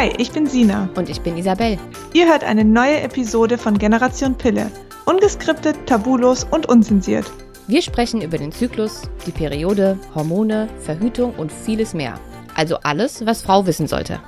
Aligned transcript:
Hi, 0.00 0.10
ich 0.16 0.32
bin 0.32 0.46
Sina. 0.46 0.88
Und 0.96 1.10
ich 1.10 1.20
bin 1.20 1.36
Isabel. 1.36 1.78
Ihr 2.14 2.26
hört 2.26 2.42
eine 2.42 2.64
neue 2.64 3.02
Episode 3.02 3.58
von 3.58 3.76
Generation 3.76 4.34
Pille. 4.34 4.72
Ungeskriptet, 5.04 5.76
tabulos 5.86 6.44
und 6.44 6.66
unzensiert. 6.70 7.30
Wir 7.66 7.82
sprechen 7.82 8.22
über 8.22 8.38
den 8.38 8.50
Zyklus, 8.50 9.02
die 9.26 9.30
Periode, 9.30 9.98
Hormone, 10.14 10.70
Verhütung 10.78 11.34
und 11.34 11.52
vieles 11.52 11.92
mehr. 11.92 12.18
Also 12.54 12.78
alles, 12.78 13.26
was 13.26 13.42
Frau 13.42 13.66
wissen 13.66 13.86
sollte. 13.86 14.22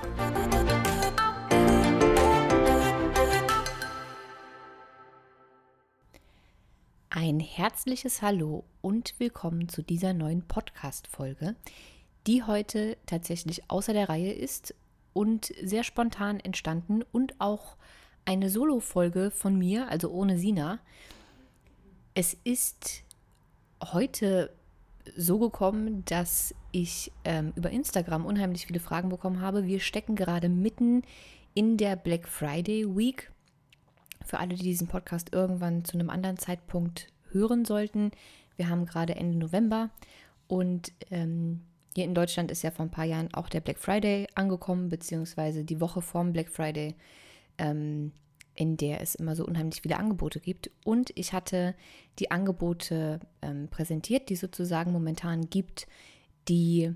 Ein 7.08 7.40
herzliches 7.40 8.20
Hallo 8.20 8.64
und 8.82 9.14
willkommen 9.16 9.70
zu 9.70 9.80
dieser 9.80 10.12
neuen 10.12 10.43
Podcast-Folge, 10.43 11.57
die 12.26 12.43
heute 12.43 12.98
tatsächlich 13.07 13.70
außer 13.70 13.94
der 13.94 14.11
Reihe 14.11 14.32
ist 14.32 14.75
und 15.12 15.52
sehr 15.62 15.84
spontan 15.84 16.40
entstanden 16.40 17.02
und 17.12 17.40
auch 17.40 17.76
eine 18.25 18.50
Solo-Folge 18.50 19.30
von 19.30 19.58
mir, 19.58 19.88
also 19.88 20.11
ohne 20.11 20.38
Sina. 20.38 20.79
Es 22.14 22.36
ist 22.44 23.02
heute 23.82 24.50
so 25.16 25.38
gekommen, 25.38 26.04
dass 26.04 26.54
ich 26.71 27.11
ähm, 27.25 27.52
über 27.57 27.71
Instagram 27.71 28.25
unheimlich 28.25 28.66
viele 28.66 28.80
Fragen 28.80 29.08
bekommen 29.08 29.40
habe. 29.40 29.66
Wir 29.66 29.80
stecken 29.80 30.14
gerade 30.14 30.48
mitten 30.48 31.02
in 31.54 31.76
der 31.76 31.96
Black 31.96 32.28
Friday 32.28 32.97
Week. 32.97 33.30
Für 34.24 34.38
alle, 34.38 34.55
die 34.55 34.62
diesen 34.62 34.86
Podcast 34.86 35.33
irgendwann 35.33 35.84
zu 35.84 35.94
einem 35.94 36.10
anderen 36.10 36.38
Zeitpunkt 36.38 37.08
hören 37.33 37.64
sollten, 37.64 38.12
wir 38.56 38.69
haben 38.69 38.86
gerade 38.86 39.16
Ende 39.16 39.38
November 39.38 39.90
und 40.46 40.92
ähm, 41.10 41.62
hier 41.94 42.04
in 42.04 42.14
Deutschland 42.14 42.50
ist 42.50 42.62
ja 42.62 42.70
vor 42.70 42.84
ein 42.84 42.90
paar 42.90 43.04
Jahren 43.04 43.32
auch 43.34 43.48
der 43.48 43.60
Black 43.60 43.78
Friday 43.78 44.26
angekommen, 44.34 44.88
beziehungsweise 44.88 45.64
die 45.64 45.80
Woche 45.80 46.02
vorm 46.02 46.32
Black 46.32 46.48
Friday, 46.48 46.94
ähm, 47.58 48.12
in 48.54 48.76
der 48.76 49.00
es 49.00 49.14
immer 49.14 49.34
so 49.34 49.44
unheimlich 49.44 49.82
viele 49.82 49.98
Angebote 49.98 50.40
gibt. 50.40 50.70
Und 50.84 51.10
ich 51.16 51.32
hatte 51.32 51.74
die 52.18 52.30
Angebote 52.30 53.20
ähm, 53.40 53.68
präsentiert, 53.68 54.28
die 54.28 54.36
sozusagen 54.36 54.92
momentan 54.92 55.48
gibt, 55.48 55.86
die 56.48 56.92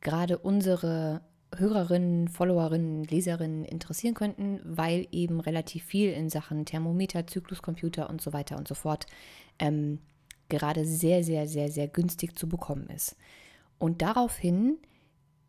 gerade 0.00 0.38
unsere 0.38 1.20
Hörerinnen, 1.54 2.28
Followerinnen, 2.28 3.04
Leserinnen 3.04 3.64
interessieren 3.64 4.14
könnten, 4.14 4.60
weil 4.64 5.06
eben 5.12 5.40
relativ 5.40 5.84
viel 5.84 6.10
in 6.12 6.28
Sachen 6.28 6.64
Thermometer, 6.64 7.26
Zykluscomputer 7.26 8.10
und 8.10 8.20
so 8.20 8.32
weiter 8.32 8.56
und 8.56 8.68
so 8.68 8.74
fort 8.74 9.06
ähm, 9.58 10.00
gerade 10.48 10.84
sehr, 10.84 11.24
sehr, 11.24 11.46
sehr, 11.46 11.70
sehr 11.70 11.88
günstig 11.88 12.36
zu 12.36 12.48
bekommen 12.48 12.88
ist. 12.88 13.16
Und 13.78 14.02
daraufhin 14.02 14.78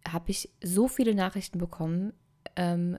habe 0.07 0.31
ich 0.31 0.49
so 0.63 0.87
viele 0.87 1.15
Nachrichten 1.15 1.59
bekommen, 1.59 2.13
ähm, 2.55 2.97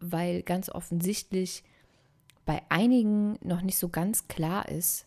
weil 0.00 0.42
ganz 0.42 0.68
offensichtlich 0.68 1.64
bei 2.44 2.62
einigen 2.68 3.38
noch 3.42 3.62
nicht 3.62 3.78
so 3.78 3.88
ganz 3.88 4.28
klar 4.28 4.68
ist, 4.68 5.06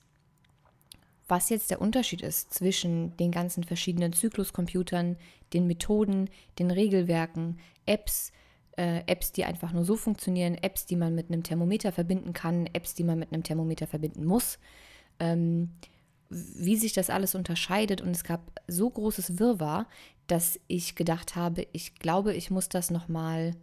was 1.27 1.49
jetzt 1.49 1.71
der 1.71 1.81
Unterschied 1.81 2.21
ist 2.21 2.53
zwischen 2.53 3.15
den 3.17 3.31
ganzen 3.31 3.63
verschiedenen 3.63 4.11
Zykluscomputern, 4.11 5.15
den 5.53 5.65
Methoden, 5.65 6.29
den 6.59 6.71
Regelwerken, 6.71 7.57
Apps, 7.85 8.31
äh, 8.77 9.03
Apps, 9.07 9.31
die 9.31 9.45
einfach 9.45 9.71
nur 9.71 9.85
so 9.85 9.95
funktionieren, 9.95 10.55
Apps, 10.55 10.85
die 10.85 10.97
man 10.97 11.15
mit 11.15 11.29
einem 11.29 11.43
Thermometer 11.43 11.91
verbinden 11.91 12.33
kann, 12.33 12.67
Apps, 12.73 12.95
die 12.95 13.03
man 13.03 13.17
mit 13.17 13.31
einem 13.31 13.43
Thermometer 13.43 13.87
verbinden 13.87 14.25
muss. 14.25 14.59
Ähm, 15.19 15.71
wie 16.31 16.77
sich 16.77 16.93
das 16.93 17.09
alles 17.09 17.35
unterscheidet. 17.35 18.01
Und 18.01 18.11
es 18.11 18.23
gab 18.23 18.61
so 18.67 18.89
großes 18.89 19.37
Wirrwarr, 19.37 19.85
dass 20.27 20.59
ich 20.67 20.95
gedacht 20.95 21.35
habe, 21.35 21.67
ich 21.73 21.95
glaube, 21.95 22.33
ich 22.33 22.49
muss 22.49 22.69
das 22.69 22.89
nochmal 22.89 23.55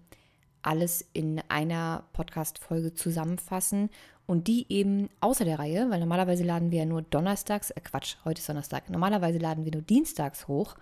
alles 0.61 1.05
in 1.15 1.41
einer 1.49 2.05
Podcast-Folge 2.13 2.93
zusammenfassen 2.93 3.89
und 4.27 4.49
die 4.49 4.67
eben 4.69 5.09
außer 5.21 5.47
der 5.47 5.59
Reihe, 5.59 5.89
weil 5.89 6.01
normalerweise 6.01 6.45
laden 6.45 6.71
wir 6.71 6.81
ja 6.81 6.85
nur 6.85 7.01
donnerstags, 7.01 7.71
äh 7.71 7.81
Quatsch, 7.81 8.17
heute 8.25 8.41
ist 8.41 8.49
Donnerstag, 8.49 8.91
normalerweise 8.91 9.39
laden 9.39 9.65
wir 9.65 9.73
nur 9.73 9.83
dienstags 9.83 10.47
hoch 10.47 10.77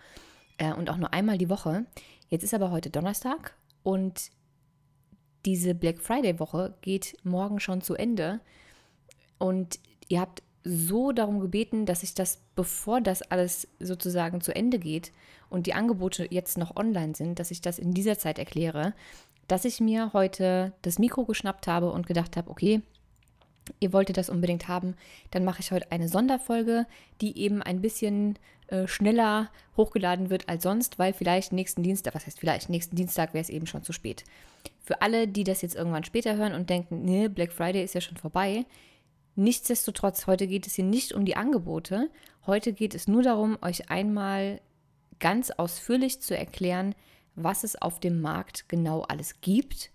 äh, 0.59 0.73
und 0.73 0.91
auch 0.91 0.97
nur 0.97 1.13
einmal 1.13 1.39
die 1.39 1.51
Woche. 1.51 1.87
Jetzt 2.29 2.43
ist 2.43 2.55
aber 2.55 2.73
heute 2.73 2.91
Donnerstag 2.91 3.55
und 3.85 4.33
diese 5.45 5.77
Black 5.77 6.01
Friday-Woche 6.01 6.75
geht 6.81 7.17
morgen 7.23 7.61
schon 7.61 7.81
zu 7.81 7.95
Ende 7.95 8.41
und 9.39 9.79
ihr 10.09 10.21
habt 10.21 10.43
so 10.67 11.13
darum 11.13 11.41
gebeten, 11.41 11.87
dass 11.87 12.03
ich 12.03 12.15
das, 12.15 12.41
bevor 12.57 13.01
das 13.01 13.23
alles 13.23 13.69
sozusagen 13.79 14.41
zu 14.41 14.55
Ende 14.55 14.79
geht 14.79 15.13
und 15.49 15.67
die 15.67 15.75
Angebote 15.75 16.27
jetzt 16.31 16.59
noch 16.59 16.77
online 16.77 17.15
sind, 17.15 17.39
dass 17.39 17.51
ich 17.51 17.61
das 17.61 17.79
in 17.79 17.95
dieser 17.95 18.19
Zeit 18.19 18.39
erkläre, 18.39 18.93
dass 19.49 19.65
ich 19.65 19.81
mir 19.81 20.13
heute 20.13 20.73
das 20.83 20.99
Mikro 20.99 21.25
geschnappt 21.25 21.69
habe 21.69 21.93
und 21.93 22.07
gedacht 22.07 22.37
habe, 22.37 22.51
okay, 22.51 22.83
ihr 23.81 23.93
wolltet 23.93 24.17
das 24.17 24.29
unbedingt 24.29 24.69
haben, 24.69 24.95
dann 25.31 25.45
mache 25.45 25.61
ich 25.61 25.73
heute 25.73 25.91
eine 25.93 26.09
Sonderfolge, 26.09 26.87
die 27.21 27.39
eben 27.39 27.63
ein 27.63 27.81
bisschen 27.81 28.39
äh, 28.69 28.87
schneller 28.87 29.51
hochgeladen 29.77 30.31
wird 30.31 30.49
als 30.49 30.65
sonst, 30.65 30.99
weil 30.99 31.13
vielleicht 31.13 31.53
nächsten 31.53 31.83
Dienstag, 31.83 32.15
was 32.15 32.27
heißt 32.27 32.41
vielleicht, 32.41 32.69
nächsten 32.69 32.97
Dienstag 32.97 33.35
wäre 33.35 33.43
es 33.43 33.51
eben 33.51 33.67
schon 33.67 33.83
zu 33.83 33.93
spät. 33.93 34.25
Für 34.83 35.03
alle, 35.03 35.29
die 35.29 35.45
das 35.45 35.63
jetzt 35.63 35.77
irgendwann 35.77 36.05
später 36.05 36.37
hören 36.37 36.55
und 36.55 36.71
denken, 36.71 37.05
nee, 37.05 37.29
Black 37.29 37.53
Friday 37.53 37.83
ist 37.83 37.95
ja 37.95 38.01
schon 38.01 38.17
vorbei, 38.17 38.65
Nichtsdestotrotz, 39.39 40.27
heute 40.27 40.47
geht 40.47 40.67
es 40.67 40.77
hier 40.77 40.85
nicht 40.85 41.13
um 41.13 41.27
die 41.27 41.37
Angebote. 41.37 42.11
Heute 42.47 42.73
geht 42.73 42.95
es 42.95 43.07
nur 43.07 43.23
darum, 43.23 43.59
euch 43.61 43.91
einmal 43.91 44.63
ganz 45.21 45.51
ausführlich 45.51 46.23
zu 46.23 46.35
erklären, 46.35 46.95
was 47.35 47.63
es 47.63 47.81
auf 47.81 48.01
dem 48.01 48.23
Markt 48.23 48.67
genau 48.71 49.03
alles 49.03 49.43
gibt. 49.43 49.91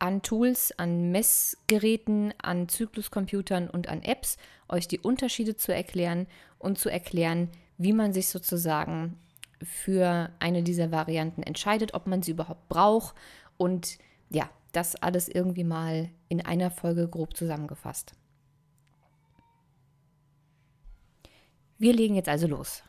An 0.00 0.20
Tools, 0.22 0.76
an 0.78 1.12
Messgeräten, 1.12 2.34
an 2.42 2.68
Zykluscomputern 2.68 3.70
und 3.70 3.88
an 3.88 4.02
Apps, 4.02 4.36
euch 4.68 4.88
die 4.88 4.98
Unterschiede 4.98 5.54
zu 5.54 5.72
erklären 5.72 6.26
und 6.58 6.76
zu 6.76 6.88
erklären, 6.88 7.50
wie 7.78 7.92
man 7.92 8.12
sich 8.12 8.28
sozusagen 8.28 9.16
für 9.62 10.30
eine 10.40 10.64
dieser 10.64 10.90
Varianten 10.90 11.44
entscheidet, 11.44 11.94
ob 11.94 12.08
man 12.08 12.22
sie 12.22 12.32
überhaupt 12.32 12.68
braucht 12.68 13.14
und 13.56 13.98
ja, 14.28 14.50
das 14.72 14.96
alles 14.96 15.28
irgendwie 15.28 15.62
mal 15.62 16.08
in 16.28 16.44
einer 16.44 16.72
Folge 16.72 17.06
grob 17.06 17.36
zusammengefasst. 17.36 18.14
Wir 21.82 21.92
legen 21.92 22.14
jetzt 22.14 22.28
also 22.28 22.46
los. 22.46 22.84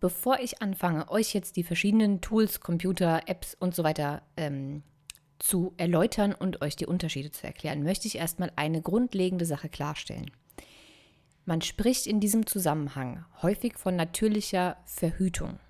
Bevor 0.00 0.40
ich 0.40 0.60
anfange, 0.60 1.08
euch 1.12 1.32
jetzt 1.32 1.54
die 1.54 1.62
verschiedenen 1.62 2.20
Tools, 2.20 2.58
Computer, 2.58 3.28
Apps 3.28 3.54
und 3.54 3.72
so 3.72 3.84
weiter 3.84 4.22
ähm, 4.36 4.82
zu 5.38 5.74
erläutern 5.76 6.34
und 6.34 6.60
euch 6.60 6.74
die 6.74 6.86
Unterschiede 6.86 7.30
zu 7.30 7.46
erklären, 7.46 7.84
möchte 7.84 8.08
ich 8.08 8.16
erstmal 8.16 8.50
eine 8.56 8.82
grundlegende 8.82 9.46
Sache 9.46 9.68
klarstellen. 9.68 10.32
Man 11.44 11.60
spricht 11.62 12.08
in 12.08 12.18
diesem 12.18 12.48
Zusammenhang 12.48 13.24
häufig 13.42 13.78
von 13.78 13.94
natürlicher 13.94 14.78
Verhütung. 14.86 15.60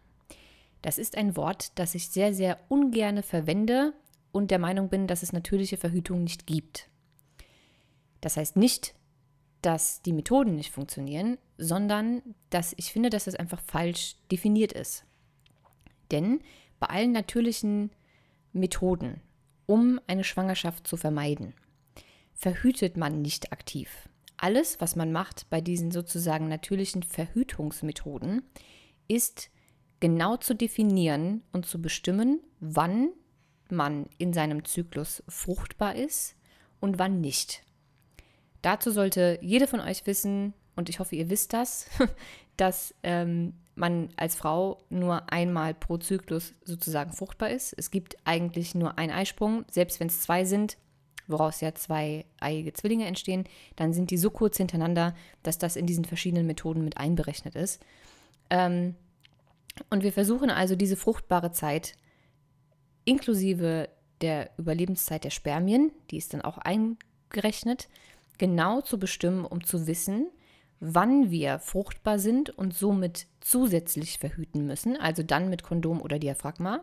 Das 0.80 0.96
ist 0.96 1.18
ein 1.18 1.36
Wort, 1.36 1.78
das 1.78 1.94
ich 1.94 2.08
sehr, 2.08 2.32
sehr 2.32 2.58
ungerne 2.68 3.22
verwende 3.22 3.92
und 4.32 4.50
der 4.50 4.58
Meinung 4.58 4.88
bin, 4.88 5.06
dass 5.06 5.22
es 5.22 5.34
natürliche 5.34 5.76
Verhütung 5.76 6.24
nicht 6.24 6.46
gibt. 6.46 6.88
Das 8.22 8.38
heißt 8.38 8.56
nicht, 8.56 8.94
dass 9.62 10.02
die 10.02 10.12
Methoden 10.12 10.56
nicht 10.56 10.72
funktionieren, 10.72 11.38
sondern 11.58 12.22
dass 12.50 12.74
ich 12.76 12.92
finde, 12.92 13.10
dass 13.10 13.24
das 13.24 13.34
einfach 13.34 13.60
falsch 13.60 14.16
definiert 14.30 14.72
ist. 14.72 15.04
Denn 16.10 16.40
bei 16.78 16.86
allen 16.86 17.12
natürlichen 17.12 17.90
Methoden, 18.52 19.20
um 19.66 20.00
eine 20.06 20.24
Schwangerschaft 20.24 20.86
zu 20.86 20.96
vermeiden, 20.96 21.54
verhütet 22.34 22.96
man 22.96 23.20
nicht 23.22 23.52
aktiv. 23.52 24.08
Alles, 24.36 24.80
was 24.80 24.96
man 24.96 25.12
macht 25.12 25.48
bei 25.50 25.60
diesen 25.60 25.90
sozusagen 25.90 26.48
natürlichen 26.48 27.02
Verhütungsmethoden, 27.02 28.42
ist 29.06 29.50
genau 30.00 30.38
zu 30.38 30.54
definieren 30.54 31.42
und 31.52 31.66
zu 31.66 31.82
bestimmen, 31.82 32.40
wann 32.58 33.10
man 33.70 34.06
in 34.16 34.32
seinem 34.32 34.64
Zyklus 34.64 35.22
fruchtbar 35.28 35.94
ist 35.94 36.36
und 36.80 36.98
wann 36.98 37.20
nicht. 37.20 37.62
Dazu 38.62 38.90
sollte 38.90 39.38
jede 39.40 39.66
von 39.66 39.80
euch 39.80 40.06
wissen, 40.06 40.54
und 40.76 40.88
ich 40.88 40.98
hoffe, 40.98 41.16
ihr 41.16 41.30
wisst 41.30 41.52
das, 41.52 41.86
dass 42.56 42.94
ähm, 43.02 43.54
man 43.74 44.10
als 44.16 44.34
Frau 44.34 44.78
nur 44.90 45.32
einmal 45.32 45.74
pro 45.74 45.96
Zyklus 45.98 46.54
sozusagen 46.64 47.12
fruchtbar 47.12 47.50
ist. 47.50 47.74
Es 47.76 47.90
gibt 47.90 48.16
eigentlich 48.24 48.74
nur 48.74 48.98
einen 48.98 49.12
Eisprung, 49.12 49.64
selbst 49.70 50.00
wenn 50.00 50.08
es 50.08 50.20
zwei 50.20 50.44
sind, 50.44 50.76
woraus 51.26 51.60
ja 51.60 51.74
zwei 51.74 52.26
eiige 52.40 52.72
Zwillinge 52.72 53.06
entstehen, 53.06 53.44
dann 53.76 53.92
sind 53.92 54.10
die 54.10 54.18
so 54.18 54.30
kurz 54.30 54.56
hintereinander, 54.56 55.14
dass 55.42 55.58
das 55.58 55.76
in 55.76 55.86
diesen 55.86 56.04
verschiedenen 56.04 56.46
Methoden 56.46 56.84
mit 56.84 56.98
einberechnet 56.98 57.54
ist. 57.54 57.82
Ähm, 58.50 58.94
und 59.88 60.02
wir 60.02 60.12
versuchen 60.12 60.50
also 60.50 60.76
diese 60.76 60.96
fruchtbare 60.96 61.52
Zeit 61.52 61.94
inklusive 63.04 63.88
der 64.20 64.50
Überlebenszeit 64.58 65.24
der 65.24 65.30
Spermien, 65.30 65.92
die 66.10 66.18
ist 66.18 66.34
dann 66.34 66.42
auch 66.42 66.58
eingerechnet, 66.58 67.88
genau 68.40 68.80
zu 68.80 68.98
bestimmen, 68.98 69.44
um 69.44 69.62
zu 69.62 69.86
wissen, 69.86 70.30
wann 70.80 71.30
wir 71.30 71.58
fruchtbar 71.58 72.18
sind 72.18 72.48
und 72.48 72.72
somit 72.72 73.26
zusätzlich 73.40 74.18
verhüten 74.18 74.66
müssen, 74.66 74.96
also 74.96 75.22
dann 75.22 75.50
mit 75.50 75.62
Kondom 75.62 76.00
oder 76.00 76.18
Diaphragma, 76.18 76.82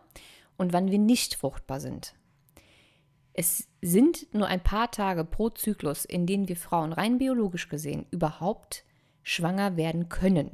und 0.56 0.72
wann 0.72 0.92
wir 0.92 1.00
nicht 1.00 1.34
fruchtbar 1.34 1.80
sind. 1.80 2.14
Es 3.34 3.68
sind 3.82 4.32
nur 4.34 4.48
ein 4.48 4.62
paar 4.62 4.92
Tage 4.92 5.26
pro 5.26 5.50
Zyklus, 5.50 6.06
in 6.06 6.28
denen 6.28 6.48
wir 6.48 6.56
Frauen 6.56 6.94
rein 6.94 7.18
biologisch 7.18 7.70
gesehen 7.70 8.06
überhaupt 8.12 8.84
schwanger 9.24 9.78
werden 9.78 10.10
können. 10.10 10.52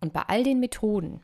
Und 0.00 0.12
bei 0.12 0.22
all 0.22 0.44
den 0.44 0.60
Methoden, 0.60 1.22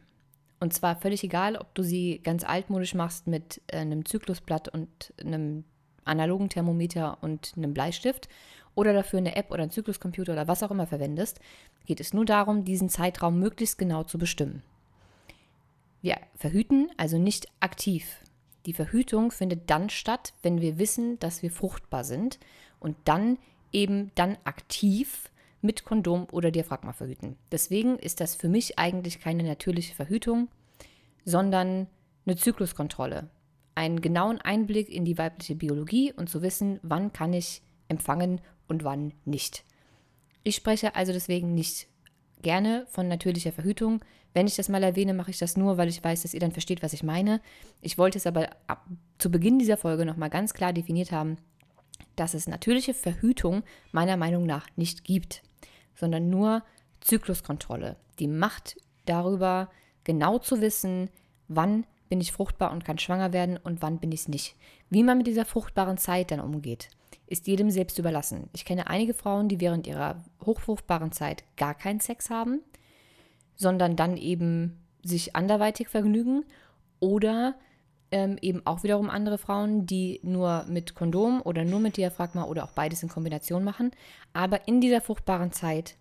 und 0.59 0.73
zwar 0.73 0.97
völlig 0.97 1.23
egal, 1.23 1.57
ob 1.57 1.75
du 1.75 1.83
sie 1.83 2.21
ganz 2.23 2.45
altmodisch 2.45 2.95
machst 2.95 3.27
mit 3.27 3.61
äh, 3.67 3.77
einem 3.77 4.07
Zyklusblatt 4.07 4.69
und 4.69 5.13
einem 5.21 5.65
analogen 6.07 6.49
Thermometer 6.49 7.19
und 7.23 7.53
einem 7.57 7.75
Bleistift 7.75 8.29
oder 8.75 8.93
dafür 8.93 9.19
eine 9.19 9.37
App 9.37 9.51
oder 9.51 9.63
einen 9.63 9.73
Zykluscomputer 9.73 10.33
oder 10.33 10.49
was 10.49 10.63
auch 10.63 10.71
immer 10.71 10.87
verwendest, 10.87 11.41
geht 11.87 12.01
es 12.01 12.15
nur 12.15 12.25
darum, 12.25 12.65
diesen 12.65 12.89
Zeitraum 12.89 13.39
möglichst 13.39 13.79
genau 13.79 14.05
zu 14.05 14.19
bestimmen. 14.19 14.63
Wir 16.03 16.19
verhüten 16.37 16.91
also 16.97 17.19
nicht 17.19 17.49
aktiv. 17.61 18.21
Die 18.67 18.73
Verhütung 18.73 19.31
findet 19.31 19.71
dann 19.71 19.91
statt, 19.91 20.35
wenn 20.43 20.61
wir 20.61 20.79
wissen, 20.79 21.19
dass 21.19 21.43
wir 21.43 21.51
fruchtbar 21.51 22.05
sind 22.05 22.39
und 22.81 22.97
dann 23.05 23.39
eben 23.73 24.11
dann 24.15 24.37
aktiv 24.45 25.31
mit 25.63 25.85
Kondom 25.85 26.27
oder 26.31 26.51
Diaphragma 26.51 26.93
verhüten. 26.93 27.37
Deswegen 27.51 27.99
ist 27.99 28.21
das 28.21 28.35
für 28.35 28.49
mich 28.49 28.79
eigentlich 28.79 29.21
keine 29.21 29.43
natürliche 29.43 29.95
Verhütung, 29.95 30.49
sondern 31.25 31.87
eine 32.25 32.37
Zykluskontrolle. 32.37 33.29
Einen 33.77 34.01
genauen 34.01 34.41
Einblick 34.41 34.89
in 34.89 35.05
die 35.05 35.19
weibliche 35.19 35.55
Biologie 35.55 36.13
und 36.13 36.29
zu 36.29 36.43
wissen, 36.43 36.81
wann 36.83 37.13
kann 37.13 37.33
ich 37.33 37.63
empfangen 37.89 38.41
und 38.67 38.83
wann 38.83 39.13
nicht. 39.25 39.65
Ich 40.43 40.57
spreche 40.57 40.97
also 40.97 41.13
deswegen 41.13 41.55
nicht 41.55 41.87
gerne 42.43 42.87
von 42.89 43.07
natürlicher 43.07 43.53
Verhütung. 43.53 44.01
Wenn 44.33 44.47
ich 44.47 44.57
das 44.57 44.69
mal 44.69 44.83
erwähne, 44.83 45.13
mache 45.13 45.31
ich 45.31 45.39
das 45.39 45.57
nur, 45.57 45.77
weil 45.77 45.89
ich 45.89 46.03
weiß, 46.03 46.23
dass 46.23 46.33
ihr 46.33 46.41
dann 46.41 46.53
versteht, 46.53 46.83
was 46.83 46.95
ich 46.95 47.03
meine. 47.03 47.41
Ich 47.83 47.99
wollte 47.99 48.19
es 48.19 48.27
aber 48.27 48.49
ab, 48.67 48.87
zu 49.19 49.31
Beginn 49.31 49.59
dieser 49.59 49.77
Folge 49.77 50.07
nochmal 50.07 50.31
ganz 50.31 50.55
klar 50.55 50.73
definiert 50.73 51.13
haben, 51.13 51.37
dass 52.17 52.33
es 52.33 52.49
natürliche 52.49 52.95
Verhütung 52.95 53.63
meiner 53.93 54.17
Meinung 54.17 54.47
nach 54.47 54.69
nicht 54.77 55.05
gibt, 55.05 55.43
sondern 55.95 56.31
nur 56.31 56.63
Zykluskontrolle. 57.01 57.97
Die 58.19 58.29
Macht 58.29 58.77
darüber, 59.05 59.71
genau 60.05 60.39
zu 60.39 60.63
wissen, 60.63 61.11
wann 61.49 61.85
bin 62.09 62.21
ich 62.21 62.33
fruchtbar 62.33 62.73
und 62.73 62.85
kann 62.85 62.99
schwanger 62.99 63.33
werden 63.33 63.57
und 63.57 63.83
wann 63.83 63.99
bin 63.99 64.13
ich 64.13 64.21
es 64.21 64.29
nicht. 64.29 64.57
Wie 64.91 65.03
man 65.03 65.19
mit 65.19 65.27
dieser 65.27 65.45
fruchtbaren 65.45 65.99
Zeit 65.99 66.31
dann 66.31 66.41
umgeht, 66.41 66.89
ist 67.27 67.47
jedem 67.47 67.71
selbst 67.71 67.99
überlassen. 67.99 68.49
Ich 68.53 68.65
kenne 68.65 68.89
einige 68.89 69.15
Frauen, 69.15 69.49
die 69.49 69.61
während 69.61 69.87
ihrer 69.87 70.23
hochfruchtbaren 70.45 71.13
Zeit 71.13 71.45
gar 71.57 71.75
keinen 71.75 72.01
Sex 72.01 72.31
haben, 72.31 72.61
sondern 73.57 73.97
dann 73.97 74.17
eben 74.17 74.79
sich 75.03 75.35
anderweitig 75.35 75.89
vergnügen 75.89 76.45
oder 77.01 77.57
ähm, 78.13 78.39
eben 78.41 78.65
auch 78.65 78.83
wiederum 78.83 79.11
andere 79.11 79.39
Frauen, 79.39 79.87
die 79.87 80.21
nur 80.23 80.65
mit 80.69 80.95
Kondom 80.95 81.43
oder 81.43 81.65
nur 81.65 81.81
mit 81.81 81.97
Diaphragma 81.97 82.45
oder 82.45 82.65
auch 82.65 82.73
beides 82.73 83.03
in 83.03 83.09
Kombination 83.09 83.65
machen. 83.65 83.91
Aber 84.33 84.69
in 84.69 84.81
dieser 84.81 85.01
fruchtbaren 85.01 85.53
Zeit 85.53 85.97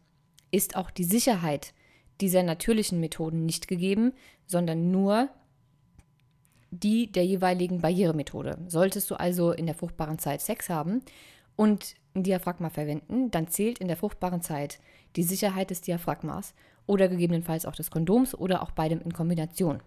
ist 0.51 0.75
auch 0.75 0.91
die 0.91 1.03
Sicherheit 1.03 1.73
dieser 2.21 2.43
natürlichen 2.43 2.99
Methoden 2.99 3.45
nicht 3.45 3.67
gegeben, 3.67 4.13
sondern 4.45 4.91
nur 4.91 5.29
die 6.79 7.11
der 7.11 7.25
jeweiligen 7.25 7.81
Barrieremethode. 7.81 8.57
Solltest 8.67 9.09
du 9.09 9.15
also 9.15 9.51
in 9.51 9.65
der 9.65 9.75
fruchtbaren 9.75 10.19
Zeit 10.19 10.41
Sex 10.41 10.69
haben 10.69 11.01
und 11.55 11.95
ein 12.15 12.23
Diaphragma 12.23 12.69
verwenden, 12.69 13.31
dann 13.31 13.47
zählt 13.47 13.79
in 13.79 13.87
der 13.87 13.97
fruchtbaren 13.97 14.41
Zeit 14.41 14.79
die 15.15 15.23
Sicherheit 15.23 15.69
des 15.69 15.81
Diaphragmas 15.81 16.53
oder 16.87 17.07
gegebenenfalls 17.07 17.65
auch 17.65 17.75
des 17.75 17.91
Kondoms 17.91 18.35
oder 18.35 18.61
auch 18.61 18.71
beidem 18.71 19.01
in 19.01 19.13
Kombination. 19.13 19.81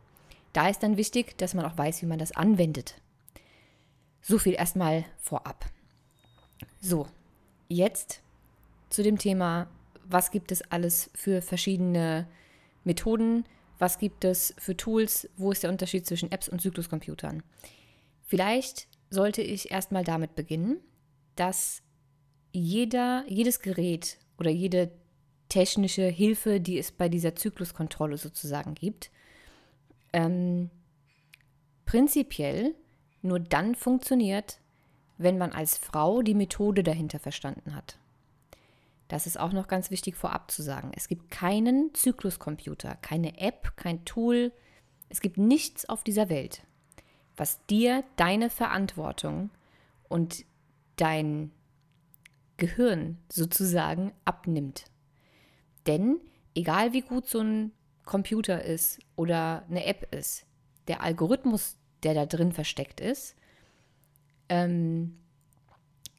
Da 0.52 0.68
ist 0.68 0.82
dann 0.82 0.96
wichtig, 0.96 1.36
dass 1.38 1.54
man 1.54 1.64
auch 1.64 1.76
weiß, 1.76 2.02
wie 2.02 2.06
man 2.06 2.18
das 2.18 2.32
anwendet. 2.32 2.96
So 4.22 4.38
viel 4.38 4.54
erstmal 4.54 5.04
vorab. 5.18 5.66
So, 6.80 7.06
jetzt 7.68 8.20
zu 8.90 9.02
dem 9.02 9.18
Thema, 9.18 9.68
was 10.04 10.30
gibt 10.30 10.52
es 10.52 10.62
alles 10.70 11.10
für 11.14 11.42
verschiedene 11.42 12.26
Methoden, 12.84 13.44
was 13.78 13.98
gibt 13.98 14.24
es 14.24 14.54
für 14.58 14.76
Tools, 14.76 15.28
wo 15.36 15.52
ist 15.52 15.62
der 15.62 15.70
Unterschied 15.70 16.06
zwischen 16.06 16.32
Apps 16.32 16.48
und 16.48 16.60
Zykluscomputern. 16.60 17.42
Vielleicht 18.26 18.88
sollte 19.10 19.42
ich 19.42 19.70
erstmal 19.70 20.04
damit 20.04 20.34
beginnen, 20.34 20.78
dass 21.36 21.82
jeder, 22.52 23.24
jedes 23.28 23.60
Gerät 23.60 24.18
oder 24.38 24.50
jede 24.50 24.90
technische 25.48 26.06
Hilfe, 26.06 26.60
die 26.60 26.78
es 26.78 26.92
bei 26.92 27.08
dieser 27.08 27.34
Zykluskontrolle 27.34 28.18
sozusagen 28.18 28.74
gibt, 28.74 29.10
ähm, 30.12 30.70
prinzipiell 31.84 32.74
nur 33.22 33.40
dann 33.40 33.74
funktioniert, 33.74 34.60
wenn 35.16 35.38
man 35.38 35.52
als 35.52 35.76
Frau 35.76 36.22
die 36.22 36.34
Methode 36.34 36.82
dahinter 36.82 37.18
verstanden 37.18 37.74
hat. 37.74 37.98
Das 39.08 39.26
ist 39.26 39.40
auch 39.40 39.52
noch 39.52 39.68
ganz 39.68 39.90
wichtig 39.90 40.16
vorab 40.16 40.50
zu 40.50 40.62
sagen. 40.62 40.92
Es 40.94 41.08
gibt 41.08 41.30
keinen 41.30 41.94
Zykluscomputer, 41.94 42.96
keine 42.96 43.40
App, 43.40 43.76
kein 43.76 44.04
Tool. 44.04 44.52
Es 45.08 45.22
gibt 45.22 45.38
nichts 45.38 45.88
auf 45.88 46.04
dieser 46.04 46.28
Welt, 46.28 46.62
was 47.36 47.64
dir 47.66 48.04
deine 48.16 48.50
Verantwortung 48.50 49.50
und 50.08 50.44
dein 50.96 51.50
Gehirn 52.58 53.18
sozusagen 53.30 54.12
abnimmt. 54.26 54.84
Denn 55.86 56.20
egal 56.54 56.92
wie 56.92 57.00
gut 57.02 57.26
so 57.26 57.40
ein 57.40 57.72
Computer 58.04 58.62
ist 58.62 58.98
oder 59.16 59.64
eine 59.70 59.86
App 59.86 60.14
ist, 60.14 60.44
der 60.86 61.02
Algorithmus, 61.02 61.76
der 62.02 62.14
da 62.14 62.26
drin 62.26 62.52
versteckt 62.52 63.00
ist, 63.00 63.36
ähm, 64.48 65.18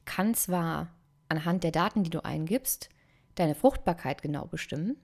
kann 0.04 0.34
zwar 0.34 0.88
anhand 1.30 1.64
der 1.64 1.72
Daten, 1.72 2.04
die 2.04 2.10
du 2.10 2.24
eingibst, 2.24 2.88
deine 3.34 3.54
Fruchtbarkeit 3.54 4.22
genau 4.22 4.46
bestimmen, 4.46 4.96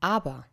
aber 0.00 0.46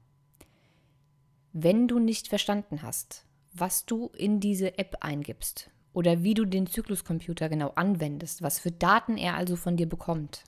wenn 1.51 1.87
du 1.87 1.99
nicht 1.99 2.27
verstanden 2.27 2.81
hast, 2.81 3.25
was 3.53 3.85
du 3.85 4.07
in 4.17 4.39
diese 4.39 4.79
App 4.79 4.97
eingibst 5.01 5.69
oder 5.93 6.23
wie 6.23 6.33
du 6.33 6.45
den 6.45 6.65
Zykluscomputer 6.65 7.49
genau 7.49 7.69
anwendest, 7.75 8.41
was 8.41 8.59
für 8.59 8.71
Daten 8.71 9.17
er 9.17 9.35
also 9.35 9.55
von 9.55 9.77
dir 9.77 9.87
bekommt, 9.87 10.43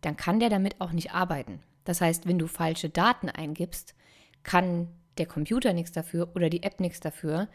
dann 0.00 0.16
kann 0.16 0.40
der 0.40 0.50
damit 0.50 0.80
auch 0.80 0.90
nicht 0.90 1.12
arbeiten. 1.12 1.60
Das 1.84 2.00
heißt, 2.00 2.26
wenn 2.26 2.38
du 2.38 2.48
falsche 2.48 2.88
Daten 2.88 3.28
eingibst, 3.28 3.94
kann 4.42 4.88
der 5.18 5.26
Computer 5.26 5.72
nichts 5.72 5.92
dafür 5.92 6.32
oder 6.34 6.50
die 6.50 6.62
App 6.62 6.80
nichts 6.80 6.98
dafür, 7.00 7.48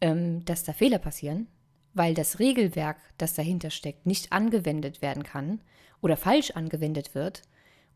ähm, 0.00 0.44
dass 0.44 0.64
da 0.64 0.72
Fehler 0.72 0.98
passieren, 0.98 1.48
weil 1.94 2.14
das 2.14 2.38
Regelwerk, 2.38 2.98
das 3.18 3.34
dahinter 3.34 3.70
steckt, 3.70 4.06
nicht 4.06 4.32
angewendet 4.32 5.02
werden 5.02 5.22
kann 5.22 5.60
oder 6.00 6.16
falsch 6.16 6.52
angewendet 6.52 7.14
wird 7.14 7.42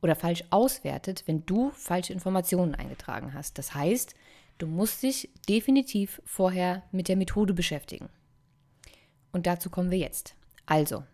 oder 0.03 0.17
falsch 0.17 0.45
auswertet, 0.51 1.23
wenn 1.27 1.47
du 1.47 1.71
falsche 1.71 2.13
Informationen 2.13 2.75
eingetragen 2.75 3.35
hast. 3.35 3.59
Das 3.59 3.75
heißt, 3.75 4.15
du 4.59 4.67
musst 4.67 5.03
dich 5.03 5.31
definitiv 5.49 6.21
vorher 6.25 6.83
mit 6.93 7.09
der 7.09 7.17
Methode 7.17 7.55
beschäftigen. 7.55 8.09
Und 9.33 9.47
dazu 9.47 9.71
kommen 9.71 9.91
wir 9.91 9.99
jetzt. 9.99 10.35
Also, 10.67 11.05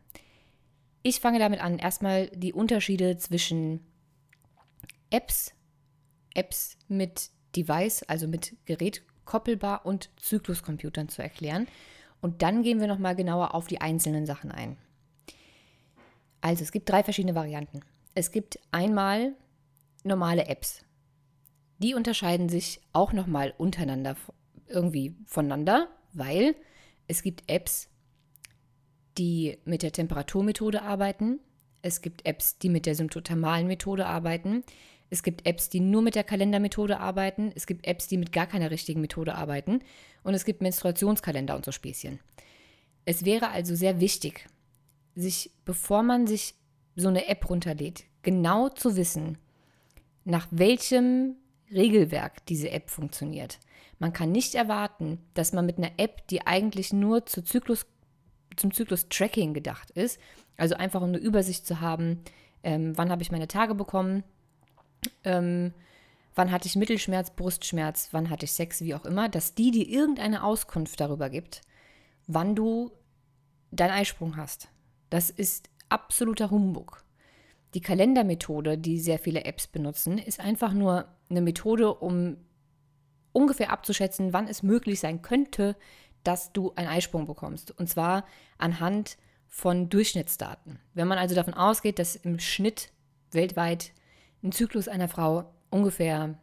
ich 1.03 1.21
fange 1.21 1.39
damit 1.39 1.61
an, 1.61 1.79
erstmal 1.79 2.29
die 2.29 2.53
Unterschiede 2.53 3.17
zwischen 3.17 3.81
Apps, 5.11 5.55
Apps 6.35 6.77
mit 6.89 7.31
Device, 7.57 8.03
also 8.05 8.29
mit 8.29 8.57
Gerät 8.67 9.03
koppelbar 9.25 9.87
und 9.87 10.11
Zykluscomputern 10.17 11.09
zu 11.09 11.23
erklären. 11.23 11.67
Und 12.21 12.43
dann 12.43 12.63
gehen 12.63 12.81
wir 12.81 12.87
nochmal 12.87 13.17
genauer 13.17 13.55
auf 13.55 13.67
die 13.67 13.81
einzelnen 13.81 14.27
Sachen 14.27 14.51
ein. 14.51 14.77
Also 16.41 16.63
es 16.63 16.73
gibt 16.73 16.89
drei 16.89 17.03
verschiedene 17.03 17.35
Varianten. 17.35 17.81
Es 18.15 18.31
gibt 18.31 18.59
einmal 18.71 19.35
normale 20.05 20.47
Apps. 20.47 20.85
Die 21.79 21.95
unterscheiden 21.95 22.49
sich 22.49 22.81
auch 22.93 23.13
nochmal 23.13 23.55
untereinander 23.57 24.17
irgendwie 24.67 25.17
voneinander, 25.27 25.89
weil 26.13 26.55
es 27.09 27.23
gibt 27.23 27.51
Apps, 27.51 27.89
die 29.19 29.59
mit 29.65 29.83
der 29.83 29.93
Temperaturmethode 29.93 30.83
arbeiten. 30.83 31.41
Es 31.83 32.03
gibt 32.03 32.27
Apps, 32.27 32.59
die 32.59 32.69
mit 32.69 32.87
der 32.87 32.95
symptothermalen 32.95 33.67
Methode 33.67 34.07
arbeiten. 34.07 34.63
Es 35.11 35.25
gibt 35.25 35.47
Apps, 35.47 35.69
die 35.69 35.81
nur 35.81 36.03
mit 36.03 36.15
der 36.15 36.25
Kalendermethode 36.25 37.01
arbeiten. 37.01 37.53
Es 37.57 37.67
gibt 37.67 37.87
Apps, 37.87 38.07
die 38.07 38.17
mit 38.17 38.33
gar 38.33 38.47
keiner 38.47 38.71
richtigen 38.71 39.01
Methode 39.01 39.35
arbeiten. 39.35 39.81
Und 40.23 40.35
es 40.35 40.45
gibt 40.45 40.63
Menstruationskalender 40.63 41.57
und 41.57 41.65
so 41.65 41.73
Späßchen. 41.73 42.21
Es 43.05 43.25
wäre 43.25 43.51
also 43.51 43.75
sehr 43.75 44.01
wichtig, 44.01 44.47
sich, 45.17 45.51
bevor 45.65 46.05
man 46.05 46.27
sich 46.27 46.55
so 46.95 47.09
eine 47.09 47.27
App 47.29 47.51
runterlädt, 47.51 48.05
genau 48.23 48.69
zu 48.69 48.97
wissen, 48.97 49.39
nach 50.25 50.47
welchem 50.51 51.37
Regelwerk 51.73 52.45
diese 52.47 52.71
App 52.71 52.91
funktioniert. 52.91 53.59
Man 53.99 54.13
kann 54.13 54.33
nicht 54.33 54.55
erwarten, 54.55 55.19
dass 55.35 55.53
man 55.53 55.67
mit 55.67 55.79
einer 55.79 55.93
App, 55.99 56.27
die 56.29 56.47
eigentlich 56.47 56.93
nur 56.93 57.27
zu 57.27 57.43
Zyklus, 57.43 57.87
zum 58.57 58.73
Zyklus-Tracking 58.73 59.55
gedacht 59.55 59.91
ist, 59.91 60.21
also 60.57 60.75
einfach 60.75 61.01
um 61.01 61.09
eine 61.09 61.19
Übersicht 61.19 61.67
zu 61.67 61.81
haben, 61.81 62.23
ähm, 62.63 62.97
wann 62.97 63.11
habe 63.11 63.23
ich 63.23 63.33
meine 63.33 63.49
Tage 63.49 63.75
bekommen, 63.75 64.25
ähm, 65.25 65.73
wann 66.35 66.51
hatte 66.51 66.67
ich 66.67 66.77
Mittelschmerz, 66.77 67.31
Brustschmerz, 67.31 68.09
wann 68.13 68.31
hatte 68.31 68.45
ich 68.45 68.53
Sex, 68.53 68.81
wie 68.83 68.95
auch 68.95 69.05
immer, 69.05 69.29
dass 69.29 69.55
die 69.55 69.71
dir 69.71 69.89
irgendeine 69.89 70.43
Auskunft 70.45 71.01
darüber 71.01 71.31
gibt, 71.31 71.63
wann 72.27 72.55
du 72.55 72.93
deinen 73.71 73.93
Eisprung 73.93 74.37
hast. 74.37 74.69
Das 75.11 75.31
ist 75.31 75.71
absoluter 75.89 76.51
Humbug. 76.51 77.05
Die 77.75 77.81
Kalendermethode, 77.81 78.79
die 78.79 78.99
sehr 78.99 79.19
viele 79.19 79.45
Apps 79.45 79.67
benutzen, 79.67 80.19
ist 80.19 80.41
einfach 80.41 80.73
nur 80.73 81.07
eine 81.29 81.41
Methode, 81.41 81.95
um 81.95 82.37
ungefähr 83.33 83.71
abzuschätzen, 83.71 84.33
wann 84.33 84.49
es 84.49 84.63
möglich 84.63 84.99
sein 84.99 85.23
könnte, 85.23 85.77
dass 86.25 86.53
du 86.53 86.73
einen 86.75 86.89
Eisprung 86.89 87.27
bekommst. 87.27 87.71
Und 87.79 87.89
zwar 87.89 88.25
anhand 88.59 89.17
von 89.47 89.89
Durchschnittsdaten. 89.89 90.81
Wenn 90.95 91.09
man 91.09 91.19
also 91.19 91.35
davon 91.35 91.55
ausgeht, 91.55 91.99
dass 91.99 92.17
im 92.17 92.39
Schnitt 92.39 92.93
weltweit 93.31 93.93
ein 94.43 94.53
Zyklus 94.53 94.89
einer 94.89 95.09
Frau 95.09 95.45
ungefähr, 95.71 96.39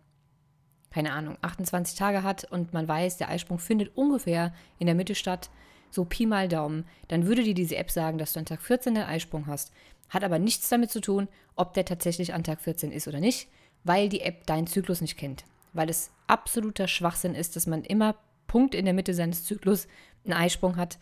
keine 0.92 1.14
Ahnung, 1.14 1.38
28 1.42 1.98
Tage 1.98 2.24
hat 2.24 2.46
und 2.46 2.74
man 2.74 2.88
weiß, 2.88 3.18
der 3.18 3.30
Eisprung 3.30 3.60
findet 3.60 3.96
ungefähr 3.96 4.54
in 4.80 4.88
der 4.88 4.96
Mitte 4.96 5.16
statt, 5.16 5.50
so 5.90 6.06
Pi 6.06 6.26
mal 6.26 6.48
Daumen, 6.48 6.86
dann 7.08 7.26
würde 7.28 7.44
dir 7.44 7.54
diese 7.54 7.78
App 7.78 7.92
sagen, 7.92 8.18
dass 8.18 8.34
du 8.34 8.40
an 8.40 8.46
Tag 8.46 8.62
14 8.62 8.96
den 8.96 9.04
Eisprung 9.04 9.48
hast. 9.48 9.72
Hat 10.10 10.24
aber 10.24 10.40
nichts 10.40 10.70
damit 10.70 10.92
zu 10.92 11.02
tun, 11.02 11.28
ob 11.56 11.74
der 11.74 11.86
tatsächlich 11.86 12.34
an 12.34 12.44
Tag 12.44 12.62
14 12.62 12.92
ist 12.92 13.08
oder 13.08 13.20
nicht, 13.20 13.50
weil 13.84 14.10
die 14.10 14.22
App 14.22 14.46
deinen 14.46 14.68
Zyklus 14.68 15.02
nicht 15.02 15.18
kennt. 15.18 15.46
Weil 15.74 15.90
es 15.90 16.12
absoluter 16.28 16.88
Schwachsinn 16.88 17.36
ist, 17.36 17.56
dass 17.56 17.68
man 17.68 17.84
immer 17.84 18.16
Punkt 18.48 18.76
in 18.76 18.86
der 18.86 18.94
Mitte 18.94 19.14
seines 19.14 19.44
Zyklus 19.46 19.88
einen 20.24 20.34
Eisprung 20.34 20.78
hat. 20.78 20.98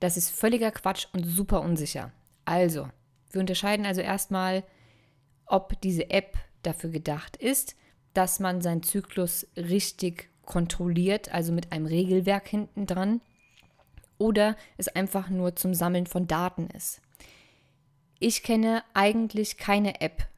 Das 0.00 0.16
ist 0.16 0.30
völliger 0.30 0.70
Quatsch 0.70 1.06
und 1.12 1.24
super 1.24 1.62
unsicher. 1.62 2.12
Also, 2.44 2.88
wir 3.30 3.40
unterscheiden 3.40 3.86
also 3.86 4.00
erstmal, 4.00 4.64
ob 5.46 5.80
diese 5.80 6.10
App 6.10 6.36
dafür 6.62 6.90
gedacht 6.90 7.36
ist, 7.36 7.76
dass 8.14 8.40
man 8.40 8.62
seinen 8.62 8.82
Zyklus 8.82 9.46
richtig 9.56 10.30
kontrolliert, 10.44 11.32
also 11.32 11.52
mit 11.52 11.72
einem 11.72 11.86
Regelwerk 11.86 12.48
hinten 12.48 12.86
dran, 12.86 13.20
oder 14.18 14.56
es 14.76 14.88
einfach 14.88 15.28
nur 15.28 15.56
zum 15.56 15.74
Sammeln 15.74 16.06
von 16.06 16.26
Daten 16.26 16.68
ist. 16.68 17.00
Ich 18.20 18.42
kenne 18.42 18.82
eigentlich 18.94 19.58
keine 19.58 20.00
App, 20.00 20.28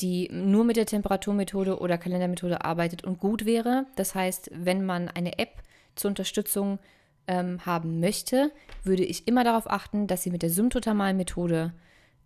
die 0.00 0.28
nur 0.32 0.64
mit 0.64 0.76
der 0.76 0.86
Temperaturmethode 0.86 1.80
oder 1.80 1.98
Kalendermethode 1.98 2.64
arbeitet 2.64 3.04
und 3.04 3.18
gut 3.18 3.46
wäre. 3.46 3.86
Das 3.96 4.14
heißt, 4.14 4.50
wenn 4.54 4.84
man 4.84 5.08
eine 5.08 5.38
App 5.38 5.62
zur 5.96 6.10
Unterstützung 6.10 6.78
ähm, 7.26 7.64
haben 7.66 8.00
möchte, 8.00 8.52
würde 8.84 9.04
ich 9.04 9.26
immer 9.26 9.44
darauf 9.44 9.68
achten, 9.68 10.06
dass 10.06 10.22
sie 10.22 10.30
mit 10.30 10.42
der 10.42 10.50
symptothermalen 10.50 11.16
Methode 11.16 11.72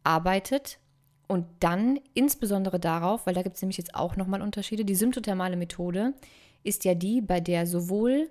arbeitet 0.02 0.78
und 1.26 1.46
dann 1.60 1.98
insbesondere 2.12 2.78
darauf, 2.78 3.26
weil 3.26 3.34
da 3.34 3.42
gibt 3.42 3.56
es 3.56 3.62
nämlich 3.62 3.78
jetzt 3.78 3.94
auch 3.94 4.16
nochmal 4.16 4.42
Unterschiede. 4.42 4.84
Die 4.84 4.94
symptothermale 4.94 5.56
Methode 5.56 6.14
ist 6.62 6.84
ja 6.84 6.94
die, 6.94 7.20
bei 7.20 7.40
der 7.40 7.66
sowohl 7.66 8.30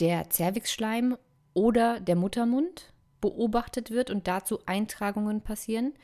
der 0.00 0.28
Zervixschleim 0.30 1.16
oder 1.54 2.00
der 2.00 2.16
Muttermund 2.16 2.92
beobachtet 3.20 3.90
wird 3.90 4.10
und 4.10 4.28
dazu 4.28 4.58
Eintragungen 4.66 5.40
passieren 5.40 5.94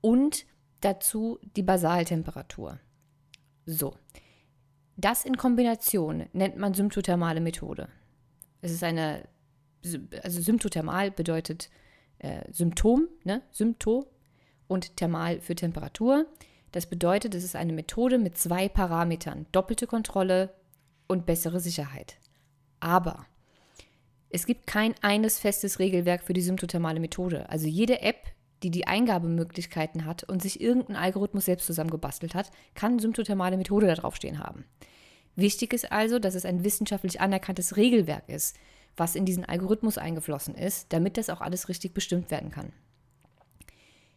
und 0.00 0.44
dazu 0.80 1.38
die 1.56 1.62
Basaltemperatur. 1.62 2.78
So. 3.64 3.94
Das 4.96 5.24
in 5.24 5.36
Kombination 5.36 6.26
nennt 6.32 6.58
man 6.58 6.74
symptothermale 6.74 7.40
Methode. 7.40 7.88
Es 8.60 8.72
ist 8.72 8.84
eine, 8.84 9.26
also 10.22 10.42
symptothermal 10.42 11.10
bedeutet 11.10 11.70
äh, 12.18 12.42
Symptom, 12.52 13.08
ne? 13.24 13.42
Symptom 13.50 14.04
und 14.72 14.96
thermal 14.96 15.40
für 15.40 15.54
Temperatur. 15.54 16.26
Das 16.72 16.86
bedeutet, 16.86 17.34
es 17.34 17.44
ist 17.44 17.54
eine 17.54 17.74
Methode 17.74 18.18
mit 18.18 18.38
zwei 18.38 18.68
Parametern, 18.68 19.46
doppelte 19.52 19.86
Kontrolle 19.86 20.54
und 21.06 21.26
bessere 21.26 21.60
Sicherheit. 21.60 22.16
Aber 22.80 23.26
es 24.30 24.46
gibt 24.46 24.66
kein 24.66 24.94
eines 25.02 25.38
festes 25.38 25.78
Regelwerk 25.78 26.24
für 26.24 26.32
die 26.32 26.40
symptothermale 26.40 27.00
Methode. 27.00 27.50
Also 27.50 27.66
jede 27.66 28.00
App, 28.00 28.16
die 28.62 28.70
die 28.70 28.86
Eingabemöglichkeiten 28.86 30.06
hat 30.06 30.24
und 30.24 30.40
sich 30.40 30.60
irgendein 30.60 30.96
Algorithmus 30.96 31.44
selbst 31.44 31.66
zusammengebastelt 31.66 32.34
hat, 32.34 32.50
kann 32.74 32.98
symptothermale 32.98 33.58
Methode 33.58 33.86
da 33.86 33.94
draufstehen 33.94 34.38
haben. 34.38 34.64
Wichtig 35.36 35.74
ist 35.74 35.92
also, 35.92 36.18
dass 36.18 36.34
es 36.34 36.46
ein 36.46 36.64
wissenschaftlich 36.64 37.20
anerkanntes 37.20 37.76
Regelwerk 37.76 38.28
ist, 38.28 38.56
was 38.96 39.14
in 39.16 39.26
diesen 39.26 39.44
Algorithmus 39.44 39.98
eingeflossen 39.98 40.54
ist, 40.54 40.92
damit 40.94 41.18
das 41.18 41.28
auch 41.28 41.42
alles 41.42 41.68
richtig 41.68 41.92
bestimmt 41.92 42.30
werden 42.30 42.50
kann. 42.50 42.72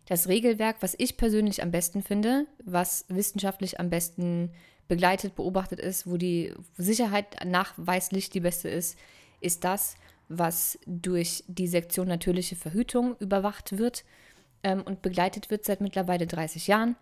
Das 0.05 0.27
Regelwerk, 0.27 0.77
was 0.81 0.95
ich 0.97 1.17
persönlich 1.17 1.63
am 1.63 1.71
besten 1.71 2.03
finde, 2.03 2.45
was 2.63 3.05
wissenschaftlich 3.07 3.79
am 3.79 3.89
besten 3.89 4.51
begleitet, 4.87 5.35
beobachtet 5.35 5.79
ist, 5.79 6.05
wo 6.05 6.17
die 6.17 6.53
Sicherheit 6.77 7.43
nachweislich 7.43 8.29
die 8.29 8.39
beste 8.39 8.69
ist, 8.69 8.97
ist 9.41 9.63
das, 9.63 9.95
was 10.29 10.77
durch 10.85 11.43
die 11.47 11.67
Sektion 11.67 12.07
natürliche 12.07 12.55
Verhütung 12.55 13.15
überwacht 13.19 13.77
wird 13.77 14.03
ähm, 14.63 14.81
und 14.81 15.01
begleitet 15.01 15.49
wird 15.49 15.65
seit 15.65 15.81
mittlerweile 15.81 16.27
30 16.27 16.67
Jahren. 16.67 16.95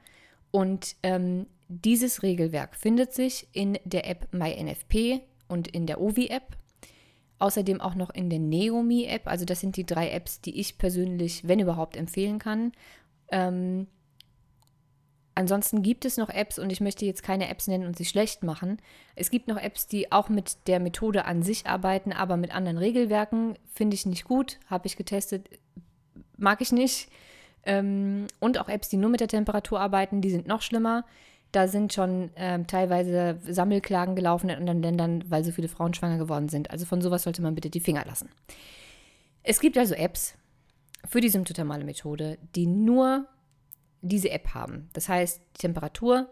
Und 0.51 0.95
ähm, 1.03 1.47
dieses 1.67 2.23
Regelwerk 2.23 2.75
findet 2.75 3.13
sich 3.13 3.47
in 3.53 3.77
der 3.85 4.09
App 4.09 4.27
MyNFP 4.31 5.21
und 5.47 5.67
in 5.67 5.87
der 5.87 5.99
OVI-App. 5.99 6.57
Außerdem 7.39 7.81
auch 7.81 7.95
noch 7.95 8.09
in 8.09 8.29
der 8.29 8.39
Neomi-App. 8.39 9.27
Also 9.27 9.45
das 9.45 9.59
sind 9.59 9.75
die 9.75 9.85
drei 9.85 10.09
Apps, 10.11 10.41
die 10.41 10.59
ich 10.59 10.77
persönlich, 10.77 11.47
wenn 11.47 11.59
überhaupt, 11.59 11.97
empfehlen 11.97 12.39
kann. 12.39 12.71
Ähm, 13.31 13.87
Ansonsten 15.35 15.81
gibt 15.81 16.05
es 16.05 16.17
noch 16.17 16.29
Apps 16.29 16.59
und 16.59 16.71
ich 16.71 16.79
möchte 16.79 17.05
jetzt 17.05 17.23
keine 17.23 17.49
Apps 17.49 17.67
nennen 17.67 17.87
und 17.87 17.97
sie 17.97 18.05
schlecht 18.05 18.43
machen. 18.43 18.77
Es 19.15 19.31
gibt 19.31 19.47
noch 19.47 19.57
Apps, 19.57 19.87
die 19.87 20.11
auch 20.11 20.29
mit 20.29 20.67
der 20.67 20.79
Methode 20.79 21.25
an 21.25 21.41
sich 21.41 21.65
arbeiten, 21.65 22.13
aber 22.13 22.37
mit 22.37 22.53
anderen 22.53 22.77
Regelwerken. 22.77 23.57
Finde 23.73 23.95
ich 23.95 24.05
nicht 24.05 24.25
gut, 24.25 24.59
habe 24.67 24.85
ich 24.85 24.95
getestet, 24.95 25.49
mag 26.37 26.61
ich 26.61 26.71
nicht. 26.71 27.09
Ähm, 27.65 28.27
und 28.39 28.59
auch 28.59 28.69
Apps, 28.69 28.89
die 28.89 28.97
nur 28.97 29.09
mit 29.09 29.21
der 29.21 29.27
Temperatur 29.27 29.79
arbeiten, 29.79 30.21
die 30.21 30.29
sind 30.29 30.45
noch 30.45 30.61
schlimmer. 30.61 31.03
Da 31.53 31.67
sind 31.67 31.93
schon 31.93 32.31
ähm, 32.35 32.65
teilweise 32.65 33.39
Sammelklagen 33.47 34.15
gelaufen 34.15 34.49
in 34.49 34.57
anderen 34.57 34.81
Ländern, 34.81 35.23
weil 35.29 35.43
so 35.43 35.51
viele 35.51 35.67
Frauen 35.67 35.93
schwanger 35.93 36.17
geworden 36.17 36.49
sind. 36.49 36.71
Also 36.71 36.85
von 36.85 36.99
sowas 36.99 37.23
sollte 37.23 37.43
man 37.43 37.53
bitte 37.53 37.69
die 37.69 37.79
Finger 37.79 38.03
lassen. 38.05 38.29
Es 39.43 39.59
gibt 39.59 39.77
also 39.77 39.93
Apps 39.93 40.33
für 41.05 41.21
die 41.21 41.29
symptothermale 41.29 41.85
Methode, 41.85 42.39
die 42.55 42.65
nur 42.65 43.27
diese 44.01 44.31
App 44.31 44.55
haben. 44.55 44.89
Das 44.93 45.07
heißt, 45.07 45.41
die 45.55 45.59
Temperatur 45.59 46.27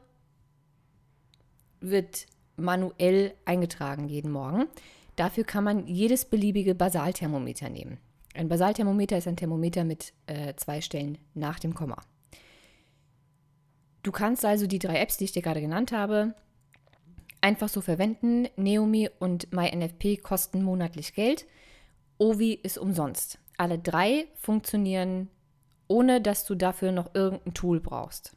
wird 1.82 2.26
manuell 2.56 3.36
eingetragen 3.46 4.10
jeden 4.10 4.32
Morgen. 4.32 4.66
Dafür 5.18 5.44
kann 5.44 5.64
man 5.64 5.86
jedes 5.86 6.26
beliebige 6.26 6.74
Basalthermometer 6.74 7.70
nehmen. 7.70 8.00
Ein 8.34 8.50
Basalthermometer 8.50 9.20
ist 9.20 9.28
ein 9.28 9.38
Thermometer 9.38 9.84
mit 9.84 10.14
äh, 10.26 10.56
zwei 10.56 10.82
Stellen 10.82 11.20
nach 11.36 11.60
dem 11.60 11.76
Komma. 11.76 11.98
Du 14.04 14.12
kannst 14.12 14.46
also 14.46 14.68
die 14.68 14.80
drei 14.80 15.00
Apps, 15.00 15.18
die 15.18 15.26
ich 15.26 15.32
dir 15.32 15.42
gerade 15.42 15.62
genannt 15.62 15.92
habe, 15.92 16.34
einfach 17.42 17.70
so 17.70 17.82
verwenden. 17.82 18.48
Neomi 18.56 19.10
und 19.20 19.52
MyNFP 19.54 20.18
kosten 20.18 20.64
monatlich 20.64 21.14
Geld. 21.14 21.46
Ovi 22.18 22.54
ist 22.54 22.78
umsonst. 22.78 23.40
Alle 23.58 23.78
drei 23.78 24.28
funktionieren 24.36 25.30
ohne 25.92 26.22
dass 26.22 26.46
du 26.46 26.56
dafür 26.56 26.94
noch 26.94 27.14
irgendein 27.14 27.54
Tool 27.54 27.82
brauchst. 27.82 28.32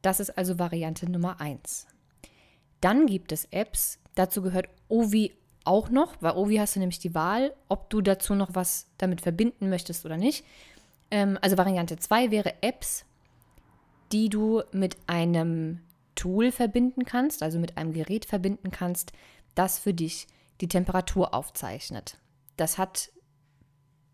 Das 0.00 0.20
ist 0.20 0.30
also 0.38 0.60
Variante 0.60 1.10
Nummer 1.10 1.40
1. 1.40 1.88
Dann 2.80 3.06
gibt 3.06 3.32
es 3.32 3.46
Apps, 3.46 3.98
dazu 4.14 4.42
gehört 4.42 4.68
Ovi 4.86 5.32
auch 5.64 5.88
noch, 5.88 6.14
weil 6.22 6.36
Ovi 6.36 6.58
hast 6.58 6.76
du 6.76 6.80
nämlich 6.80 7.00
die 7.00 7.16
Wahl, 7.16 7.52
ob 7.68 7.90
du 7.90 8.00
dazu 8.00 8.36
noch 8.36 8.54
was 8.54 8.86
damit 8.96 9.22
verbinden 9.22 9.68
möchtest 9.68 10.04
oder 10.04 10.16
nicht. 10.16 10.44
Ähm, 11.10 11.36
also 11.42 11.58
Variante 11.58 11.96
2 11.96 12.30
wäre 12.30 12.62
Apps, 12.62 13.04
die 14.12 14.28
du 14.28 14.62
mit 14.72 14.96
einem 15.06 15.80
Tool 16.14 16.50
verbinden 16.50 17.04
kannst, 17.04 17.42
also 17.42 17.58
mit 17.58 17.76
einem 17.76 17.92
Gerät 17.92 18.24
verbinden 18.24 18.70
kannst, 18.70 19.12
das 19.54 19.78
für 19.78 19.94
dich 19.94 20.26
die 20.60 20.68
Temperatur 20.68 21.34
aufzeichnet. 21.34 22.18
Das 22.56 22.78
hat 22.78 23.10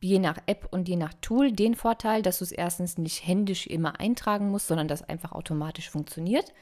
je 0.01 0.19
nach 0.19 0.39
App 0.47 0.67
und 0.73 0.89
je 0.89 0.97
nach 0.97 1.15
Tool 1.21 1.53
den 1.53 1.75
Vorteil, 1.75 2.23
dass 2.23 2.39
du 2.39 2.45
es 2.45 2.53
erstens 2.53 2.99
nicht 2.99 3.27
händisch 3.27 3.67
immer 3.69 4.01
eintragen 4.01 4.51
musst, 4.51 4.67
sondern 4.67 4.89
das 4.89 5.09
einfach 5.09 5.33
automatisch 5.33 5.91
funktioniert. 5.91 6.53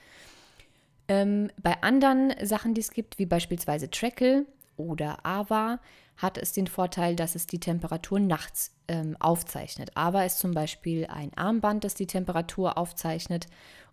Ähm, 1.09 1.51
bei 1.61 1.83
anderen 1.83 2.35
Sachen, 2.43 2.75
die 2.75 2.83
es 2.83 2.91
gibt, 2.91 3.19
wie 3.19 3.27
beispielsweise 3.27 3.91
Trackle 3.91 4.45
oder 4.77 5.25
Ava, 5.25 5.81
hat 6.17 6.37
es 6.37 6.53
den 6.53 6.67
Vorteil, 6.67 7.17
dass 7.17 7.35
es 7.35 7.47
die 7.47 7.61
Temperatur 7.61 8.21
nachts 8.21 8.73
ähm, 8.89 9.17
aufzeichnet. 9.21 9.91
Ava 9.95 10.25
ist 10.25 10.39
zum 10.39 10.53
Beispiel 10.53 11.07
ein 11.07 11.33
Armband, 11.35 11.85
das 11.85 11.95
die 11.95 12.07
Temperatur 12.07 12.77
aufzeichnet 12.77 13.47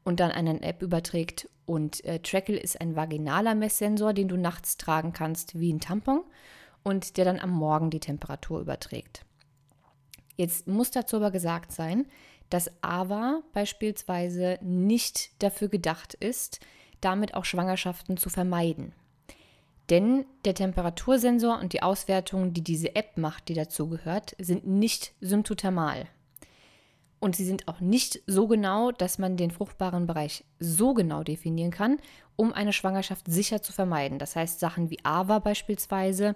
und 0.04 0.20
dann 0.20 0.32
an 0.32 0.48
eine 0.48 0.62
App 0.62 0.82
überträgt. 0.82 1.50
Und 1.66 2.04
äh, 2.06 2.20
Trackle 2.20 2.58
ist 2.58 2.80
ein 2.82 2.96
vaginaler 2.96 3.56
Messsensor, 3.56 4.14
den 4.14 4.28
du 4.28 4.38
nachts 4.38 4.78
tragen 4.78 5.14
kannst 5.14 5.60
wie 5.60 5.72
ein 5.72 5.80
Tampon 5.80 6.24
und 6.84 7.18
der 7.18 7.26
dann 7.26 7.40
am 7.40 7.52
Morgen 7.52 7.90
die 7.90 8.00
Temperatur 8.00 8.62
überträgt. 8.62 9.26
Jetzt 10.36 10.68
muss 10.68 10.92
dazu 10.92 11.18
aber 11.18 11.32
gesagt 11.32 11.72
sein, 11.72 12.06
dass 12.50 12.72
AVA 12.82 13.42
beispielsweise 13.54 14.60
nicht 14.62 15.32
dafür 15.44 15.68
gedacht 15.68 16.14
ist, 16.14 16.60
damit 17.02 17.34
auch 17.34 17.46
Schwangerschaften 17.46 18.18
zu 18.18 18.30
vermeiden. 18.30 18.94
Denn 19.90 20.26
der 20.44 20.54
Temperatursensor 20.54 21.60
und 21.60 21.74
die 21.74 21.82
Auswertung, 21.82 22.54
die 22.54 22.64
diese 22.64 22.96
App 22.96 23.18
macht, 23.18 23.48
die 23.48 23.54
dazu 23.54 23.88
gehört, 23.88 24.36
sind 24.38 24.68
nicht 24.68 25.14
symptothermal. 25.22 26.08
Und 27.20 27.36
sie 27.36 27.46
sind 27.46 27.68
auch 27.68 27.80
nicht 27.80 28.22
so 28.28 28.48
genau, 28.48 28.92
dass 28.92 29.18
man 29.18 29.38
den 29.38 29.50
fruchtbaren 29.50 30.06
Bereich 30.06 30.44
so 30.60 30.94
genau 30.94 31.24
definieren 31.24 31.72
kann, 31.72 31.98
um 32.36 32.54
eine 32.54 32.74
Schwangerschaft 32.74 33.26
sicher 33.28 33.62
zu 33.62 33.74
vermeiden. 33.74 34.20
Das 34.20 34.36
heißt, 34.36 34.60
Sachen 34.60 34.92
wie 34.92 35.04
AVA 35.04 35.40
beispielsweise 35.40 36.36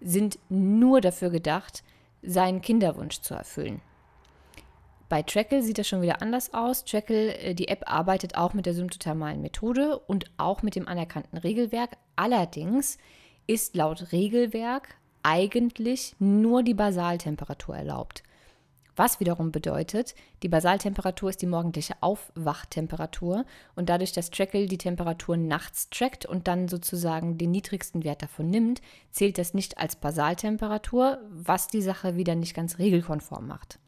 sind 0.00 0.38
nur 0.48 1.00
dafür 1.00 1.30
gedacht, 1.30 1.84
seinen 2.22 2.60
Kinderwunsch 2.60 3.20
zu 3.20 3.34
erfüllen. 3.34 3.80
Bei 5.08 5.22
Trackle 5.22 5.62
sieht 5.62 5.78
das 5.78 5.86
schon 5.86 6.02
wieder 6.02 6.20
anders 6.20 6.52
aus. 6.52 6.84
Trackle, 6.84 7.36
äh, 7.38 7.54
die 7.54 7.68
App 7.68 7.84
arbeitet 7.86 8.36
auch 8.36 8.54
mit 8.54 8.66
der 8.66 8.74
symptothermalen 8.74 9.40
Methode 9.40 9.98
und 9.98 10.30
auch 10.36 10.62
mit 10.62 10.74
dem 10.74 10.88
anerkannten 10.88 11.38
Regelwerk. 11.38 11.96
Allerdings 12.16 12.98
ist 13.46 13.76
laut 13.76 14.10
Regelwerk 14.12 14.96
eigentlich 15.22 16.16
nur 16.18 16.62
die 16.62 16.74
Basaltemperatur 16.74 17.76
erlaubt. 17.76 18.22
Was 18.96 19.20
wiederum 19.20 19.52
bedeutet, 19.52 20.14
die 20.42 20.48
Basaltemperatur 20.48 21.28
ist 21.28 21.42
die 21.42 21.46
morgendliche 21.46 21.94
Aufwachtemperatur 22.00 23.44
und 23.74 23.90
dadurch, 23.90 24.12
dass 24.12 24.30
Trackle 24.30 24.66
die 24.66 24.78
Temperatur 24.78 25.36
nachts 25.36 25.90
trackt 25.90 26.24
und 26.24 26.48
dann 26.48 26.66
sozusagen 26.66 27.36
den 27.36 27.50
niedrigsten 27.50 28.04
Wert 28.04 28.22
davon 28.22 28.48
nimmt, 28.48 28.80
zählt 29.10 29.36
das 29.36 29.52
nicht 29.52 29.76
als 29.76 29.96
Basaltemperatur, 29.96 31.18
was 31.30 31.68
die 31.68 31.82
Sache 31.82 32.16
wieder 32.16 32.34
nicht 32.34 32.54
ganz 32.54 32.78
regelkonform 32.78 33.46
macht. 33.46 33.78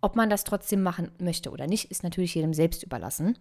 Ob 0.00 0.16
man 0.16 0.30
das 0.30 0.44
trotzdem 0.44 0.82
machen 0.82 1.10
möchte 1.18 1.50
oder 1.50 1.66
nicht, 1.66 1.90
ist 1.90 2.02
natürlich 2.02 2.34
jedem 2.34 2.54
selbst 2.54 2.82
überlassen. 2.82 3.38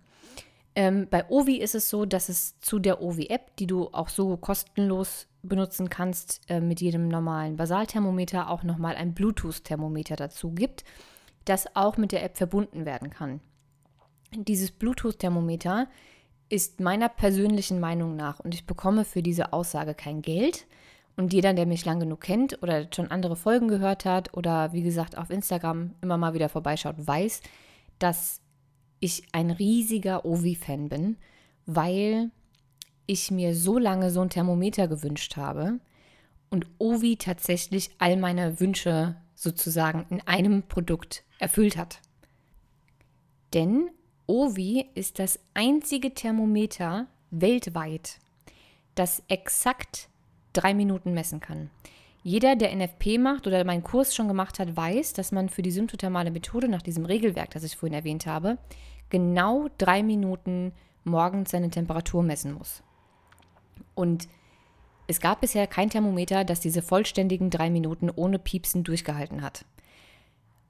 Ähm, 0.76 1.08
bei 1.10 1.28
Ovi 1.30 1.58
ist 1.58 1.76
es 1.76 1.90
so, 1.90 2.06
dass 2.06 2.30
es 2.30 2.60
zu 2.60 2.80
der 2.80 3.02
Ovi-App, 3.02 3.56
die 3.58 3.68
du 3.68 3.90
auch 3.92 4.10
so 4.10 4.38
kostenlos 4.38 5.28
benutzen 5.42 5.90
kannst, 5.90 6.42
äh, 6.48 6.60
mit 6.60 6.82
jedem 6.82 7.08
normalen 7.08 7.56
Basalthermometer 7.56 8.50
auch 8.50 8.64
nochmal 8.64 8.96
ein 8.96 9.14
Bluetooth-Thermometer 9.14 10.16
dazu 10.16 10.52
gibt, 10.52 10.84
das 11.46 11.76
auch 11.76 11.98
mit 11.98 12.12
der 12.12 12.24
App 12.24 12.38
verbunden 12.38 12.86
werden 12.86 13.10
kann. 13.10 13.40
Dieses 14.36 14.72
Bluetooth-Thermometer 14.72 15.88
ist 16.50 16.80
meiner 16.80 17.10
persönlichen 17.10 17.80
Meinung 17.80 18.16
nach, 18.16 18.40
und 18.40 18.54
ich 18.54 18.66
bekomme 18.66 19.06
für 19.06 19.24
diese 19.24 19.54
Aussage 19.54 19.94
kein 19.94 20.22
Geld, 20.22 20.68
und 21.20 21.34
jeder, 21.34 21.54
der 21.54 21.66
mich 21.66 21.84
lang 21.84 22.00
genug 22.00 22.22
kennt 22.22 22.64
oder 22.64 22.88
schon 22.96 23.12
andere 23.12 23.36
Folgen 23.36 23.68
gehört 23.68 24.06
hat 24.06 24.34
oder 24.38 24.72
wie 24.72 24.84
gesagt 24.84 25.18
auf 25.18 25.30
Instagram 25.30 25.94
immer 26.02 26.18
mal 26.18 26.34
wieder 26.34 26.48
vorbeischaut, 26.48 26.96
weiß, 26.98 27.42
dass 28.00 28.40
ich 29.02 29.24
ein 29.34 29.52
riesiger 29.52 30.24
Ovi-Fan 30.24 30.88
bin, 30.88 31.18
weil 31.66 32.32
ich 33.06 33.32
mir 33.32 33.54
so 33.54 33.78
lange 33.78 34.12
so 34.12 34.22
ein 34.22 34.30
Thermometer 34.30 34.88
gewünscht 34.88 35.36
habe 35.36 35.82
und 36.50 36.68
Ovi 36.78 37.18
tatsächlich 37.18 37.92
all 37.98 38.16
meine 38.16 38.62
Wünsche 38.62 39.18
sozusagen 39.36 40.06
in 40.10 40.26
einem 40.26 40.64
Produkt 40.64 41.26
erfüllt 41.38 41.76
hat. 41.76 42.00
Denn 43.54 43.90
Ovi 44.26 44.86
ist 44.96 45.20
das 45.20 45.38
einzige 45.54 46.14
Thermometer 46.14 47.08
weltweit, 47.30 48.20
das 48.96 49.22
exakt 49.28 50.08
drei 50.54 50.74
Minuten 50.74 51.14
messen 51.14 51.40
kann. 51.40 51.70
Jeder, 52.22 52.56
der 52.56 52.76
NFP 52.76 53.18
macht 53.18 53.48
oder 53.48 53.64
meinen 53.64 53.84
Kurs 53.84 54.14
schon 54.14 54.28
gemacht 54.28 54.60
hat, 54.60 54.76
weiß, 54.76 55.14
dass 55.14 55.32
man 55.32 55.50
für 55.50 55.62
die 55.62 55.72
symptothermale 55.72 56.32
Methode 56.32 56.68
nach 56.68 56.82
diesem 56.82 57.06
Regelwerk, 57.06 57.52
das 57.52 57.64
ich 57.64 57.78
vorhin 57.78 57.96
erwähnt 57.96 58.26
habe, 58.26 58.58
genau 59.10 59.70
drei 59.78 60.04
Minuten 60.04 60.74
morgens 61.06 61.52
seine 61.52 61.70
Temperatur 61.70 62.24
messen 62.24 62.54
muss. 62.54 62.84
Und 63.96 64.28
es 65.08 65.20
gab 65.20 65.42
bisher 65.42 65.66
kein 65.66 65.90
Thermometer, 65.90 66.44
das 66.44 66.60
diese 66.60 66.82
vollständigen 66.82 67.50
drei 67.50 67.70
Minuten 67.70 68.10
ohne 68.10 68.38
Piepsen 68.38 68.84
durchgehalten 68.84 69.42
hat. 69.42 69.66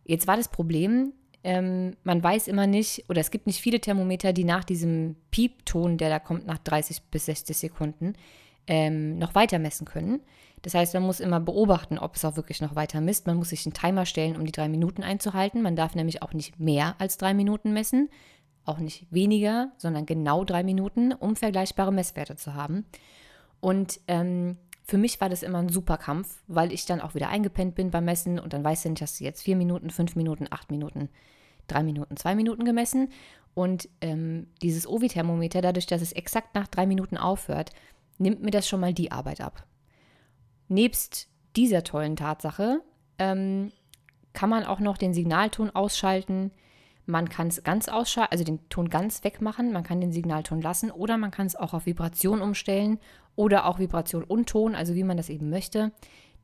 Jetzt 0.05 0.27
war 0.27 0.37
das 0.37 0.47
Problem, 0.47 1.13
ähm, 1.43 1.95
man 2.03 2.23
weiß 2.23 2.47
immer 2.47 2.67
nicht, 2.67 3.05
oder 3.09 3.21
es 3.21 3.31
gibt 3.31 3.47
nicht 3.47 3.59
viele 3.59 3.79
Thermometer, 3.79 4.33
die 4.33 4.43
nach 4.43 4.63
diesem 4.63 5.15
Piepton, 5.31 5.97
der 5.97 6.09
da 6.09 6.19
kommt 6.19 6.45
nach 6.45 6.57
30 6.57 7.01
bis 7.11 7.25
60 7.25 7.57
Sekunden, 7.57 8.13
ähm, 8.69 9.17
noch 9.17 9.35
weiter 9.35 9.59
messen 9.59 9.85
können. 9.85 10.21
Das 10.61 10.75
heißt, 10.75 10.93
man 10.93 11.03
muss 11.03 11.19
immer 11.19 11.39
beobachten, 11.39 11.97
ob 11.97 12.15
es 12.15 12.23
auch 12.23 12.35
wirklich 12.35 12.61
noch 12.61 12.75
weiter 12.75 13.01
misst. 13.01 13.25
Man 13.25 13.37
muss 13.37 13.49
sich 13.49 13.65
einen 13.65 13.73
Timer 13.73 14.05
stellen, 14.05 14.35
um 14.35 14.45
die 14.45 14.51
drei 14.51 14.69
Minuten 14.69 15.03
einzuhalten. 15.03 15.61
Man 15.61 15.75
darf 15.75 15.95
nämlich 15.95 16.21
auch 16.21 16.33
nicht 16.33 16.59
mehr 16.59 16.95
als 16.99 17.17
drei 17.17 17.33
Minuten 17.33 17.73
messen, 17.73 18.09
auch 18.65 18.77
nicht 18.77 19.07
weniger, 19.09 19.71
sondern 19.77 20.05
genau 20.05 20.45
drei 20.45 20.63
Minuten, 20.63 21.13
um 21.13 21.35
vergleichbare 21.35 21.91
Messwerte 21.91 22.35
zu 22.35 22.53
haben. 22.53 22.85
Und 23.59 23.99
ähm, 24.07 24.57
für 24.83 24.99
mich 24.99 25.19
war 25.19 25.29
das 25.29 25.43
immer 25.43 25.59
ein 25.59 25.69
super 25.69 25.97
Kampf, 25.97 26.43
weil 26.47 26.71
ich 26.71 26.85
dann 26.85 27.01
auch 27.01 27.15
wieder 27.15 27.29
eingepennt 27.29 27.73
bin 27.73 27.89
beim 27.89 28.05
Messen 28.05 28.39
und 28.39 28.53
dann 28.53 28.63
weißt 28.63 28.85
du 28.85 28.89
nicht, 28.89 29.01
hast 29.01 29.19
du 29.19 29.23
jetzt 29.23 29.41
vier 29.41 29.55
Minuten, 29.55 29.89
fünf 29.89 30.15
Minuten, 30.15 30.45
acht 30.51 30.69
Minuten, 30.69 31.09
drei 31.67 31.81
Minuten, 31.81 32.17
zwei 32.17 32.35
Minuten 32.35 32.65
gemessen. 32.65 33.09
Und 33.55 33.89
ähm, 34.01 34.47
dieses 34.61 34.87
Ovi-Thermometer, 34.87 35.61
dadurch, 35.61 35.87
dass 35.87 36.01
es 36.01 36.11
exakt 36.11 36.53
nach 36.53 36.67
drei 36.67 36.85
Minuten 36.85 37.17
aufhört, 37.17 37.71
nimmt 38.19 38.43
mir 38.43 38.51
das 38.51 38.67
schon 38.67 38.79
mal 38.79 38.93
die 38.93 39.11
Arbeit 39.11 39.41
ab. 39.41 39.65
Nebst 40.67 41.27
dieser 41.55 41.83
tollen 41.83 42.15
Tatsache 42.15 42.81
ähm, 43.17 43.71
kann 44.33 44.49
man 44.49 44.63
auch 44.63 44.79
noch 44.79 44.97
den 44.97 45.13
Signalton 45.13 45.71
ausschalten. 45.71 46.51
Man 47.05 47.27
kann 47.27 47.47
es 47.47 47.63
ganz 47.63 47.89
ausschalten, 47.89 48.31
also 48.31 48.43
den 48.43 48.69
Ton 48.69 48.89
ganz 48.89 49.23
wegmachen. 49.23 49.73
Man 49.73 49.83
kann 49.83 49.99
den 49.99 50.11
Signalton 50.11 50.61
lassen 50.61 50.91
oder 50.91 51.17
man 51.17 51.31
kann 51.31 51.47
es 51.47 51.55
auch 51.55 51.73
auf 51.73 51.87
Vibration 51.87 52.41
umstellen 52.41 52.99
oder 53.35 53.65
auch 53.65 53.79
Vibration 53.79 54.23
und 54.23 54.47
Ton, 54.47 54.75
also 54.75 54.93
wie 54.93 55.03
man 55.03 55.17
das 55.17 55.29
eben 55.29 55.49
möchte. 55.49 55.91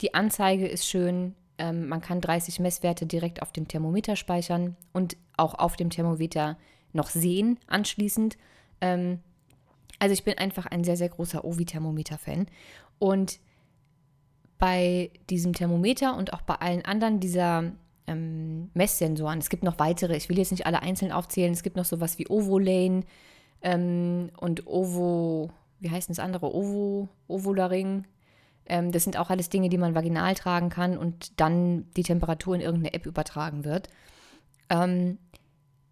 Die 0.01 0.13
Anzeige 0.13 0.67
ist 0.67 0.88
schön. 0.88 1.35
Ähm, 1.57 1.88
man 1.88 2.01
kann 2.01 2.19
30 2.19 2.59
Messwerte 2.59 3.05
direkt 3.05 3.41
auf 3.41 3.51
dem 3.51 3.67
Thermometer 3.67 4.15
speichern 4.15 4.75
und 4.91 5.15
auch 5.38 5.53
auf 5.53 5.75
dem 5.75 5.89
Thermometer 5.89 6.57
noch 6.93 7.09
sehen 7.09 7.59
anschließend. 7.67 8.38
Ähm, 8.81 9.19
also 9.99 10.13
ich 10.13 10.23
bin 10.23 10.38
einfach 10.38 10.65
ein 10.65 10.84
sehr, 10.84 10.97
sehr 10.97 11.10
großer 11.10 11.43
Ovi-Thermometer-Fan. 11.43 12.47
Und 12.99 13.39
bei 14.58 15.12
diesem 15.29 15.53
Thermometer 15.53 16.17
und 16.17 16.34
auch 16.34 16.41
bei 16.41 16.55
allen 16.55 16.86
anderen 16.86 17.19
dieser 17.19 17.71
ähm, 18.08 18.69
Messsensoren, 18.73 19.39
es 19.39 19.49
gibt 19.49 19.63
noch 19.63 19.79
weitere, 19.79 20.15
ich 20.15 20.29
will 20.29 20.38
jetzt 20.38 20.51
nicht 20.51 20.65
alle 20.65 20.81
einzeln 20.81 21.12
aufzählen, 21.12 21.53
es 21.53 21.63
gibt 21.63 21.75
noch 21.75 21.86
sowas 21.86 22.17
wie 22.17 22.27
Ovolane 22.27 23.03
ähm, 23.62 24.31
und 24.38 24.67
Ovo, 24.67 25.51
wie 25.79 25.89
heißt 25.89 26.10
das 26.10 26.19
andere? 26.19 26.53
Ovo, 26.53 27.10
Ovularing. 27.27 28.05
Ähm, 28.67 28.91
das 28.91 29.03
sind 29.03 29.17
auch 29.17 29.29
alles 29.29 29.49
Dinge, 29.49 29.69
die 29.69 29.77
man 29.77 29.95
vaginal 29.95 30.34
tragen 30.36 30.69
kann 30.69 30.97
und 30.97 31.39
dann 31.39 31.91
die 31.95 32.03
Temperatur 32.03 32.55
in 32.55 32.62
irgendeine 32.62 32.93
App 32.93 33.05
übertragen 33.05 33.65
wird. 33.65 33.89
Ähm, 34.69 35.19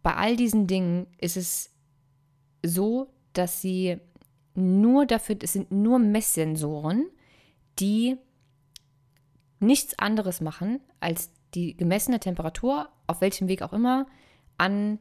bei 0.01 0.15
all 0.15 0.35
diesen 0.35 0.67
Dingen 0.67 1.07
ist 1.19 1.37
es 1.37 1.71
so, 2.65 3.12
dass 3.33 3.61
sie 3.61 3.97
nur 4.55 5.05
dafür, 5.05 5.37
es 5.41 5.53
sind 5.53 5.71
nur 5.71 5.99
Messsensoren, 5.99 7.07
die 7.79 8.17
nichts 9.59 9.97
anderes 9.97 10.41
machen, 10.41 10.79
als 10.99 11.31
die 11.53 11.75
gemessene 11.75 12.19
Temperatur, 12.19 12.89
auf 13.07 13.21
welchem 13.21 13.47
Weg 13.47 13.61
auch 13.61 13.73
immer, 13.73 14.05
an 14.57 14.99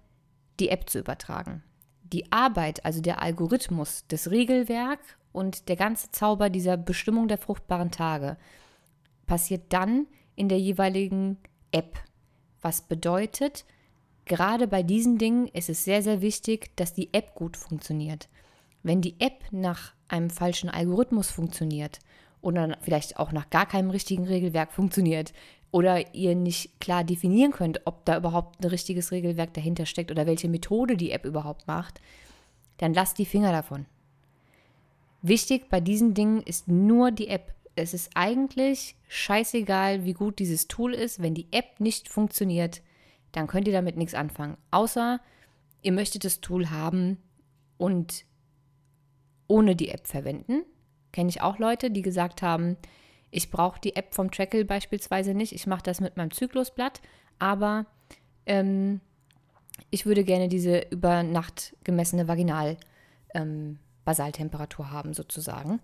die 0.61 0.69
App 0.69 0.89
zu 0.89 0.99
übertragen. 0.99 1.63
Die 2.03 2.31
Arbeit, 2.31 2.85
also 2.85 3.01
der 3.01 3.23
Algorithmus, 3.23 4.05
das 4.09 4.31
Regelwerk 4.31 5.01
und 5.33 5.69
der 5.69 5.77
ganze 5.77 6.11
Zauber 6.11 6.51
dieser 6.51 6.77
Bestimmung 6.77 7.29
der 7.29 7.39
fruchtbaren 7.39 7.91
Tage 7.91 8.37
passiert 9.27 9.73
dann 9.73 10.07
in 10.35 10.49
der 10.49 10.59
jeweiligen 10.59 11.39
App. 11.71 11.99
Was 12.61 12.83
bedeutet, 12.83 13.65
gerade 14.25 14.67
bei 14.67 14.83
diesen 14.83 15.19
Dingen 15.19 15.49
ist 15.49 15.69
es 15.69 15.85
sehr, 15.85 16.03
sehr 16.03 16.21
wichtig, 16.21 16.77
dass 16.77 16.95
die 16.95 17.13
App 17.13 17.35
gut 17.35 17.57
funktioniert. 17.57 18.29
Wenn 18.83 19.01
die 19.01 19.21
App 19.21 19.45
nach 19.51 19.93
einem 20.09 20.31
falschen 20.31 20.71
Algorithmus 20.71 21.31
funktioniert 21.31 22.01
oder 22.41 22.77
vielleicht 22.83 23.19
auch 23.19 23.33
nach 23.33 23.51
gar 23.51 23.67
keinem 23.67 23.91
richtigen 23.91 24.27
Regelwerk 24.27 24.73
funktioniert 24.73 25.33
oder 25.71 26.15
ihr 26.15 26.35
nicht 26.35 26.81
klar 26.81 27.05
definieren 27.05 27.53
könnt, 27.53 27.81
ob 27.87 28.05
da 28.05 28.17
überhaupt 28.17 28.63
ein 28.63 28.69
richtiges 28.69 29.13
Regelwerk 29.13 29.55
dahinter 29.55 29.87
steckt 29.87 30.11
oder 30.11 30.27
welche 30.27 30.49
Methode 30.49 30.97
die 30.97 31.13
App 31.13 31.25
überhaupt 31.25 31.67
macht, 31.67 32.01
dann 32.79 32.95
lasst 32.95 33.19
die 33.19 33.27
Finger 33.27 33.53
davon. 33.53 33.87
Wichtig 35.23 35.69
bei 35.71 35.81
diesen 35.81 36.15
Dingen 36.15 36.43
ist 36.43 36.67
nur 36.67 37.13
die 37.13 37.29
App. 37.29 37.55
Es 37.77 37.95
ist 37.95 38.11
eigentlich 38.15 38.97
scheißegal, 39.09 40.05
wie 40.05 40.13
gut 40.13 40.41
dieses 40.41 40.67
Tool 40.67 40.93
ist. 40.93 41.23
Wenn 41.23 41.35
die 41.35 41.47
App 41.53 41.79
nicht 41.79 42.09
funktioniert, 42.09 42.83
dann 43.33 43.47
könnt 43.47 43.67
ihr 43.67 43.73
damit 43.73 43.97
nichts 43.97 44.15
anfangen. 44.15 44.57
Außer 44.71 45.21
ihr 45.83 45.93
möchtet 45.93 46.25
das 46.25 46.41
Tool 46.41 46.71
haben 46.71 47.19
und 47.77 48.25
ohne 49.49 49.75
die 49.75 49.89
App 49.89 50.07
verwenden. 50.07 50.65
Kenne 51.13 51.29
ich 51.29 51.43
auch 51.43 51.59
Leute, 51.59 51.91
die 51.91 52.03
gesagt 52.03 52.43
haben, 52.43 52.77
ich 53.31 53.51
brauche 53.51 53.81
die 53.81 53.97
App 53.97 54.15
vom 54.15 54.31
Trackle 54.31 54.65
beispielsweise 54.65 55.35
nicht. 55.35 55.53
Ich 55.53 55.67
mache 55.67 55.83
das 55.83 56.01
mit 56.01 56.17
meinem 56.17 56.31
Zyklusblatt, 56.31 57.01
aber 57.39 57.87
ähm, 58.47 59.01
ich 59.91 60.07
würde 60.07 60.25
gerne 60.25 60.49
diese 60.49 60.81
über 60.91 61.23
Nacht 61.23 61.77
gemessene 61.85 62.29
Vaginal, 62.29 62.77
ähm, 63.35 63.79
haben 64.07 65.15
sozusagen. 65.15 65.81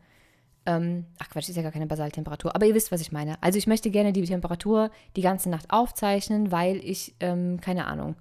Ähm, 0.68 1.06
ach 1.18 1.30
Quatsch, 1.30 1.48
ist 1.48 1.56
ja 1.56 1.62
gar 1.62 1.72
keine 1.72 1.86
Basaltemperatur, 1.86 2.54
aber 2.54 2.66
ihr 2.66 2.74
wisst, 2.74 2.92
was 2.92 3.00
ich 3.00 3.10
meine. 3.10 3.42
Also 3.42 3.56
ich 3.56 3.66
möchte 3.66 3.90
gerne 3.90 4.12
die 4.12 4.22
Temperatur 4.22 4.90
die 5.16 5.22
ganze 5.22 5.48
Nacht 5.48 5.70
aufzeichnen, 5.70 6.52
weil 6.52 6.76
ich, 6.84 7.14
ähm, 7.20 7.58
keine 7.62 7.86
Ahnung, 7.86 8.16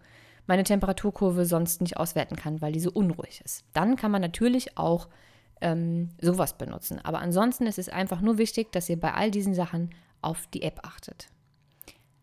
meine 0.45 0.63
Temperaturkurve 0.63 1.45
sonst 1.45 1.81
nicht 1.81 1.97
auswerten 1.97 2.37
kann, 2.37 2.61
weil 2.61 2.71
die 2.71 2.79
so 2.79 2.89
unruhig 2.89 3.41
ist. 3.43 3.65
Dann 3.73 3.97
kann 3.97 4.11
man 4.11 4.21
natürlich 4.21 4.77
auch 4.77 5.09
ähm, 5.59 6.11
sowas 6.21 6.57
benutzen. 6.57 6.99
Aber 7.03 7.19
ansonsten 7.19 7.67
ist 7.67 7.79
es 7.79 7.89
einfach 7.89 8.21
nur 8.21 8.37
wichtig, 8.37 8.71
dass 8.71 8.87
ihr 8.87 8.97
bei 8.97 9.13
all 9.13 9.29
diesen 9.29 9.53
Sachen 9.53 9.89
auf 10.21 10.47
die 10.47 10.61
App 10.61 10.79
achtet. 10.83 11.27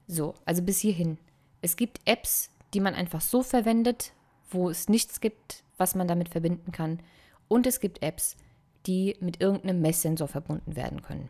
So, 0.07 0.33
also 0.47 0.63
bis 0.63 0.79
hierhin. 0.79 1.19
Es 1.61 1.77
gibt 1.77 2.01
Apps, 2.07 2.49
die 2.73 2.81
man 2.81 2.95
einfach 2.95 3.21
so 3.21 3.43
verwendet, 3.43 4.15
wo 4.49 4.71
es 4.71 4.89
nichts 4.89 5.21
gibt, 5.21 5.65
was 5.77 5.95
man 5.95 6.09
damit 6.09 6.31
verbinden 6.31 6.73
kann. 6.73 7.01
Und 7.47 7.67
es 7.67 7.79
gibt 7.79 8.03
Apps, 8.03 8.37
die 8.87 9.17
mit 9.21 9.41
irgendeinem 9.41 9.81
Messsensor 9.81 10.29
verbunden 10.29 10.77
werden 10.77 11.03
können. 11.03 11.29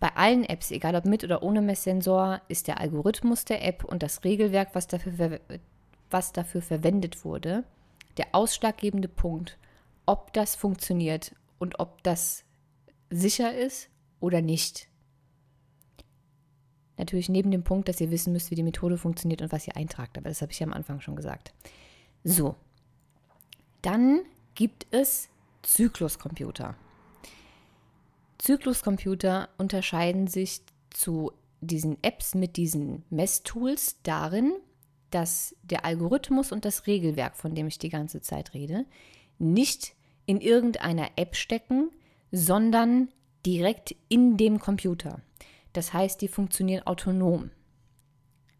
Bei 0.00 0.16
allen 0.16 0.44
Apps, 0.44 0.70
egal 0.70 0.96
ob 0.96 1.04
mit 1.04 1.24
oder 1.24 1.42
ohne 1.42 1.60
Messsensor, 1.60 2.40
ist 2.48 2.68
der 2.68 2.80
Algorithmus 2.80 3.44
der 3.44 3.66
App 3.66 3.84
und 3.84 4.02
das 4.02 4.24
Regelwerk, 4.24 4.74
was 4.74 4.86
dafür, 4.86 5.40
was 6.08 6.32
dafür 6.32 6.62
verwendet 6.62 7.24
wurde, 7.24 7.64
der 8.16 8.28
ausschlaggebende 8.32 9.08
Punkt, 9.08 9.58
ob 10.06 10.32
das 10.32 10.56
funktioniert 10.56 11.34
und 11.58 11.78
ob 11.78 12.02
das 12.02 12.44
sicher 13.10 13.54
ist 13.54 13.90
oder 14.20 14.40
nicht. 14.40 14.88
Natürlich 16.96 17.28
neben 17.28 17.50
dem 17.50 17.64
Punkt, 17.64 17.88
dass 17.88 18.00
ihr 18.00 18.10
wissen 18.10 18.32
müsst, 18.32 18.50
wie 18.50 18.56
die 18.56 18.62
Methode 18.62 18.98
funktioniert 18.98 19.40
und 19.40 19.52
was 19.52 19.66
ihr 19.66 19.76
eintragt, 19.76 20.18
aber 20.18 20.28
das 20.28 20.42
habe 20.42 20.52
ich 20.52 20.60
ja 20.60 20.66
am 20.66 20.72
Anfang 20.72 21.00
schon 21.00 21.16
gesagt. 21.16 21.54
So, 22.24 22.56
dann 23.80 24.20
gibt 24.54 24.86
es 24.90 25.29
Zykluscomputer. 25.62 26.76
Zykluscomputer 28.38 29.48
unterscheiden 29.58 30.26
sich 30.26 30.62
zu 30.90 31.32
diesen 31.60 32.02
Apps 32.02 32.34
mit 32.34 32.56
diesen 32.56 33.04
Messtools 33.10 33.98
darin, 34.02 34.52
dass 35.10 35.54
der 35.62 35.84
Algorithmus 35.84 36.52
und 36.52 36.64
das 36.64 36.86
Regelwerk, 36.86 37.36
von 37.36 37.54
dem 37.54 37.66
ich 37.66 37.78
die 37.78 37.88
ganze 37.88 38.20
Zeit 38.20 38.54
rede, 38.54 38.86
nicht 39.38 39.94
in 40.26 40.40
irgendeiner 40.40 41.10
App 41.16 41.36
stecken, 41.36 41.90
sondern 42.32 43.08
direkt 43.44 43.94
in 44.08 44.36
dem 44.36 44.60
Computer. 44.60 45.20
Das 45.72 45.92
heißt, 45.92 46.20
die 46.20 46.28
funktionieren 46.28 46.86
autonom. 46.86 47.50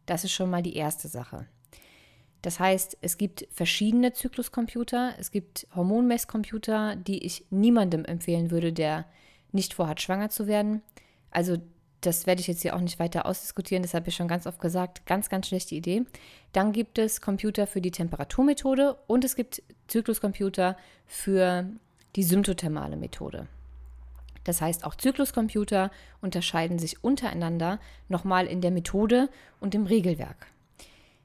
Das 0.06 0.24
ist 0.24 0.32
schon 0.32 0.50
mal 0.50 0.62
die 0.62 0.76
erste 0.76 1.08
Sache. 1.08 1.46
Das 2.42 2.58
heißt, 2.58 2.98
es 3.02 3.18
gibt 3.18 3.46
verschiedene 3.50 4.12
Zykluscomputer, 4.12 5.14
es 5.18 5.30
gibt 5.30 5.66
Hormonmesscomputer, 5.74 6.96
die 6.96 7.24
ich 7.24 7.44
niemandem 7.50 8.04
empfehlen 8.04 8.50
würde, 8.50 8.72
der 8.72 9.04
nicht 9.52 9.74
vorhat, 9.74 10.00
schwanger 10.00 10.30
zu 10.30 10.46
werden. 10.46 10.82
Also 11.30 11.58
das 12.00 12.26
werde 12.26 12.40
ich 12.40 12.46
jetzt 12.46 12.62
hier 12.62 12.74
auch 12.74 12.80
nicht 12.80 12.98
weiter 12.98 13.26
ausdiskutieren, 13.26 13.82
das 13.82 13.92
habe 13.92 14.08
ich 14.08 14.16
schon 14.16 14.28
ganz 14.28 14.46
oft 14.46 14.60
gesagt, 14.60 15.04
ganz, 15.04 15.28
ganz 15.28 15.48
schlechte 15.48 15.74
Idee. 15.74 16.04
Dann 16.52 16.72
gibt 16.72 16.98
es 16.98 17.20
Computer 17.20 17.66
für 17.66 17.82
die 17.82 17.90
Temperaturmethode 17.90 18.96
und 19.06 19.24
es 19.24 19.36
gibt 19.36 19.62
Zykluscomputer 19.88 20.76
für 21.06 21.66
die 22.16 22.22
symptothermale 22.22 22.96
Methode. 22.96 23.46
Das 24.44 24.62
heißt, 24.62 24.84
auch 24.84 24.94
Zykluscomputer 24.94 25.90
unterscheiden 26.22 26.78
sich 26.78 27.04
untereinander 27.04 27.78
nochmal 28.08 28.46
in 28.46 28.62
der 28.62 28.70
Methode 28.70 29.28
und 29.60 29.74
im 29.74 29.84
Regelwerk. 29.84 30.46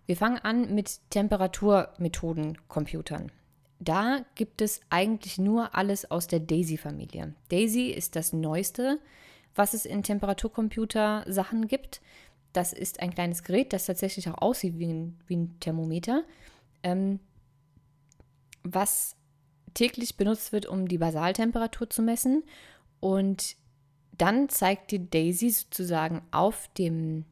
Wir 0.05 0.17
fangen 0.17 0.37
an 0.37 0.73
mit 0.73 0.99
Temperaturmethodencomputern. 1.09 3.31
Da 3.79 4.25
gibt 4.35 4.61
es 4.61 4.79
eigentlich 4.89 5.37
nur 5.37 5.75
alles 5.75 6.09
aus 6.09 6.27
der 6.27 6.39
Daisy-Familie. 6.39 7.33
Daisy 7.49 7.87
ist 7.87 8.15
das 8.15 8.31
Neueste, 8.33 8.99
was 9.53 9.73
es 9.73 9.85
in 9.85 10.03
Temperaturcomputer-Sachen 10.03 11.67
gibt. 11.67 12.01
Das 12.53 12.71
ist 12.71 13.01
ein 13.01 13.13
kleines 13.13 13.43
Gerät, 13.43 13.73
das 13.73 13.85
tatsächlich 13.85 14.29
auch 14.29 14.41
aussieht 14.41 14.79
wie 14.79 14.87
ein, 14.87 15.19
wie 15.27 15.35
ein 15.37 15.59
Thermometer, 15.59 16.23
ähm, 16.83 17.19
was 18.63 19.17
täglich 19.73 20.15
benutzt 20.15 20.53
wird, 20.53 20.65
um 20.65 20.87
die 20.87 20.97
Basaltemperatur 20.97 21.89
zu 21.89 22.01
messen. 22.01 22.43
Und 23.01 23.57
dann 24.17 24.49
zeigt 24.49 24.91
die 24.91 25.09
Daisy 25.09 25.49
sozusagen 25.49 26.21
auf 26.31 26.69
dem 26.77 27.25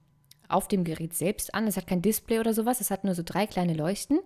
auf 0.50 0.68
dem 0.68 0.84
Gerät 0.84 1.14
selbst 1.14 1.54
an. 1.54 1.68
Es 1.68 1.78
hat 1.78 1.88
kein 1.88 2.02
Display 2.02 2.40
oder 2.40 2.54
sowas, 2.54 2.82
es 2.82 2.92
hat 2.92 3.04
nur 3.04 3.16
so 3.16 3.24
drei 3.24 3.48
kleine 3.48 3.74
Leuchten. 3.74 4.20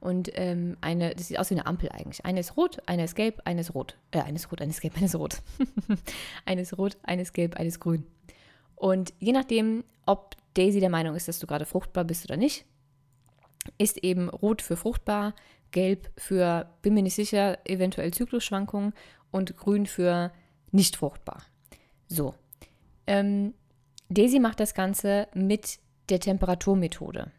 Und 0.00 0.30
ähm, 0.34 0.78
eine, 0.80 1.14
das 1.14 1.28
sieht 1.28 1.38
aus 1.38 1.50
wie 1.50 1.54
eine 1.54 1.66
Ampel 1.66 1.90
eigentlich. 1.90 2.24
Eine 2.24 2.40
ist 2.40 2.56
rot, 2.56 2.78
eine 2.86 3.04
ist 3.04 3.14
gelb, 3.14 3.42
eine 3.44 3.60
ist 3.60 3.74
rot. 3.74 3.96
Äh, 4.12 4.22
eines 4.22 4.50
rot, 4.50 4.62
eines 4.62 4.80
gelb, 4.80 4.96
eines 4.96 5.14
rot. 5.14 5.42
eines 6.46 6.78
rot, 6.78 6.96
eines 7.02 7.32
gelb, 7.34 7.56
eines 7.56 7.80
grün. 7.80 8.06
Und 8.76 9.12
je 9.18 9.32
nachdem, 9.32 9.84
ob 10.06 10.36
Daisy 10.54 10.80
der 10.80 10.88
Meinung 10.88 11.14
ist, 11.14 11.28
dass 11.28 11.38
du 11.38 11.46
gerade 11.46 11.66
fruchtbar 11.66 12.04
bist 12.04 12.24
oder 12.24 12.38
nicht, 12.38 12.64
ist 13.76 13.98
eben 13.98 14.30
rot 14.30 14.62
für 14.62 14.76
fruchtbar, 14.76 15.34
gelb 15.70 16.10
für 16.16 16.70
bin 16.80 16.94
mir 16.94 17.02
nicht 17.02 17.14
sicher, 17.14 17.58
eventuell 17.66 18.12
Zyklusschwankungen 18.12 18.94
und 19.30 19.56
grün 19.58 19.84
für 19.84 20.32
nicht 20.72 20.96
fruchtbar. 20.96 21.42
So. 22.08 22.34
Ähm, 23.06 23.54
Daisy 24.10 24.40
macht 24.40 24.60
das 24.60 24.74
Ganze 24.74 25.28
mit 25.34 25.78
der 26.08 26.18
Temperaturmethode. 26.18 27.30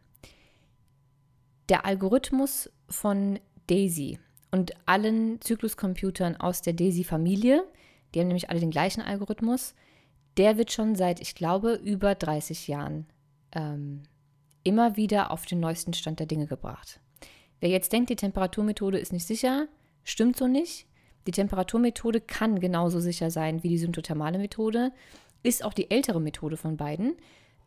Der 1.68 1.86
Algorithmus 1.86 2.70
von 2.90 3.40
Daisy 3.68 4.20
und 4.52 4.74
allen 4.86 5.42
Zykluscomputern 5.42 6.38
aus 6.38 6.62
der 6.62 6.74
Daisy-Familie, 6.74 7.64
die 8.14 8.20
haben 8.20 8.28
nämlich 8.28 8.50
alle 8.50 8.62
den 8.62 8.72
gleichen 8.72 9.02
Algorithmus, 9.02 9.76
der 10.38 10.58
wird 10.58 10.72
schon 10.72 10.96
seit, 10.96 11.20
ich 11.20 11.36
glaube, 11.36 11.74
über 11.74 12.16
30 12.16 12.70
Jahren 12.70 13.06
ähm, 13.52 14.04
immer 14.64 14.96
wieder 14.96 15.32
auf 15.32 15.46
den 15.46 15.60
neuesten 15.60 15.94
Stand 15.94 16.20
der 16.20 16.28
Dinge 16.28 16.48
gebracht. 16.48 17.02
Wer 17.60 17.70
jetzt 17.70 17.92
denkt, 17.92 18.10
die 18.10 18.16
Temperaturmethode 18.16 18.98
ist 18.98 19.12
nicht 19.12 19.28
sicher, 19.28 19.68
stimmt 20.04 20.38
so 20.38 20.48
nicht. 20.48 20.88
Die 21.28 21.32
Temperaturmethode 21.32 22.22
kann 22.22 22.60
genauso 22.60 23.00
sicher 23.00 23.30
sein 23.30 23.62
wie 23.62 23.70
die 23.70 23.78
symptothermale 23.78 24.40
Methode. 24.40 24.92
Ist 25.44 25.64
auch 25.64 25.74
die 25.74 25.90
ältere 25.90 26.22
Methode 26.22 26.58
von 26.58 26.78
beiden. 26.78 27.16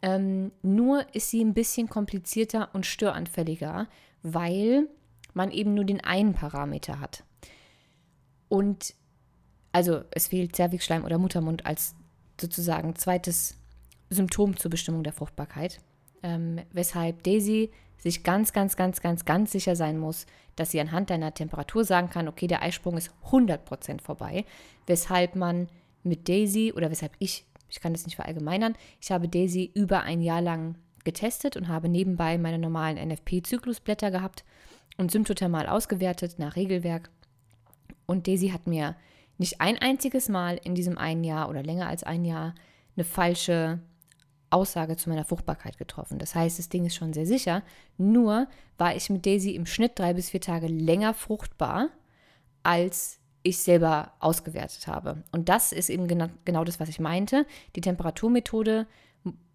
Ähm, 0.03 0.53
nur 0.63 1.07
ist 1.15 1.31
sie 1.31 1.43
ein 1.43 1.55
bisschen 1.55 1.89
komplizierter 1.89 2.69
und 2.75 2.87
störanfälliger, 2.87 3.89
weil 4.23 4.89
man 5.33 5.51
eben 5.51 5.75
nur 5.75 5.85
den 5.85 6.03
einen 6.03 6.35
Parameter 6.35 7.01
hat. 7.01 7.25
Und 8.49 8.95
also 9.73 10.03
es 10.13 10.29
fehlt 10.29 10.55
Zervixschleim 10.55 11.05
oder 11.05 11.19
Muttermund 11.19 11.67
als 11.67 11.95
sozusagen 12.41 12.95
zweites 12.97 13.57
Symptom 14.11 14.57
zur 14.57 14.71
Bestimmung 14.71 15.03
der 15.03 15.13
Fruchtbarkeit. 15.13 15.81
Ähm, 16.23 16.61
weshalb 16.73 17.23
Daisy 17.25 17.71
sich 17.99 18.23
ganz, 18.23 18.53
ganz, 18.53 18.77
ganz, 18.77 19.01
ganz, 19.01 19.25
ganz 19.25 19.53
sicher 19.53 19.75
sein 19.77 19.99
muss, 19.99 20.27
dass 20.57 20.71
sie 20.71 20.81
anhand 20.81 21.11
deiner 21.11 21.35
Temperatur 21.35 21.85
sagen 21.85 22.11
kann, 22.11 22.29
okay, 22.29 22.47
der 22.47 22.63
Eisprung 22.63 22.97
ist 22.97 23.11
100% 23.31 24.01
vorbei. 24.01 24.45
Weshalb 24.87 25.35
man 25.37 25.69
mit 26.03 26.29
Daisy 26.29 26.73
oder 26.75 26.91
weshalb 26.91 27.13
ich 27.19 27.45
ich 27.75 27.81
kann 27.81 27.93
das 27.93 28.05
nicht 28.05 28.15
verallgemeinern. 28.15 28.77
Ich 29.01 29.11
habe 29.11 29.29
Daisy 29.29 29.69
über 29.75 30.03
ein 30.05 30.21
Jahr 30.21 30.41
lang 30.41 30.77
getestet 31.03 31.57
und 31.57 31.67
habe 31.67 31.89
nebenbei 31.89 32.39
meine 32.39 32.59
normalen 32.59 32.97
NFP-Zyklusblätter 33.09 34.13
gehabt 34.13 34.45
und 34.97 35.11
symptothermal 35.11 35.67
ausgewertet 35.67 36.39
nach 36.39 36.55
Regelwerk. 36.55 37.11
Und 38.07 38.29
Daisy 38.29 38.51
hat 38.51 38.69
mir 38.69 38.95
nicht 39.39 39.61
ein 39.61 39.77
einziges 39.77 40.29
Mal 40.29 40.61
in 40.63 40.77
diesem 40.77 40.99
einen 40.99 41.25
Jahr 41.25 41.49
oder 41.49 41.65
länger 41.65 41.89
als 41.89 42.05
ein 42.05 42.25
Jahr 42.25 42.55
eine 42.97 43.05
falsche 43.05 43.81
Aussage 44.51 44.97
zu 44.97 45.11
meiner 45.11 45.25
Fruchtbarkeit 45.25 45.77
getroffen. 45.77 46.21
Das 46.21 46.37
heißt, 46.37 46.61
das 46.61 46.69
Ding 46.69 46.87
ist 46.87 46.95
schon 46.95 47.13
sehr 47.13 47.27
sicher. 47.27 47.65
Nur 47.99 48.47
war 48.79 48.95
ich 48.95 49.11
mit 49.11 49.27
Daisy 49.27 49.51
im 49.51 49.67
Schnitt 49.67 49.99
drei 49.99 50.15
bis 50.15 50.31
vier 50.31 50.41
Tage 50.41 50.69
länger 50.69 51.13
fruchtbar 51.13 51.89
als 52.63 53.19
ich 53.44 53.59
selber 53.59 54.12
ausgewertet 54.18 54.88
habe. 54.88 55.22
Und 55.30 55.48
das 55.48 55.70
ist 55.70 55.90
eben 55.90 56.09
genau, 56.09 56.28
genau 56.44 56.64
das, 56.64 56.80
was 56.80 56.88
ich 56.88 56.98
meinte. 56.98 57.46
Die 57.76 57.83
Temperaturmethode 57.83 58.87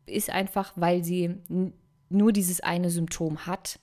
ist 0.06 0.30
einfach, 0.30 0.72
weil 0.76 1.04
sie 1.04 1.36
nur 2.10 2.32
dieses 2.32 2.62
eine 2.62 2.90
Symptom 2.90 3.46
hat, 3.46 3.80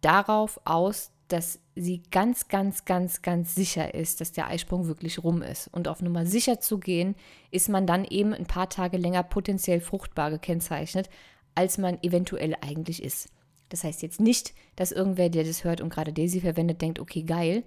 darauf 0.00 0.60
aus, 0.64 1.12
dass 1.28 1.60
sie 1.76 2.02
ganz, 2.10 2.48
ganz, 2.48 2.84
ganz, 2.84 3.22
ganz 3.22 3.54
sicher 3.54 3.94
ist, 3.94 4.20
dass 4.20 4.32
der 4.32 4.48
Eisprung 4.48 4.86
wirklich 4.86 5.22
rum 5.22 5.42
ist. 5.42 5.68
Und 5.68 5.88
auf 5.88 6.02
Nummer 6.02 6.26
sicher 6.26 6.60
zu 6.60 6.78
gehen, 6.78 7.14
ist 7.50 7.68
man 7.68 7.86
dann 7.86 8.04
eben 8.04 8.34
ein 8.34 8.46
paar 8.46 8.68
Tage 8.68 8.98
länger 8.98 9.22
potenziell 9.22 9.80
fruchtbar 9.80 10.30
gekennzeichnet, 10.30 11.08
als 11.54 11.78
man 11.78 12.02
eventuell 12.02 12.56
eigentlich 12.60 13.02
ist. 13.02 13.28
Das 13.68 13.84
heißt 13.84 14.02
jetzt 14.02 14.20
nicht, 14.20 14.54
dass 14.76 14.92
irgendwer, 14.92 15.30
der 15.30 15.44
das 15.44 15.64
hört 15.64 15.80
und 15.80 15.88
gerade 15.88 16.12
Daisy 16.12 16.40
verwendet, 16.40 16.82
denkt, 16.82 16.98
okay, 16.98 17.22
geil, 17.22 17.64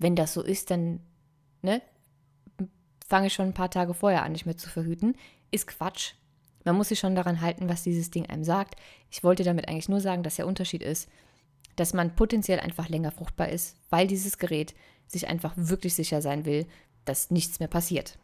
wenn 0.00 0.16
das 0.16 0.32
so 0.32 0.42
ist, 0.42 0.70
dann 0.70 0.98
ne, 1.62 1.80
fange 3.06 3.28
ich 3.28 3.34
schon 3.34 3.46
ein 3.46 3.54
paar 3.54 3.70
Tage 3.70 3.94
vorher 3.94 4.24
an, 4.24 4.32
nicht 4.32 4.46
mehr 4.46 4.56
zu 4.56 4.68
verhüten. 4.68 5.14
Ist 5.50 5.66
Quatsch. 5.68 6.14
Man 6.64 6.76
muss 6.76 6.88
sich 6.88 6.98
schon 6.98 7.14
daran 7.14 7.40
halten, 7.40 7.68
was 7.68 7.84
dieses 7.84 8.10
Ding 8.10 8.26
einem 8.26 8.44
sagt. 8.44 8.76
Ich 9.10 9.22
wollte 9.22 9.44
damit 9.44 9.68
eigentlich 9.68 9.88
nur 9.88 10.00
sagen, 10.00 10.22
dass 10.22 10.36
der 10.36 10.46
Unterschied 10.46 10.82
ist, 10.82 11.08
dass 11.76 11.94
man 11.94 12.16
potenziell 12.16 12.60
einfach 12.60 12.88
länger 12.88 13.12
fruchtbar 13.12 13.48
ist, 13.48 13.76
weil 13.90 14.06
dieses 14.06 14.38
Gerät 14.38 14.74
sich 15.06 15.28
einfach 15.28 15.52
wirklich 15.56 15.94
sicher 15.94 16.22
sein 16.22 16.44
will, 16.44 16.66
dass 17.04 17.30
nichts 17.30 17.60
mehr 17.60 17.68
passiert. 17.68 18.18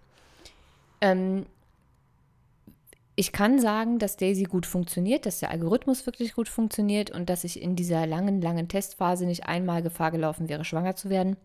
Ähm, 1.01 1.47
ich 3.17 3.33
kann 3.33 3.59
sagen, 3.59 3.99
dass 3.99 4.19
Daisy 4.19 4.45
gut 4.45 4.67
funktioniert, 4.67 5.25
dass 5.25 5.41
der 5.41 5.51
Algorithmus 5.51 6.05
wirklich 6.07 6.35
gut 6.35 6.49
funktioniert 6.49 7.11
und 7.11 7.31
dass 7.31 7.45
ich 7.45 7.61
in 7.61 7.75
dieser 7.75 8.07
langen, 8.07 8.43
langen 8.43 8.69
Testphase 8.69 9.25
nicht 9.25 9.47
einmal 9.47 9.83
Gefahr 9.83 10.11
gelaufen 10.11 10.49
wäre, 10.49 10.65
schwanger 10.65 10.97
zu 10.97 11.09
werden. 11.09 11.37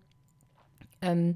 Ähm, 1.02 1.36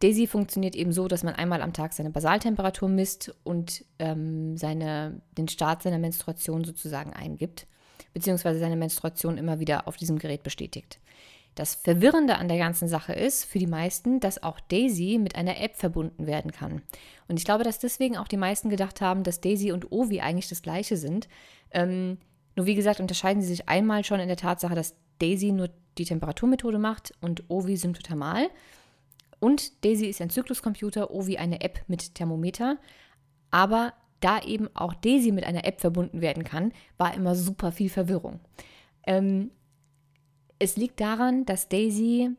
Daisy 0.00 0.26
funktioniert 0.26 0.74
eben 0.74 0.92
so, 0.92 1.08
dass 1.08 1.22
man 1.22 1.34
einmal 1.34 1.60
am 1.60 1.72
Tag 1.72 1.92
seine 1.92 2.10
Basaltemperatur 2.10 2.88
misst 2.88 3.34
und 3.44 3.84
ähm, 3.98 4.56
seine, 4.56 5.20
den 5.36 5.48
Start 5.48 5.82
seiner 5.82 5.98
Menstruation 5.98 6.64
sozusagen 6.64 7.12
eingibt, 7.12 7.66
beziehungsweise 8.14 8.58
seine 8.58 8.76
Menstruation 8.76 9.36
immer 9.36 9.60
wieder 9.60 9.86
auf 9.86 9.96
diesem 9.96 10.18
Gerät 10.18 10.42
bestätigt. 10.42 11.00
Das 11.54 11.74
Verwirrende 11.74 12.36
an 12.36 12.48
der 12.48 12.58
ganzen 12.58 12.88
Sache 12.88 13.12
ist 13.12 13.44
für 13.44 13.58
die 13.58 13.66
meisten, 13.66 14.20
dass 14.20 14.42
auch 14.42 14.60
Daisy 14.60 15.18
mit 15.18 15.34
einer 15.34 15.60
App 15.60 15.76
verbunden 15.76 16.26
werden 16.26 16.52
kann. 16.52 16.80
Und 17.28 17.38
ich 17.38 17.44
glaube, 17.44 17.64
dass 17.64 17.78
deswegen 17.78 18.16
auch 18.16 18.28
die 18.28 18.36
meisten 18.36 18.70
gedacht 18.70 19.00
haben, 19.00 19.24
dass 19.24 19.40
Daisy 19.40 19.72
und 19.72 19.90
Ovi 19.92 20.20
eigentlich 20.20 20.48
das 20.48 20.62
gleiche 20.62 20.96
sind. 20.96 21.28
Ähm, 21.72 22.18
nur 22.56 22.66
wie 22.66 22.74
gesagt, 22.74 23.00
unterscheiden 23.00 23.42
sie 23.42 23.48
sich 23.48 23.68
einmal 23.68 24.04
schon 24.04 24.20
in 24.20 24.28
der 24.28 24.36
Tatsache, 24.36 24.74
dass 24.74 24.94
Daisy 25.18 25.52
nur 25.52 25.70
die 25.98 26.04
Temperaturmethode 26.04 26.78
macht 26.78 27.12
und 27.20 27.48
Ovi 27.48 27.76
symptothermal. 27.76 28.48
Und 29.38 29.84
Daisy 29.84 30.06
ist 30.06 30.20
ein 30.20 30.30
Zykluscomputer, 30.30 31.10
Ovi 31.10 31.38
eine 31.38 31.60
App 31.60 31.80
mit 31.88 32.14
Thermometer. 32.14 32.78
Aber 33.50 33.92
da 34.20 34.40
eben 34.42 34.68
auch 34.74 34.94
Daisy 34.94 35.32
mit 35.32 35.44
einer 35.44 35.64
App 35.64 35.80
verbunden 35.80 36.20
werden 36.20 36.44
kann, 36.44 36.72
war 36.98 37.14
immer 37.14 37.34
super 37.34 37.72
viel 37.72 37.88
Verwirrung. 37.88 38.40
Ähm, 39.06 39.50
es 40.58 40.76
liegt 40.76 41.00
daran, 41.00 41.46
dass 41.46 41.68
Daisy, 41.68 42.30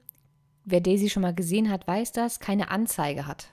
wer 0.63 0.79
Daisy 0.79 1.09
schon 1.09 1.23
mal 1.23 1.33
gesehen 1.33 1.69
hat, 1.69 1.87
weiß 1.87 2.11
das, 2.11 2.39
keine 2.39 2.69
Anzeige 2.69 3.25
hat. 3.25 3.47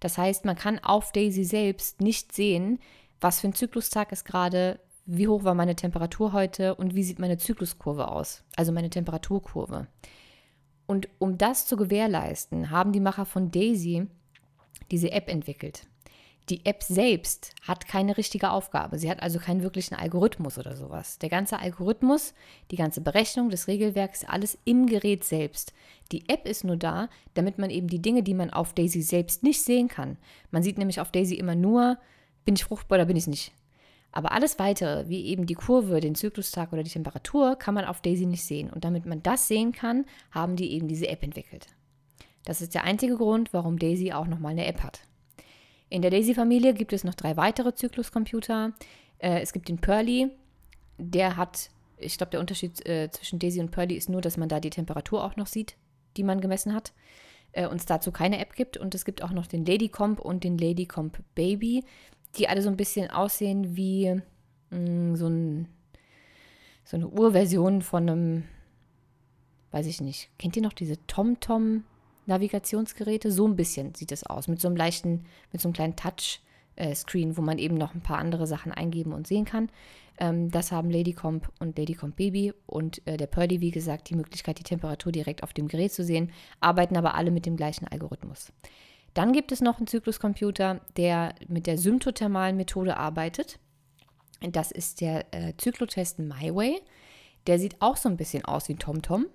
Das 0.00 0.16
heißt, 0.16 0.44
man 0.44 0.56
kann 0.56 0.78
auf 0.78 1.10
Daisy 1.10 1.44
selbst 1.44 2.00
nicht 2.00 2.32
sehen, 2.32 2.78
was 3.20 3.40
für 3.40 3.48
ein 3.48 3.54
Zyklustag 3.54 4.12
ist 4.12 4.24
gerade, 4.24 4.78
wie 5.06 5.28
hoch 5.28 5.44
war 5.44 5.54
meine 5.54 5.76
Temperatur 5.76 6.32
heute 6.32 6.74
und 6.74 6.94
wie 6.94 7.04
sieht 7.04 7.18
meine 7.18 7.38
Zykluskurve 7.38 8.08
aus, 8.08 8.42
also 8.56 8.72
meine 8.72 8.90
Temperaturkurve. 8.90 9.86
Und 10.86 11.08
um 11.18 11.38
das 11.38 11.66
zu 11.66 11.76
gewährleisten, 11.76 12.70
haben 12.70 12.92
die 12.92 13.00
Macher 13.00 13.24
von 13.24 13.50
Daisy 13.50 14.06
diese 14.90 15.12
App 15.12 15.28
entwickelt. 15.28 15.86
Die 16.48 16.64
App 16.64 16.84
selbst 16.84 17.54
hat 17.62 17.88
keine 17.88 18.16
richtige 18.16 18.50
Aufgabe. 18.50 19.00
Sie 19.00 19.10
hat 19.10 19.20
also 19.20 19.40
keinen 19.40 19.64
wirklichen 19.64 19.96
Algorithmus 19.96 20.58
oder 20.58 20.76
sowas. 20.76 21.18
Der 21.18 21.28
ganze 21.28 21.58
Algorithmus, 21.58 22.34
die 22.70 22.76
ganze 22.76 23.00
Berechnung 23.00 23.50
des 23.50 23.66
Regelwerks, 23.66 24.24
alles 24.24 24.56
im 24.64 24.86
Gerät 24.86 25.24
selbst. 25.24 25.72
Die 26.12 26.28
App 26.28 26.46
ist 26.46 26.62
nur 26.62 26.76
da, 26.76 27.08
damit 27.34 27.58
man 27.58 27.70
eben 27.70 27.88
die 27.88 28.00
Dinge, 28.00 28.22
die 28.22 28.34
man 28.34 28.50
auf 28.50 28.74
Daisy 28.74 29.02
selbst 29.02 29.42
nicht 29.42 29.60
sehen 29.62 29.88
kann. 29.88 30.18
Man 30.52 30.62
sieht 30.62 30.78
nämlich 30.78 31.00
auf 31.00 31.10
Daisy 31.10 31.34
immer 31.34 31.56
nur, 31.56 31.98
bin 32.44 32.54
ich 32.54 32.64
fruchtbar 32.64 32.98
oder 32.98 33.06
bin 33.06 33.16
ich 33.16 33.26
nicht. 33.26 33.52
Aber 34.12 34.32
alles 34.32 34.58
weitere, 34.58 35.08
wie 35.08 35.26
eben 35.26 35.46
die 35.46 35.54
Kurve, 35.54 36.00
den 36.00 36.14
Zyklustag 36.14 36.72
oder 36.72 36.82
die 36.82 36.90
Temperatur, 36.90 37.56
kann 37.56 37.74
man 37.74 37.84
auf 37.84 38.00
Daisy 38.00 38.26
nicht 38.26 38.44
sehen. 38.44 38.70
Und 38.70 38.84
damit 38.84 39.04
man 39.04 39.22
das 39.22 39.46
sehen 39.46 39.72
kann, 39.72 40.06
haben 40.30 40.56
die 40.56 40.72
eben 40.72 40.88
diese 40.88 41.08
App 41.08 41.22
entwickelt. 41.22 41.66
Das 42.44 42.62
ist 42.62 42.74
der 42.74 42.84
einzige 42.84 43.16
Grund, 43.16 43.52
warum 43.52 43.78
Daisy 43.78 44.12
auch 44.12 44.26
nochmal 44.26 44.52
eine 44.52 44.66
App 44.66 44.82
hat. 44.82 45.00
In 45.88 46.02
der 46.02 46.10
Daisy-Familie 46.10 46.74
gibt 46.74 46.92
es 46.92 47.04
noch 47.04 47.14
drei 47.14 47.36
weitere 47.36 47.74
Zykluscomputer. 47.74 48.72
Äh, 49.18 49.40
es 49.40 49.52
gibt 49.52 49.68
den 49.68 49.78
Pearly, 49.78 50.30
der 50.98 51.36
hat, 51.36 51.70
ich 51.98 52.16
glaube, 52.16 52.30
der 52.30 52.40
Unterschied 52.40 52.84
äh, 52.86 53.10
zwischen 53.10 53.38
Daisy 53.38 53.60
und 53.60 53.70
Pearly 53.70 53.94
ist 53.94 54.08
nur, 54.08 54.20
dass 54.20 54.36
man 54.36 54.48
da 54.48 54.60
die 54.60 54.70
Temperatur 54.70 55.22
auch 55.22 55.36
noch 55.36 55.46
sieht, 55.46 55.76
die 56.16 56.24
man 56.24 56.40
gemessen 56.40 56.74
hat. 56.74 56.92
Äh, 57.52 57.66
und 57.66 57.76
es 57.76 57.86
dazu 57.86 58.12
keine 58.12 58.38
App 58.38 58.54
gibt. 58.54 58.76
Und 58.76 58.94
es 58.94 59.04
gibt 59.04 59.22
auch 59.22 59.32
noch 59.32 59.46
den 59.46 59.64
Ladycomp 59.64 60.20
und 60.20 60.44
den 60.44 60.58
Ladycomp 60.58 61.18
Baby, 61.34 61.84
die 62.36 62.48
alle 62.48 62.62
so 62.62 62.68
ein 62.68 62.76
bisschen 62.76 63.10
aussehen 63.10 63.76
wie 63.76 64.20
mh, 64.70 64.78
mm, 64.78 65.16
so, 65.16 65.28
ein, 65.28 65.68
so 66.84 66.96
eine 66.96 67.08
Urversion 67.08 67.82
von 67.82 68.08
einem, 68.08 68.44
weiß 69.70 69.86
ich 69.86 70.00
nicht, 70.00 70.30
kennt 70.38 70.56
ihr 70.56 70.62
noch 70.62 70.72
diese 70.72 71.04
TomTom? 71.06 71.62
-Tom 71.62 71.82
Navigationsgeräte. 72.26 73.30
So 73.30 73.46
ein 73.46 73.56
bisschen 73.56 73.94
sieht 73.94 74.12
es 74.12 74.24
aus. 74.24 74.48
Mit 74.48 74.60
so 74.60 74.68
einem 74.68 74.76
leichten, 74.76 75.24
mit 75.52 75.60
so 75.60 75.68
einem 75.68 75.74
kleinen 75.74 75.96
Touchscreen, 75.96 77.36
wo 77.36 77.42
man 77.42 77.58
eben 77.58 77.76
noch 77.76 77.94
ein 77.94 78.02
paar 78.02 78.18
andere 78.18 78.46
Sachen 78.46 78.72
eingeben 78.72 79.12
und 79.12 79.26
sehen 79.26 79.44
kann. 79.44 79.70
Ähm, 80.18 80.50
das 80.50 80.72
haben 80.72 80.90
Ladycomp 80.90 81.50
und 81.60 81.78
Ladycomp 81.78 82.16
Baby 82.16 82.52
und 82.66 83.06
äh, 83.06 83.16
der 83.16 83.26
Purdy, 83.26 83.60
wie 83.60 83.70
gesagt, 83.70 84.10
die 84.10 84.16
Möglichkeit, 84.16 84.58
die 84.58 84.64
Temperatur 84.64 85.12
direkt 85.12 85.42
auf 85.42 85.52
dem 85.52 85.68
Gerät 85.68 85.92
zu 85.92 86.04
sehen, 86.04 86.32
arbeiten 86.60 86.96
aber 86.96 87.14
alle 87.14 87.30
mit 87.30 87.46
dem 87.46 87.56
gleichen 87.56 87.86
Algorithmus. 87.86 88.52
Dann 89.16 89.32
gibt 89.32 89.50
es 89.50 89.62
noch 89.62 89.78
einen 89.78 89.86
Zykluscomputer, 89.86 90.82
der 90.98 91.34
mit 91.48 91.66
der 91.66 91.78
symptothermalen 91.78 92.54
Methode 92.54 92.98
arbeitet. 92.98 93.58
Das 94.42 94.70
ist 94.70 95.00
der 95.00 95.24
äh, 95.32 95.54
Zyklotest 95.56 96.18
MyWay. 96.18 96.82
Der 97.46 97.58
sieht 97.58 97.80
auch 97.80 97.96
so 97.96 98.10
ein 98.10 98.18
bisschen 98.18 98.44
aus 98.44 98.68
wie 98.68 98.74
TomTom. 98.74 99.22
-Tom. 99.22 99.26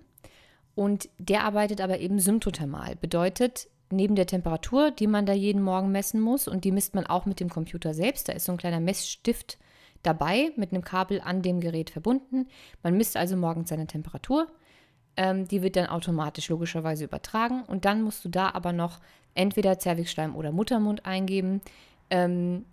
Und 0.76 1.08
der 1.18 1.42
arbeitet 1.42 1.80
aber 1.80 1.98
eben 1.98 2.20
symptothermal. 2.20 2.94
Bedeutet, 2.94 3.68
neben 3.90 4.14
der 4.14 4.28
Temperatur, 4.28 4.92
die 4.92 5.08
man 5.08 5.26
da 5.26 5.32
jeden 5.32 5.62
Morgen 5.62 5.90
messen 5.90 6.20
muss, 6.20 6.46
und 6.46 6.62
die 6.62 6.70
misst 6.70 6.94
man 6.94 7.04
auch 7.04 7.26
mit 7.26 7.40
dem 7.40 7.48
Computer 7.48 7.92
selbst, 7.92 8.28
da 8.28 8.34
ist 8.34 8.44
so 8.44 8.52
ein 8.52 8.58
kleiner 8.58 8.78
Messstift 8.78 9.58
dabei, 10.04 10.52
mit 10.54 10.70
einem 10.70 10.84
Kabel 10.84 11.20
an 11.20 11.42
dem 11.42 11.58
Gerät 11.58 11.90
verbunden. 11.90 12.46
Man 12.84 12.96
misst 12.96 13.16
also 13.16 13.36
morgens 13.36 13.70
seine 13.70 13.88
Temperatur. 13.88 14.46
Ähm, 15.16 15.46
die 15.46 15.62
wird 15.62 15.76
dann 15.76 15.86
automatisch 15.86 16.48
logischerweise 16.48 17.04
übertragen. 17.04 17.62
Und 17.66 17.84
dann 17.84 18.02
musst 18.02 18.24
du 18.24 18.28
da 18.28 18.50
aber 18.50 18.72
noch 18.72 19.00
entweder 19.34 19.78
Zervixschleim 19.78 20.36
oder 20.36 20.52
Muttermund 20.52 21.06
eingeben. 21.06 21.60
Ähm, 22.10 22.64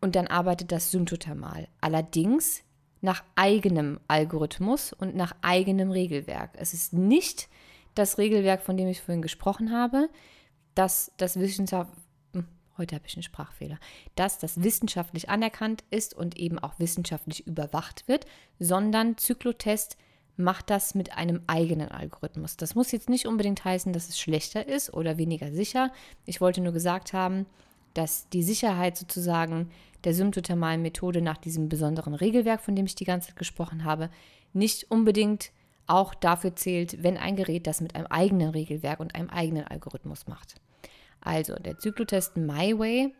und 0.00 0.16
dann 0.16 0.26
arbeitet 0.26 0.72
das 0.72 0.90
symptothermal. 0.90 1.68
Allerdings 1.80 2.62
nach 3.02 3.22
eigenem 3.34 4.00
Algorithmus 4.08 4.92
und 4.92 5.14
nach 5.14 5.34
eigenem 5.42 5.90
Regelwerk. 5.90 6.50
Es 6.54 6.72
ist 6.72 6.92
nicht 6.92 7.48
das 7.94 8.16
Regelwerk, 8.16 8.62
von 8.62 8.76
dem 8.76 8.88
ich 8.88 9.02
vorhin 9.02 9.22
gesprochen 9.22 9.72
habe, 9.72 10.08
dass 10.74 11.12
das 11.16 11.38
Wissenschaft 11.38 11.92
hm, 12.32 12.46
heute 12.78 12.94
habe 12.94 13.06
ich 13.06 13.14
einen 13.16 13.22
Sprachfehler, 13.22 13.78
dass 14.14 14.38
das 14.38 14.62
wissenschaftlich 14.62 15.28
anerkannt 15.28 15.84
ist 15.90 16.14
und 16.14 16.36
eben 16.36 16.58
auch 16.58 16.78
wissenschaftlich 16.78 17.46
überwacht 17.46 18.08
wird, 18.08 18.24
sondern 18.58 19.18
Zyklotest 19.18 19.96
macht 20.36 20.70
das 20.70 20.94
mit 20.94 21.16
einem 21.16 21.42
eigenen 21.46 21.88
Algorithmus. 21.88 22.56
Das 22.56 22.74
muss 22.74 22.92
jetzt 22.92 23.08
nicht 23.08 23.26
unbedingt 23.26 23.64
heißen, 23.64 23.92
dass 23.92 24.08
es 24.08 24.18
schlechter 24.18 24.66
ist 24.66 24.92
oder 24.94 25.18
weniger 25.18 25.52
sicher. 25.52 25.92
Ich 26.24 26.40
wollte 26.40 26.60
nur 26.60 26.72
gesagt 26.72 27.12
haben, 27.12 27.46
dass 27.94 28.28
die 28.30 28.42
Sicherheit 28.42 28.96
sozusagen 28.96 29.70
der 30.04 30.14
symptothermalen 30.14 30.82
Methode 30.82 31.22
nach 31.22 31.36
diesem 31.36 31.68
besonderen 31.68 32.14
Regelwerk, 32.14 32.60
von 32.60 32.74
dem 32.74 32.86
ich 32.86 32.94
die 32.94 33.04
ganze 33.04 33.28
Zeit 33.28 33.36
gesprochen 33.36 33.84
habe, 33.84 34.10
nicht 34.52 34.90
unbedingt 34.90 35.52
auch 35.86 36.14
dafür 36.14 36.56
zählt, 36.56 37.02
wenn 37.02 37.18
ein 37.18 37.36
Gerät 37.36 37.66
das 37.66 37.80
mit 37.80 37.94
einem 37.94 38.06
eigenen 38.06 38.50
Regelwerk 38.50 39.00
und 39.00 39.14
einem 39.14 39.30
eigenen 39.30 39.66
Algorithmus 39.66 40.26
macht. 40.26 40.54
Also 41.20 41.54
der 41.54 41.78
Zyklotest 41.78 42.36
MyWay 42.36 43.12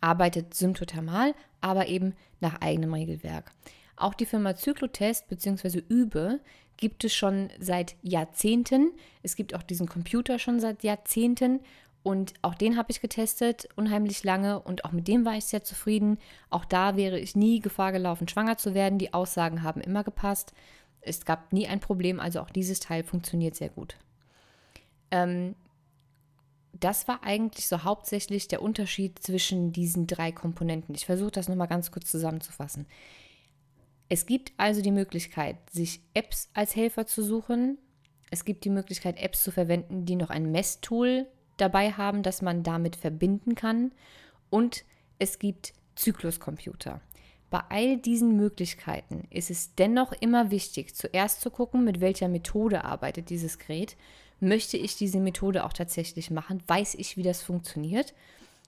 arbeitet 0.00 0.54
symptothermal, 0.54 1.34
aber 1.60 1.88
eben 1.88 2.14
nach 2.40 2.60
eigenem 2.60 2.94
Regelwerk. 2.94 3.52
Auch 3.98 4.14
die 4.14 4.26
Firma 4.26 4.54
Zyklotest 4.54 5.28
bzw. 5.28 5.82
Übe 5.88 6.40
gibt 6.76 7.04
es 7.04 7.14
schon 7.14 7.50
seit 7.58 7.96
Jahrzehnten. 8.02 8.92
Es 9.22 9.36
gibt 9.36 9.54
auch 9.54 9.62
diesen 9.62 9.88
Computer 9.88 10.38
schon 10.38 10.60
seit 10.60 10.84
Jahrzehnten 10.84 11.60
und 12.02 12.34
auch 12.42 12.54
den 12.54 12.76
habe 12.76 12.90
ich 12.90 13.00
getestet, 13.00 13.68
unheimlich 13.76 14.24
lange. 14.24 14.60
Und 14.60 14.84
auch 14.84 14.92
mit 14.92 15.08
dem 15.08 15.24
war 15.24 15.36
ich 15.36 15.44
sehr 15.44 15.64
zufrieden. 15.64 16.18
Auch 16.48 16.64
da 16.64 16.96
wäre 16.96 17.18
ich 17.18 17.36
nie 17.36 17.60
Gefahr 17.60 17.92
gelaufen, 17.92 18.28
schwanger 18.28 18.56
zu 18.56 18.72
werden. 18.72 18.98
Die 18.98 19.12
Aussagen 19.12 19.62
haben 19.62 19.80
immer 19.80 20.04
gepasst. 20.04 20.52
Es 21.00 21.24
gab 21.24 21.52
nie 21.52 21.66
ein 21.66 21.80
Problem. 21.80 22.20
Also 22.20 22.40
auch 22.40 22.50
dieses 22.50 22.80
Teil 22.80 23.02
funktioniert 23.02 23.56
sehr 23.56 23.68
gut. 23.68 23.96
Ähm, 25.10 25.54
das 26.72 27.08
war 27.08 27.24
eigentlich 27.24 27.66
so 27.66 27.82
hauptsächlich 27.82 28.46
der 28.48 28.62
Unterschied 28.62 29.18
zwischen 29.22 29.72
diesen 29.72 30.06
drei 30.06 30.32
Komponenten. 30.32 30.94
Ich 30.94 31.06
versuche 31.06 31.32
das 31.32 31.48
nochmal 31.48 31.68
ganz 31.68 31.90
kurz 31.90 32.10
zusammenzufassen. 32.10 32.86
Es 34.08 34.26
gibt 34.26 34.52
also 34.56 34.80
die 34.80 34.90
Möglichkeit, 34.90 35.56
sich 35.70 36.00
Apps 36.14 36.48
als 36.54 36.74
Helfer 36.76 37.06
zu 37.06 37.22
suchen. 37.22 37.78
Es 38.30 38.44
gibt 38.44 38.64
die 38.64 38.70
Möglichkeit, 38.70 39.18
Apps 39.18 39.42
zu 39.42 39.50
verwenden, 39.50 40.06
die 40.06 40.16
noch 40.16 40.30
ein 40.30 40.50
Messtool 40.50 41.26
dabei 41.58 41.92
haben, 41.92 42.22
das 42.22 42.40
man 42.40 42.62
damit 42.62 42.96
verbinden 42.96 43.54
kann. 43.54 43.92
Und 44.50 44.84
es 45.18 45.38
gibt 45.38 45.74
Zykluscomputer. 45.94 47.00
Bei 47.50 47.60
all 47.70 47.96
diesen 47.96 48.36
Möglichkeiten 48.36 49.26
ist 49.30 49.50
es 49.50 49.74
dennoch 49.74 50.12
immer 50.12 50.50
wichtig, 50.50 50.94
zuerst 50.94 51.40
zu 51.40 51.50
gucken, 51.50 51.84
mit 51.84 52.00
welcher 52.00 52.28
Methode 52.28 52.84
arbeitet 52.84 53.30
dieses 53.30 53.58
Gerät. 53.58 53.96
Möchte 54.40 54.76
ich 54.76 54.96
diese 54.96 55.18
Methode 55.18 55.64
auch 55.64 55.72
tatsächlich 55.72 56.30
machen? 56.30 56.62
Weiß 56.66 56.94
ich, 56.94 57.16
wie 57.16 57.22
das 57.22 57.42
funktioniert? 57.42 58.14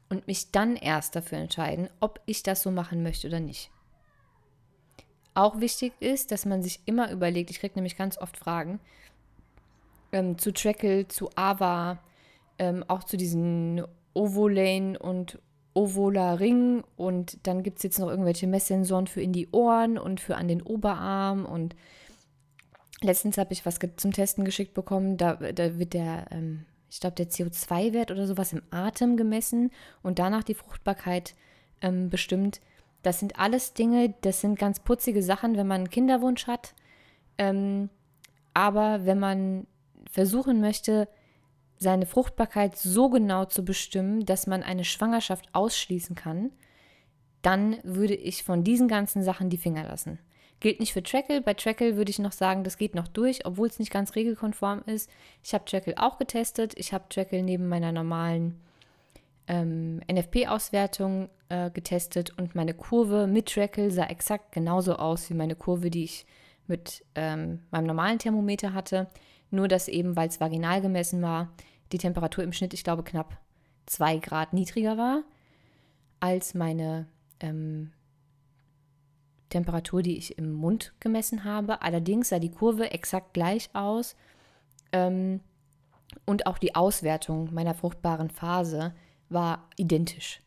Und 0.08 0.26
mich 0.26 0.50
dann 0.50 0.76
erst 0.76 1.14
dafür 1.14 1.38
entscheiden, 1.38 1.88
ob 2.00 2.20
ich 2.26 2.42
das 2.42 2.62
so 2.62 2.70
machen 2.70 3.02
möchte 3.02 3.28
oder 3.28 3.38
nicht. 3.38 3.70
Auch 5.34 5.60
wichtig 5.60 5.92
ist, 6.00 6.32
dass 6.32 6.46
man 6.46 6.62
sich 6.62 6.80
immer 6.86 7.10
überlegt, 7.10 7.50
ich 7.50 7.60
kriege 7.60 7.74
nämlich 7.74 7.96
ganz 7.96 8.18
oft 8.18 8.36
Fragen 8.36 8.80
ähm, 10.12 10.38
zu 10.38 10.52
Trackle, 10.52 11.08
zu 11.08 11.30
Ava, 11.36 11.98
ähm, 12.58 12.84
auch 12.88 13.04
zu 13.04 13.16
diesen 13.16 13.82
Ovolane 14.14 14.98
und 14.98 15.38
Ovola 15.72 16.34
Ring 16.34 16.82
und 16.96 17.38
dann 17.46 17.62
gibt 17.62 17.78
es 17.78 17.84
jetzt 17.84 17.98
noch 17.98 18.08
irgendwelche 18.08 18.48
Messsensoren 18.48 19.06
für 19.06 19.22
in 19.22 19.32
die 19.32 19.48
Ohren 19.52 19.98
und 19.98 20.20
für 20.20 20.36
an 20.36 20.48
den 20.48 20.62
Oberarm 20.62 21.46
und 21.46 21.76
letztens 23.02 23.38
habe 23.38 23.52
ich 23.52 23.64
was 23.64 23.78
zum 23.96 24.12
Testen 24.12 24.44
geschickt 24.44 24.74
bekommen, 24.74 25.16
da, 25.16 25.34
da 25.34 25.78
wird 25.78 25.94
der, 25.94 26.26
ähm, 26.32 26.66
ich 26.90 26.98
glaube, 26.98 27.14
der 27.14 27.30
CO2-Wert 27.30 28.10
oder 28.10 28.26
sowas 28.26 28.52
im 28.52 28.62
Atem 28.70 29.16
gemessen 29.16 29.70
und 30.02 30.18
danach 30.18 30.42
die 30.42 30.54
Fruchtbarkeit 30.54 31.34
ähm, 31.82 32.10
bestimmt. 32.10 32.60
Das 33.02 33.18
sind 33.18 33.38
alles 33.38 33.72
Dinge, 33.72 34.14
das 34.20 34.40
sind 34.40 34.58
ganz 34.58 34.80
putzige 34.80 35.22
Sachen, 35.22 35.56
wenn 35.56 35.66
man 35.66 35.82
einen 35.82 35.90
Kinderwunsch 35.90 36.46
hat. 36.46 36.74
Ähm, 37.38 37.88
aber 38.52 39.06
wenn 39.06 39.18
man 39.18 39.66
versuchen 40.10 40.60
möchte, 40.60 41.08
seine 41.78 42.04
Fruchtbarkeit 42.04 42.76
so 42.76 43.08
genau 43.08 43.46
zu 43.46 43.64
bestimmen, 43.64 44.26
dass 44.26 44.46
man 44.46 44.62
eine 44.62 44.84
Schwangerschaft 44.84 45.48
ausschließen 45.54 46.14
kann, 46.14 46.52
dann 47.40 47.78
würde 47.82 48.14
ich 48.14 48.44
von 48.44 48.64
diesen 48.64 48.86
ganzen 48.86 49.22
Sachen 49.22 49.48
die 49.48 49.56
Finger 49.56 49.84
lassen. 49.84 50.18
Gilt 50.60 50.78
nicht 50.78 50.92
für 50.92 51.02
Trackle. 51.02 51.40
Bei 51.40 51.54
Trackle 51.54 51.96
würde 51.96 52.10
ich 52.10 52.18
noch 52.18 52.32
sagen, 52.32 52.64
das 52.64 52.76
geht 52.76 52.94
noch 52.94 53.08
durch, 53.08 53.46
obwohl 53.46 53.68
es 53.68 53.78
nicht 53.78 53.90
ganz 53.90 54.14
regelkonform 54.14 54.82
ist. 54.84 55.10
Ich 55.42 55.54
habe 55.54 55.64
Trackle 55.64 55.94
auch 55.96 56.18
getestet. 56.18 56.74
Ich 56.76 56.92
habe 56.92 57.08
Trackle 57.08 57.42
neben 57.42 57.66
meiner 57.66 57.92
normalen 57.92 58.60
ähm, 59.50 60.00
NFP-Auswertung 60.10 61.28
äh, 61.48 61.72
getestet 61.72 62.38
und 62.38 62.54
meine 62.54 62.72
Kurve 62.72 63.26
mit 63.26 63.52
Trackle 63.52 63.90
sah 63.90 64.04
exakt 64.04 64.52
genauso 64.52 64.94
aus 64.94 65.28
wie 65.28 65.34
meine 65.34 65.56
Kurve, 65.56 65.90
die 65.90 66.04
ich 66.04 66.24
mit 66.68 67.04
ähm, 67.16 67.58
meinem 67.72 67.86
normalen 67.86 68.20
Thermometer 68.20 68.72
hatte. 68.72 69.08
Nur 69.50 69.66
dass 69.66 69.88
eben, 69.88 70.14
weil 70.14 70.28
es 70.28 70.40
vaginal 70.40 70.80
gemessen 70.80 71.20
war, 71.20 71.52
die 71.90 71.98
Temperatur 71.98 72.44
im 72.44 72.52
Schnitt, 72.52 72.74
ich 72.74 72.84
glaube, 72.84 73.02
knapp 73.02 73.36
2 73.86 74.18
Grad 74.18 74.52
niedriger 74.52 74.96
war 74.96 75.24
als 76.20 76.54
meine 76.54 77.08
ähm, 77.40 77.90
Temperatur, 79.48 80.02
die 80.02 80.16
ich 80.16 80.38
im 80.38 80.52
Mund 80.52 80.92
gemessen 81.00 81.42
habe. 81.42 81.82
Allerdings 81.82 82.28
sah 82.28 82.38
die 82.38 82.52
Kurve 82.52 82.92
exakt 82.92 83.34
gleich 83.34 83.68
aus 83.72 84.14
ähm, 84.92 85.40
und 86.24 86.46
auch 86.46 86.58
die 86.58 86.76
Auswertung 86.76 87.52
meiner 87.52 87.74
fruchtbaren 87.74 88.30
Phase 88.30 88.94
war 89.30 89.68
identisch. 89.76 90.40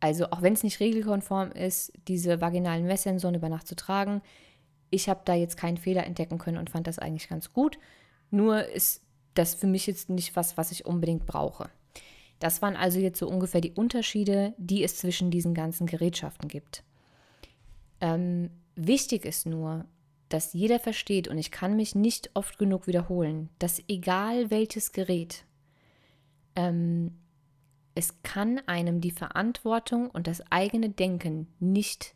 Also 0.00 0.30
auch 0.30 0.42
wenn 0.42 0.54
es 0.54 0.62
nicht 0.62 0.80
regelkonform 0.80 1.52
ist, 1.52 1.92
diese 2.08 2.40
vaginalen 2.40 2.86
Messsensoren 2.86 3.34
über 3.34 3.48
Nacht 3.48 3.66
zu 3.66 3.76
tragen, 3.76 4.22
ich 4.90 5.08
habe 5.08 5.20
da 5.24 5.34
jetzt 5.34 5.56
keinen 5.56 5.76
Fehler 5.76 6.04
entdecken 6.04 6.38
können 6.38 6.56
und 6.58 6.70
fand 6.70 6.86
das 6.86 6.98
eigentlich 6.98 7.28
ganz 7.28 7.52
gut. 7.52 7.78
Nur 8.30 8.64
ist 8.66 9.02
das 9.34 9.54
für 9.54 9.66
mich 9.66 9.86
jetzt 9.86 10.08
nicht 10.08 10.34
was, 10.34 10.56
was 10.56 10.72
ich 10.72 10.86
unbedingt 10.86 11.26
brauche. 11.26 11.70
Das 12.40 12.62
waren 12.62 12.74
also 12.74 12.98
jetzt 12.98 13.18
so 13.18 13.28
ungefähr 13.28 13.60
die 13.60 13.72
Unterschiede, 13.72 14.54
die 14.56 14.82
es 14.82 14.96
zwischen 14.96 15.30
diesen 15.30 15.54
ganzen 15.54 15.86
Gerätschaften 15.86 16.48
gibt. 16.48 16.82
Ähm, 18.00 18.50
wichtig 18.74 19.26
ist 19.26 19.46
nur, 19.46 19.84
dass 20.30 20.54
jeder 20.54 20.80
versteht, 20.80 21.28
und 21.28 21.38
ich 21.38 21.50
kann 21.50 21.76
mich 21.76 21.94
nicht 21.94 22.30
oft 22.34 22.58
genug 22.58 22.86
wiederholen, 22.86 23.50
dass 23.58 23.82
egal 23.88 24.50
welches 24.50 24.92
Gerät, 24.92 25.44
ähm, 26.56 27.19
es 28.00 28.22
kann 28.22 28.62
einem 28.66 29.02
die 29.02 29.10
Verantwortung 29.10 30.08
und 30.08 30.26
das 30.26 30.42
eigene 30.50 30.88
Denken 30.88 31.48
nicht 31.58 32.14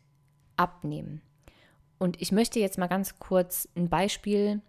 abnehmen. 0.57 1.21
Und 1.99 2.19
ich 2.19 2.31
möchte 2.31 2.59
jetzt 2.59 2.79
mal 2.79 2.87
ganz 2.87 3.19
kurz 3.19 3.69
ein 3.75 3.87
Beispiel 3.87 4.63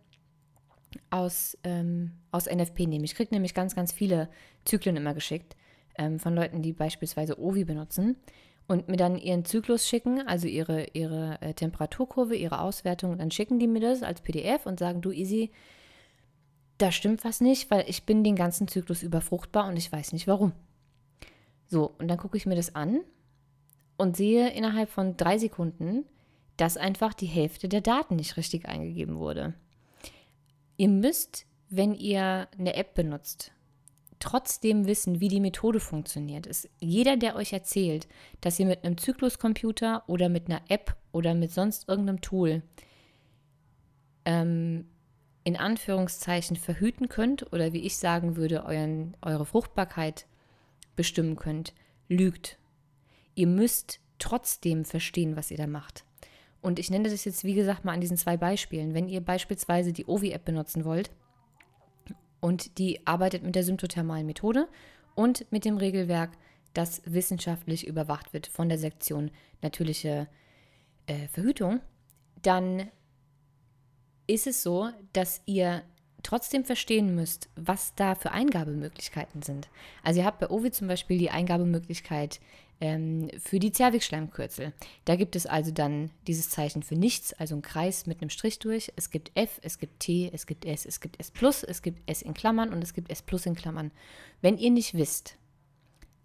aus, 1.09 1.57
ähm, 1.65 2.13
aus 2.33 2.45
NFP 2.45 2.87
nehmen. 2.87 3.07
Ich 3.07 3.15
kriege 3.15 3.35
nämlich 3.35 3.55
ganz, 3.55 3.75
ganz 3.75 3.93
viele 3.93 4.29
Zyklen 4.67 4.99
immer 4.99 5.15
geschickt 5.15 5.57
ähm, 5.97 6.21
von 6.21 6.35
Leuten, 6.35 6.61
die 6.61 6.75
beispielsweise 6.75 7.41
Ovi 7.41 7.65
benutzen 7.65 8.17
und 8.67 8.89
mir 8.89 8.99
dann 8.99 9.17
ihren 9.17 9.47
Zyklus 9.47 9.89
schicken, 9.89 10.21
also 10.29 10.47
ihre, 10.47 10.89
ihre 10.93 11.41
äh, 11.41 11.55
Temperaturkurve, 11.55 12.37
ihre 12.37 12.61
Auswertung. 12.61 13.17
Dann 13.17 13.31
schicken 13.31 13.59
die 13.59 13.69
mir 13.69 13.81
das 13.81 14.03
als 14.03 14.21
PDF 14.21 14.67
und 14.67 14.79
sagen, 14.79 15.01
du 15.01 15.13
Easy, 15.13 15.51
da 16.77 16.93
stimmt 16.93 17.25
was 17.25 17.41
nicht, 17.41 17.71
weil 17.71 17.87
ich 17.89 18.05
bin 18.05 18.23
den 18.23 18.37
ganzen 18.37 18.69
Zyklus 18.69 19.03
über 19.03 19.23
fruchtbar 19.23 19.67
und 19.67 19.79
ich 19.79 19.91
weiß 19.91 20.13
nicht 20.13 20.27
warum. 20.27 20.53
So, 21.67 21.95
und 21.99 22.09
dann 22.09 22.19
gucke 22.19 22.37
ich 22.37 22.47
mir 22.47 22.57
das 22.57 22.75
an 22.75 23.01
und 23.97 24.17
sehe 24.17 24.51
innerhalb 24.51 24.91
von 24.91 25.17
drei 25.17 25.39
Sekunden, 25.39 26.05
dass 26.57 26.77
einfach 26.77 27.15
die 27.15 27.27
Hälfte 27.27 27.69
der 27.69 27.81
Daten 27.81 28.17
nicht 28.17 28.37
richtig 28.37 28.67
eingegeben 28.67 29.19
wurde. 29.19 29.55
Ihr 30.77 30.89
müsst, 30.89 31.47
wenn 31.69 31.95
ihr 31.95 32.49
eine 32.59 32.75
App 32.75 32.95
benutzt, 32.95 33.53
trotzdem 34.19 34.87
wissen, 34.87 35.21
wie 35.21 35.29
die 35.29 35.41
Methode 35.41 35.81
funktioniert. 35.81 36.47
Es, 36.47 36.69
jeder, 36.81 37.17
der 37.17 37.37
euch 37.37 37.53
erzählt, 37.53 38.09
dass 38.41 38.59
ihr 38.59 38.67
mit 38.67 38.85
einem 38.85 38.97
Zykluscomputer 38.97 40.05
oder 40.07 40.29
mit 40.29 40.49
einer 40.49 40.63
App 40.69 40.97
oder 41.13 41.35
mit 41.35 41.53
sonst 41.53 41.89
irgendeinem 41.89 42.21
Tool 42.21 42.63
ähm, 44.25 44.87
in 45.45 45.57
Anführungszeichen 45.57 46.57
verhüten 46.57 47.09
könnt 47.09 47.53
oder 47.53 47.73
wie 47.73 47.83
ich 47.83 47.99
sagen 47.99 48.37
würde, 48.37 48.65
euren, 48.65 49.17
eure 49.23 49.47
Fruchtbarkeit 49.47 50.27
bestimmen 50.97 51.37
könnt, 51.37 51.75
lügt. 52.09 52.59
Ihr 53.35 53.47
müsst 53.47 54.01
trotzdem 54.19 54.85
verstehen, 54.85 55.37
was 55.37 55.51
ihr 55.51 55.57
da 55.57 55.67
macht. 55.67 56.05
Und 56.63 56.79
ich 56.79 56.91
nenne 56.91 57.09
das 57.09 57.25
jetzt, 57.25 57.45
wie 57.45 57.55
gesagt, 57.55 57.85
mal 57.85 57.93
an 57.93 58.01
diesen 58.01 58.17
zwei 58.17 58.37
Beispielen. 58.37 58.95
Wenn 58.95 59.09
ihr 59.09 59.21
beispielsweise 59.21 59.93
die 59.93 60.07
Ovi-App 60.07 60.45
benutzen 60.45 60.85
wollt 60.85 61.11
und 62.41 62.79
die 62.79 63.07
arbeitet 63.07 63.43
mit 63.43 63.55
der 63.55 63.63
symptothermalen 63.63 64.27
Methode 64.27 64.69
und 65.15 65.51
mit 65.53 65.65
dem 65.65 65.77
Regelwerk, 65.77 66.33
das 66.75 67.03
wissenschaftlich 67.05 67.87
überwacht 67.87 68.33
wird 68.33 68.49
von 68.49 68.69
der 68.69 68.79
Sektion 68.79 69.31
natürliche 69.63 70.29
äh, 71.07 71.29
Verhütung, 71.29 71.81
dann 72.43 72.91
ist 74.27 74.47
es 74.47 74.63
so, 74.63 74.91
dass 75.13 75.41
ihr 75.47 75.83
trotzdem 76.23 76.65
verstehen 76.65 77.15
müsst, 77.15 77.49
was 77.57 77.95
da 77.95 78.15
für 78.15 78.33
Eingabemöglichkeiten 78.33 79.43
sind. 79.43 79.69
Also 80.03 80.21
ihr 80.21 80.27
habt 80.27 80.41
bei 80.41 80.51
Ovi 80.51 80.71
zum 80.71 80.89
Beispiel 80.89 81.19
die 81.19 81.31
Eingabemöglichkeit 81.31 82.41
ähm, 82.81 83.31
für 83.39 83.59
die 83.59 83.73
Zervixschleimkürzel. 83.73 84.73
Da 85.05 85.17
gibt 85.17 85.37
es 85.37 85.47
also 85.47 85.71
dann 85.71 86.11
dieses 86.27 86.51
Zeichen 86.51 86.83
für 86.83 86.97
nichts, 86.97 87.33
also 87.33 87.55
ein 87.55 87.63
Kreis 87.63 88.07
mit 88.07 88.21
einem 88.21 88.31
Strich 88.31 88.59
durch. 88.59 88.93
Es 88.97 89.11
gibt 89.11 89.31
F, 89.35 89.61
es 89.63 89.79
gibt 89.79 90.01
T, 90.01 90.31
es 90.33 90.47
gibt 90.47 90.65
S, 90.65 90.85
es 90.85 91.01
gibt 91.01 91.19
S 91.19 91.31
plus, 91.31 91.63
es 91.63 91.83
gibt 91.83 92.03
S 92.11 92.23
in 92.23 92.35
Klammern 92.35 92.73
und 92.73 92.83
es 92.83 92.93
gibt 92.93 93.11
S 93.11 93.23
plus 93.23 93.47
in 93.47 93.55
Klammern. 93.55 93.93
Wenn 94.43 94.59
ihr 94.59 94.71
nicht 94.71 94.95
wisst, 94.95 95.39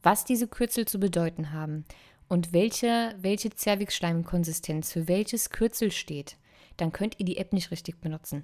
was 0.04 0.26
diese 0.26 0.48
Kürzel 0.48 0.86
zu 0.86 1.00
bedeuten 1.00 1.54
haben 1.54 1.86
und 2.28 2.54
welche, 2.54 3.16
welche 3.22 3.52
Zervixschleimkonsistenz 3.52 4.92
für 4.92 5.08
welches 5.08 5.52
Kürzel 5.52 5.92
steht, 5.92 6.38
dann 6.78 6.92
könnt 6.92 7.20
ihr 7.20 7.26
die 7.26 7.38
App 7.38 7.54
nicht 7.54 7.72
richtig 7.72 8.02
benutzen. 8.02 8.44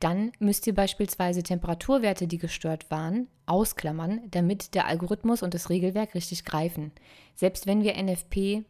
Dann 0.00 0.32
müsst 0.38 0.66
ihr 0.66 0.74
beispielsweise 0.74 1.42
Temperaturwerte, 1.42 2.26
die 2.26 2.38
gestört 2.38 2.90
waren, 2.90 3.28
ausklammern, 3.44 4.22
damit 4.30 4.74
der 4.74 4.86
Algorithmus 4.86 5.42
und 5.42 5.54
das 5.54 5.68
Regelwerk 5.68 6.14
richtig 6.14 6.44
greifen. 6.44 6.90
Selbst 7.34 7.66
wenn 7.66 7.82
wir 7.82 8.02
NFP 8.02 8.64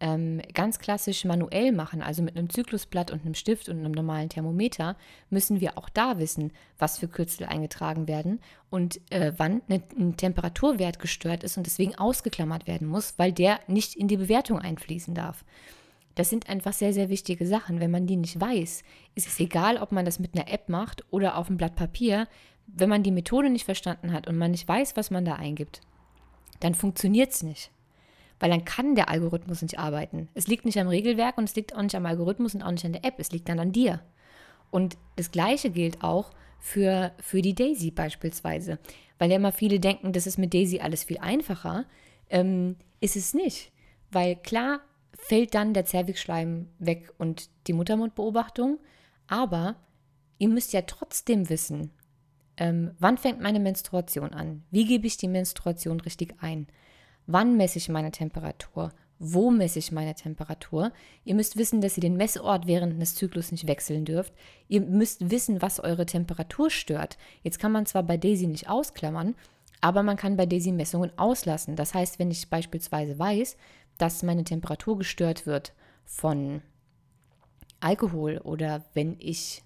ähm, 0.00 0.40
ganz 0.54 0.78
klassisch 0.78 1.24
manuell 1.24 1.72
machen, 1.72 2.02
also 2.02 2.22
mit 2.22 2.36
einem 2.36 2.50
Zyklusblatt 2.50 3.10
und 3.10 3.24
einem 3.24 3.34
Stift 3.34 3.68
und 3.68 3.78
einem 3.78 3.92
normalen 3.92 4.28
Thermometer, 4.28 4.96
müssen 5.30 5.60
wir 5.60 5.76
auch 5.76 5.88
da 5.88 6.18
wissen, 6.18 6.52
was 6.78 6.98
für 6.98 7.08
Kürzel 7.08 7.46
eingetragen 7.46 8.06
werden 8.06 8.40
und 8.70 9.00
äh, 9.10 9.32
wann 9.36 9.62
ne, 9.68 9.82
ein 9.98 10.16
Temperaturwert 10.16 10.98
gestört 10.98 11.44
ist 11.44 11.56
und 11.56 11.66
deswegen 11.66 11.94
ausgeklammert 11.96 12.66
werden 12.66 12.86
muss, 12.86 13.14
weil 13.16 13.32
der 13.32 13.58
nicht 13.66 13.96
in 13.96 14.06
die 14.08 14.18
Bewertung 14.18 14.58
einfließen 14.58 15.14
darf. 15.14 15.44
Das 16.18 16.30
sind 16.30 16.48
einfach 16.48 16.72
sehr, 16.72 16.92
sehr 16.92 17.10
wichtige 17.10 17.46
Sachen. 17.46 17.78
Wenn 17.78 17.92
man 17.92 18.08
die 18.08 18.16
nicht 18.16 18.40
weiß, 18.40 18.82
ist 19.14 19.28
es 19.28 19.38
egal, 19.38 19.76
ob 19.76 19.92
man 19.92 20.04
das 20.04 20.18
mit 20.18 20.34
einer 20.34 20.52
App 20.52 20.68
macht 20.68 21.04
oder 21.12 21.36
auf 21.36 21.46
einem 21.46 21.58
Blatt 21.58 21.76
Papier. 21.76 22.26
Wenn 22.66 22.88
man 22.88 23.04
die 23.04 23.12
Methode 23.12 23.50
nicht 23.50 23.64
verstanden 23.64 24.12
hat 24.12 24.26
und 24.26 24.36
man 24.36 24.50
nicht 24.50 24.66
weiß, 24.66 24.96
was 24.96 25.12
man 25.12 25.24
da 25.24 25.34
eingibt, 25.34 25.80
dann 26.58 26.74
funktioniert 26.74 27.30
es 27.30 27.44
nicht. 27.44 27.70
Weil 28.40 28.50
dann 28.50 28.64
kann 28.64 28.96
der 28.96 29.08
Algorithmus 29.08 29.62
nicht 29.62 29.78
arbeiten. 29.78 30.28
Es 30.34 30.48
liegt 30.48 30.64
nicht 30.64 30.76
am 30.80 30.88
Regelwerk 30.88 31.38
und 31.38 31.44
es 31.44 31.54
liegt 31.54 31.76
auch 31.76 31.82
nicht 31.82 31.94
am 31.94 32.04
Algorithmus 32.04 32.52
und 32.56 32.62
auch 32.62 32.72
nicht 32.72 32.84
an 32.84 32.94
der 32.94 33.04
App. 33.04 33.20
Es 33.20 33.30
liegt 33.30 33.48
dann 33.48 33.60
an 33.60 33.70
dir. 33.70 34.00
Und 34.72 34.98
das 35.14 35.30
Gleiche 35.30 35.70
gilt 35.70 36.02
auch 36.02 36.32
für, 36.58 37.12
für 37.22 37.42
die 37.42 37.54
Daisy 37.54 37.92
beispielsweise. 37.92 38.80
Weil 39.20 39.30
ja 39.30 39.36
immer 39.36 39.52
viele 39.52 39.78
denken, 39.78 40.12
das 40.12 40.26
ist 40.26 40.36
mit 40.36 40.52
Daisy 40.52 40.80
alles 40.80 41.04
viel 41.04 41.18
einfacher. 41.18 41.84
Ähm, 42.28 42.74
ist 43.00 43.14
es 43.14 43.34
nicht. 43.34 43.70
Weil 44.10 44.34
klar 44.34 44.80
fällt 45.18 45.54
dann 45.54 45.74
der 45.74 45.84
Zervixschleim 45.84 46.68
weg 46.78 47.12
und 47.18 47.50
die 47.66 47.74
Muttermundbeobachtung. 47.74 48.78
Aber 49.26 49.76
ihr 50.38 50.48
müsst 50.48 50.72
ja 50.72 50.82
trotzdem 50.82 51.50
wissen, 51.50 51.90
ähm, 52.56 52.92
wann 52.98 53.18
fängt 53.18 53.40
meine 53.40 53.60
Menstruation 53.60 54.32
an? 54.32 54.64
Wie 54.70 54.86
gebe 54.86 55.06
ich 55.06 55.18
die 55.18 55.28
Menstruation 55.28 56.00
richtig 56.00 56.36
ein? 56.40 56.66
Wann 57.26 57.56
messe 57.56 57.78
ich 57.78 57.90
meine 57.90 58.10
Temperatur? 58.10 58.92
wo 59.18 59.50
messe 59.50 59.78
ich 59.78 59.92
meine 59.92 60.14
Temperatur. 60.14 60.92
Ihr 61.24 61.34
müsst 61.34 61.56
wissen, 61.56 61.80
dass 61.80 61.96
ihr 61.96 62.02
den 62.02 62.16
Messort 62.16 62.66
während 62.66 63.00
des 63.00 63.14
Zyklus 63.14 63.50
nicht 63.50 63.66
wechseln 63.66 64.04
dürft. 64.04 64.32
Ihr 64.68 64.80
müsst 64.80 65.30
wissen, 65.30 65.60
was 65.60 65.80
eure 65.80 66.06
Temperatur 66.06 66.70
stört. 66.70 67.18
Jetzt 67.42 67.58
kann 67.58 67.72
man 67.72 67.86
zwar 67.86 68.04
bei 68.04 68.16
Daisy 68.16 68.46
nicht 68.46 68.68
ausklammern, 68.68 69.34
aber 69.80 70.02
man 70.02 70.16
kann 70.16 70.36
bei 70.36 70.46
Daisy 70.46 70.72
Messungen 70.72 71.10
auslassen. 71.16 71.76
Das 71.76 71.94
heißt, 71.94 72.18
wenn 72.18 72.30
ich 72.30 72.48
beispielsweise 72.48 73.18
weiß, 73.18 73.56
dass 73.98 74.22
meine 74.22 74.44
Temperatur 74.44 74.98
gestört 74.98 75.46
wird 75.46 75.72
von 76.04 76.62
Alkohol 77.80 78.38
oder 78.38 78.84
wenn 78.94 79.16
ich, 79.18 79.62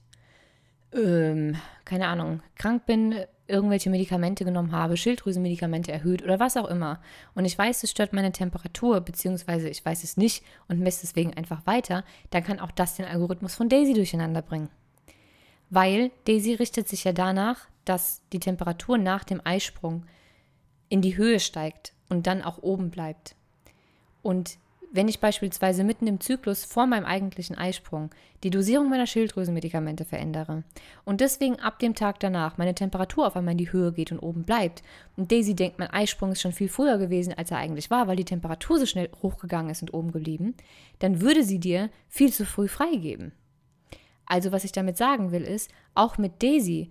ähm, 0.92 1.56
keine 1.84 2.08
Ahnung, 2.08 2.42
krank 2.56 2.86
bin, 2.86 3.14
irgendwelche 3.46 3.90
Medikamente 3.90 4.44
genommen 4.44 4.72
habe, 4.72 4.96
Schilddrüsenmedikamente 4.96 5.92
erhöht 5.92 6.22
oder 6.22 6.40
was 6.40 6.56
auch 6.56 6.68
immer. 6.68 7.00
Und 7.34 7.44
ich 7.44 7.56
weiß, 7.56 7.82
es 7.82 7.90
stört 7.90 8.12
meine 8.12 8.32
Temperatur, 8.32 9.00
beziehungsweise 9.00 9.68
ich 9.68 9.84
weiß 9.84 10.04
es 10.04 10.16
nicht 10.16 10.44
und 10.68 10.80
messe 10.80 11.02
deswegen 11.02 11.34
einfach 11.34 11.66
weiter, 11.66 12.04
dann 12.30 12.44
kann 12.44 12.60
auch 12.60 12.70
das 12.70 12.96
den 12.96 13.06
Algorithmus 13.06 13.54
von 13.54 13.68
Daisy 13.68 13.94
durcheinander 13.94 14.42
bringen. 14.42 14.70
Weil 15.70 16.10
Daisy 16.26 16.54
richtet 16.54 16.88
sich 16.88 17.04
ja 17.04 17.12
danach, 17.12 17.68
dass 17.84 18.22
die 18.32 18.40
Temperatur 18.40 18.98
nach 18.98 19.24
dem 19.24 19.40
Eisprung 19.44 20.06
in 20.88 21.02
die 21.02 21.16
Höhe 21.16 21.40
steigt 21.40 21.94
und 22.08 22.26
dann 22.26 22.42
auch 22.42 22.58
oben 22.58 22.90
bleibt. 22.90 23.34
Und 24.22 24.58
wenn 24.94 25.08
ich 25.08 25.20
beispielsweise 25.20 25.84
mitten 25.84 26.06
im 26.06 26.20
Zyklus 26.20 26.64
vor 26.64 26.86
meinem 26.86 27.06
eigentlichen 27.06 27.56
Eisprung 27.56 28.10
die 28.44 28.50
Dosierung 28.50 28.90
meiner 28.90 29.06
Schilddrüsenmedikamente 29.06 30.04
verändere 30.04 30.64
und 31.04 31.22
deswegen 31.22 31.58
ab 31.60 31.78
dem 31.78 31.94
Tag 31.94 32.20
danach 32.20 32.58
meine 32.58 32.74
Temperatur 32.74 33.26
auf 33.26 33.34
einmal 33.34 33.52
in 33.52 33.58
die 33.58 33.72
Höhe 33.72 33.92
geht 33.92 34.12
und 34.12 34.18
oben 34.18 34.44
bleibt 34.44 34.82
und 35.16 35.32
Daisy 35.32 35.54
denkt, 35.54 35.78
mein 35.78 35.90
Eisprung 35.90 36.32
ist 36.32 36.42
schon 36.42 36.52
viel 36.52 36.68
früher 36.68 36.98
gewesen, 36.98 37.32
als 37.32 37.50
er 37.50 37.56
eigentlich 37.56 37.90
war, 37.90 38.06
weil 38.06 38.16
die 38.16 38.26
Temperatur 38.26 38.78
so 38.78 38.84
schnell 38.84 39.08
hochgegangen 39.22 39.70
ist 39.70 39.80
und 39.80 39.94
oben 39.94 40.12
geblieben, 40.12 40.54
dann 40.98 41.22
würde 41.22 41.42
sie 41.42 41.58
dir 41.58 41.88
viel 42.08 42.30
zu 42.30 42.44
früh 42.44 42.68
freigeben. 42.68 43.32
Also 44.26 44.52
was 44.52 44.64
ich 44.64 44.72
damit 44.72 44.98
sagen 44.98 45.32
will 45.32 45.42
ist, 45.42 45.70
auch 45.94 46.18
mit 46.18 46.42
Daisy, 46.42 46.90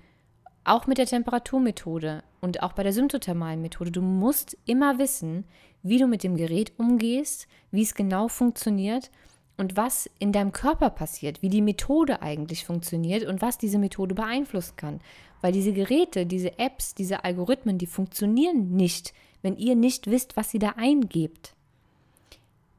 auch 0.63 0.87
mit 0.87 0.97
der 0.97 1.05
Temperaturmethode 1.05 2.23
und 2.39 2.63
auch 2.63 2.73
bei 2.73 2.83
der 2.83 2.93
symptothermalen 2.93 3.61
Methode, 3.61 3.91
du 3.91 4.01
musst 4.01 4.57
immer 4.65 4.97
wissen, 4.97 5.45
wie 5.83 5.97
du 5.97 6.07
mit 6.07 6.23
dem 6.23 6.35
Gerät 6.35 6.73
umgehst, 6.77 7.47
wie 7.71 7.81
es 7.81 7.95
genau 7.95 8.27
funktioniert 8.27 9.11
und 9.57 9.77
was 9.77 10.09
in 10.19 10.31
deinem 10.31 10.51
Körper 10.51 10.89
passiert, 10.89 11.41
wie 11.41 11.49
die 11.49 11.61
Methode 11.61 12.21
eigentlich 12.21 12.65
funktioniert 12.65 13.25
und 13.25 13.41
was 13.41 13.57
diese 13.57 13.77
Methode 13.77 14.15
beeinflussen 14.15 14.75
kann. 14.75 14.99
Weil 15.41 15.53
diese 15.53 15.73
Geräte, 15.73 16.25
diese 16.25 16.59
Apps, 16.59 16.95
diese 16.95 17.23
Algorithmen, 17.23 17.77
die 17.77 17.87
funktionieren 17.87 18.71
nicht, 18.71 19.13
wenn 19.41 19.57
ihr 19.57 19.75
nicht 19.75 20.07
wisst, 20.07 20.37
was 20.37 20.51
sie 20.51 20.59
da 20.59 20.73
eingebt. 20.77 21.55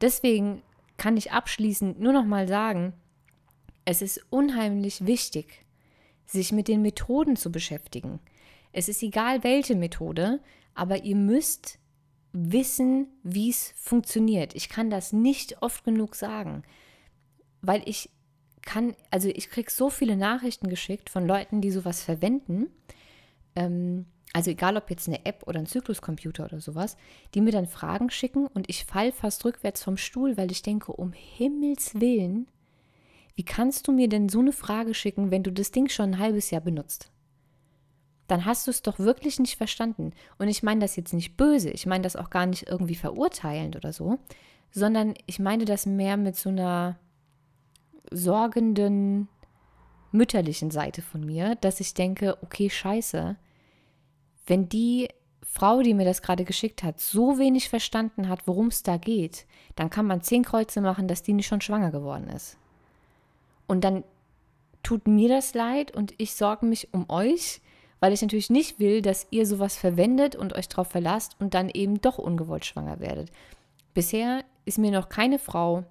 Deswegen 0.01 0.61
kann 0.97 1.17
ich 1.17 1.31
abschließend 1.31 1.99
nur 1.99 2.13
noch 2.13 2.25
mal 2.25 2.47
sagen, 2.47 2.93
es 3.85 4.01
ist 4.01 4.25
unheimlich 4.29 5.05
wichtig, 5.05 5.65
sich 6.25 6.51
mit 6.51 6.67
den 6.67 6.81
Methoden 6.81 7.35
zu 7.35 7.51
beschäftigen. 7.51 8.19
Es 8.71 8.89
ist 8.89 9.03
egal, 9.03 9.43
welche 9.43 9.75
Methode, 9.75 10.39
aber 10.73 11.03
ihr 11.03 11.15
müsst 11.15 11.79
wissen, 12.33 13.07
wie 13.23 13.49
es 13.49 13.73
funktioniert. 13.77 14.55
Ich 14.55 14.67
kann 14.67 14.89
das 14.89 15.13
nicht 15.13 15.61
oft 15.61 15.83
genug 15.83 16.15
sagen, 16.15 16.63
weil 17.61 17.81
ich 17.85 18.09
kann, 18.61 18.95
also 19.11 19.29
ich 19.29 19.49
kriege 19.49 19.71
so 19.71 19.89
viele 19.89 20.17
Nachrichten 20.17 20.67
geschickt 20.67 21.09
von 21.09 21.27
Leuten, 21.27 21.61
die 21.61 21.71
sowas 21.71 22.03
verwenden. 22.03 22.67
Ähm, 23.55 24.05
also 24.33 24.49
egal 24.49 24.77
ob 24.77 24.89
jetzt 24.89 25.07
eine 25.07 25.25
App 25.25 25.43
oder 25.45 25.59
ein 25.59 25.67
Zykluscomputer 25.67 26.45
oder 26.45 26.59
sowas, 26.59 26.97
die 27.35 27.41
mir 27.41 27.51
dann 27.51 27.67
Fragen 27.67 28.09
schicken 28.09 28.47
und 28.47 28.67
ich 28.67 28.85
fall 28.85 29.11
fast 29.11 29.45
rückwärts 29.45 29.83
vom 29.83 29.95
Stuhl, 29.95 30.37
weil 30.37 30.51
ich 30.51 30.63
denke, 30.63 30.91
um 30.91 31.13
Himmels 31.13 31.99
Willen, 32.01 32.47
wie 33.35 33.43
kannst 33.43 33.87
du 33.87 33.91
mir 33.91 34.09
denn 34.09 34.29
so 34.29 34.39
eine 34.39 34.51
Frage 34.51 34.95
schicken, 34.95 35.29
wenn 35.29 35.43
du 35.43 35.51
das 35.51 35.71
Ding 35.71 35.87
schon 35.87 36.11
ein 36.11 36.19
halbes 36.19 36.49
Jahr 36.49 36.61
benutzt? 36.61 37.12
Dann 38.27 38.45
hast 38.45 38.67
du 38.67 38.71
es 38.71 38.81
doch 38.81 38.99
wirklich 38.99 39.39
nicht 39.39 39.57
verstanden. 39.57 40.13
Und 40.37 40.47
ich 40.47 40.63
meine 40.63 40.81
das 40.81 40.95
jetzt 40.95 41.13
nicht 41.13 41.37
böse, 41.37 41.69
ich 41.69 41.85
meine 41.85 42.03
das 42.03 42.15
auch 42.15 42.29
gar 42.29 42.45
nicht 42.45 42.67
irgendwie 42.67 42.95
verurteilend 42.95 43.75
oder 43.75 43.93
so, 43.93 44.19
sondern 44.71 45.13
ich 45.25 45.39
meine 45.39 45.65
das 45.65 45.85
mehr 45.85 46.17
mit 46.17 46.35
so 46.35 46.49
einer 46.49 46.97
sorgenden, 48.11 49.27
mütterlichen 50.11 50.71
Seite 50.71 51.01
von 51.01 51.25
mir, 51.25 51.55
dass 51.55 51.79
ich 51.79 51.93
denke, 51.93 52.37
okay, 52.41 52.69
scheiße, 52.69 53.35
wenn 54.45 54.69
die 54.69 55.09
Frau, 55.41 55.81
die 55.81 55.93
mir 55.93 56.05
das 56.05 56.21
gerade 56.21 56.45
geschickt 56.45 56.83
hat, 56.83 56.99
so 56.99 57.37
wenig 57.37 57.69
verstanden 57.69 58.29
hat, 58.29 58.47
worum 58.47 58.67
es 58.67 58.83
da 58.83 58.97
geht, 58.97 59.45
dann 59.75 59.89
kann 59.89 60.05
man 60.05 60.21
zehn 60.21 60.43
Kreuze 60.43 60.81
machen, 60.81 61.07
dass 61.07 61.23
die 61.23 61.33
nicht 61.33 61.47
schon 61.47 61.61
schwanger 61.61 61.91
geworden 61.91 62.29
ist. 62.29 62.57
Und 63.67 63.83
dann 63.83 64.03
tut 64.83 65.07
mir 65.07 65.29
das 65.29 65.53
leid 65.53 65.91
und 65.91 66.13
ich 66.17 66.35
sorge 66.35 66.65
mich 66.65 66.93
um 66.93 67.09
euch, 67.09 67.61
weil 68.03 68.11
ich 68.11 68.21
natürlich 68.21 68.49
nicht 68.49 68.81
will, 68.81 69.01
dass 69.01 69.27
ihr 69.31 69.45
sowas 69.45 69.77
verwendet 69.77 70.35
und 70.35 70.51
euch 70.51 70.67
darauf 70.67 70.89
verlasst 70.89 71.37
und 71.39 71.53
dann 71.53 71.69
eben 71.69 72.01
doch 72.01 72.17
ungewollt 72.17 72.65
schwanger 72.65 72.99
werdet. 72.99 73.31
Bisher 73.93 74.43
ist 74.65 74.77
mir 74.77 74.91
noch 74.91 75.07
keine 75.07 75.39
Frau 75.39 75.85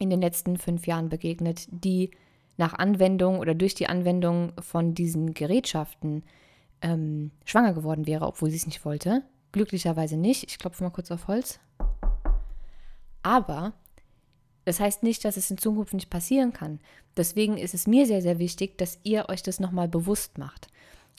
in 0.00 0.10
den 0.10 0.20
letzten 0.20 0.56
fünf 0.56 0.88
Jahren 0.88 1.08
begegnet, 1.08 1.68
die 1.70 2.10
nach 2.56 2.74
Anwendung 2.74 3.38
oder 3.38 3.54
durch 3.54 3.76
die 3.76 3.88
Anwendung 3.88 4.50
von 4.60 4.94
diesen 4.94 5.32
Gerätschaften 5.32 6.24
ähm, 6.82 7.30
schwanger 7.44 7.72
geworden 7.72 8.08
wäre, 8.08 8.26
obwohl 8.26 8.50
sie 8.50 8.56
es 8.56 8.66
nicht 8.66 8.84
wollte. 8.84 9.22
Glücklicherweise 9.52 10.16
nicht. 10.16 10.42
Ich 10.50 10.58
klopfe 10.58 10.82
mal 10.82 10.90
kurz 10.90 11.12
auf 11.12 11.28
Holz. 11.28 11.60
Aber 13.22 13.74
das 14.64 14.80
heißt 14.80 15.04
nicht, 15.04 15.24
dass 15.24 15.36
es 15.36 15.52
in 15.52 15.58
Zukunft 15.58 15.94
nicht 15.94 16.10
passieren 16.10 16.52
kann. 16.52 16.80
Deswegen 17.16 17.58
ist 17.58 17.74
es 17.74 17.86
mir 17.86 18.06
sehr, 18.06 18.22
sehr 18.22 18.40
wichtig, 18.40 18.76
dass 18.76 18.98
ihr 19.04 19.28
euch 19.28 19.44
das 19.44 19.60
nochmal 19.60 19.86
bewusst 19.86 20.36
macht. 20.36 20.66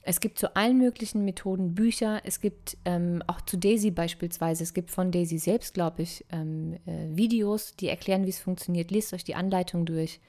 Es 0.02 0.20
gibt 0.20 0.38
zu 0.38 0.56
allen 0.56 0.78
möglichen 0.78 1.24
Methoden 1.24 1.74
Bücher. 1.74 2.22
Es 2.24 2.40
gibt 2.40 2.78
ähm, 2.86 3.22
auch 3.26 3.42
zu 3.42 3.58
Daisy 3.58 3.90
beispielsweise. 3.90 4.62
Es 4.62 4.72
gibt 4.72 4.90
von 4.90 5.12
Daisy 5.12 5.38
selbst, 5.38 5.74
glaube 5.74 6.02
ich, 6.02 6.24
ähm, 6.30 6.78
äh, 6.86 7.08
Videos, 7.14 7.76
die 7.76 7.88
erklären, 7.88 8.24
wie 8.24 8.30
es 8.30 8.38
funktioniert. 8.38 8.90
Lest 8.90 9.12
euch 9.12 9.24
die 9.24 9.34
Anleitung 9.34 9.84
durch. 9.84 10.20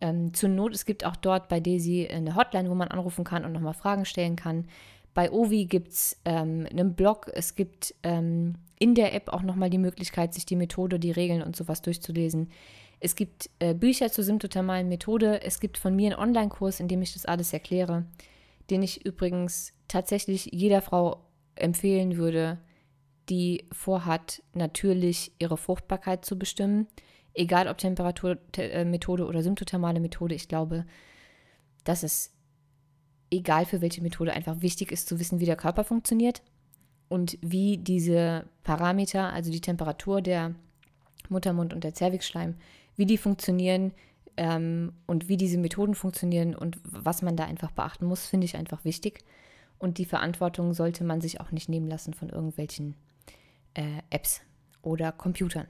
Ähm, 0.00 0.32
zur 0.32 0.48
Not, 0.48 0.74
es 0.74 0.86
gibt 0.86 1.04
auch 1.04 1.16
dort 1.16 1.48
bei 1.48 1.60
Daisy 1.60 2.08
eine 2.10 2.34
Hotline, 2.34 2.70
wo 2.70 2.74
man 2.74 2.88
anrufen 2.88 3.24
kann 3.24 3.44
und 3.44 3.52
nochmal 3.52 3.74
Fragen 3.74 4.06
stellen 4.06 4.36
kann. 4.36 4.66
Bei 5.12 5.30
Ovi 5.30 5.66
gibt 5.66 5.92
es 5.92 6.18
ähm, 6.24 6.66
einen 6.70 6.94
Blog. 6.94 7.30
Es 7.34 7.54
gibt 7.54 7.94
ähm, 8.02 8.54
in 8.78 8.94
der 8.94 9.14
App 9.14 9.28
auch 9.28 9.42
nochmal 9.42 9.70
die 9.70 9.78
Möglichkeit, 9.78 10.32
sich 10.32 10.46
die 10.46 10.56
Methode, 10.56 10.98
die 10.98 11.12
Regeln 11.12 11.42
und 11.42 11.54
sowas 11.54 11.82
durchzulesen. 11.82 12.50
Es 13.00 13.14
gibt 13.16 13.50
äh, 13.58 13.74
Bücher 13.74 14.10
zur 14.10 14.24
symptothermalen 14.24 14.88
Methode. 14.88 15.42
Es 15.42 15.60
gibt 15.60 15.76
von 15.76 15.94
mir 15.94 16.12
einen 16.12 16.28
Online-Kurs, 16.30 16.80
in 16.80 16.88
dem 16.88 17.02
ich 17.02 17.12
das 17.12 17.26
alles 17.26 17.52
erkläre 17.52 18.06
den 18.70 18.82
ich 18.82 19.04
übrigens 19.04 19.72
tatsächlich 19.88 20.50
jeder 20.52 20.82
Frau 20.82 21.24
empfehlen 21.54 22.16
würde, 22.16 22.58
die 23.28 23.68
vorhat, 23.72 24.42
natürlich 24.52 25.32
ihre 25.38 25.56
Fruchtbarkeit 25.56 26.24
zu 26.24 26.38
bestimmen. 26.38 26.86
Egal 27.32 27.68
ob 27.68 27.78
Temperaturmethode 27.78 29.26
oder 29.26 29.42
symptothermale 29.42 30.00
Methode, 30.00 30.34
ich 30.34 30.48
glaube, 30.48 30.84
dass 31.84 32.02
es 32.02 32.32
egal 33.30 33.64
für 33.64 33.80
welche 33.80 34.02
Methode 34.02 34.32
einfach 34.32 34.60
wichtig 34.60 34.92
ist 34.92 35.08
zu 35.08 35.18
wissen, 35.18 35.40
wie 35.40 35.46
der 35.46 35.56
Körper 35.56 35.84
funktioniert 35.84 36.42
und 37.08 37.38
wie 37.40 37.78
diese 37.78 38.46
Parameter, 38.62 39.32
also 39.32 39.50
die 39.50 39.60
Temperatur 39.60 40.22
der 40.22 40.54
Muttermund 41.28 41.72
und 41.72 41.84
der 41.84 41.94
Zervixschleim, 41.94 42.54
wie 42.96 43.06
die 43.06 43.18
funktionieren, 43.18 43.92
ähm, 44.36 44.92
und 45.06 45.28
wie 45.28 45.36
diese 45.36 45.58
Methoden 45.58 45.94
funktionieren 45.94 46.54
und 46.54 46.78
was 46.84 47.22
man 47.22 47.36
da 47.36 47.44
einfach 47.44 47.70
beachten 47.70 48.06
muss, 48.06 48.26
finde 48.26 48.44
ich 48.46 48.56
einfach 48.56 48.84
wichtig. 48.84 49.24
Und 49.78 49.98
die 49.98 50.04
Verantwortung 50.04 50.72
sollte 50.72 51.04
man 51.04 51.20
sich 51.20 51.40
auch 51.40 51.50
nicht 51.50 51.68
nehmen 51.68 51.88
lassen 51.88 52.14
von 52.14 52.28
irgendwelchen 52.28 52.94
äh, 53.74 54.02
Apps 54.10 54.40
oder 54.82 55.12
Computern. 55.12 55.66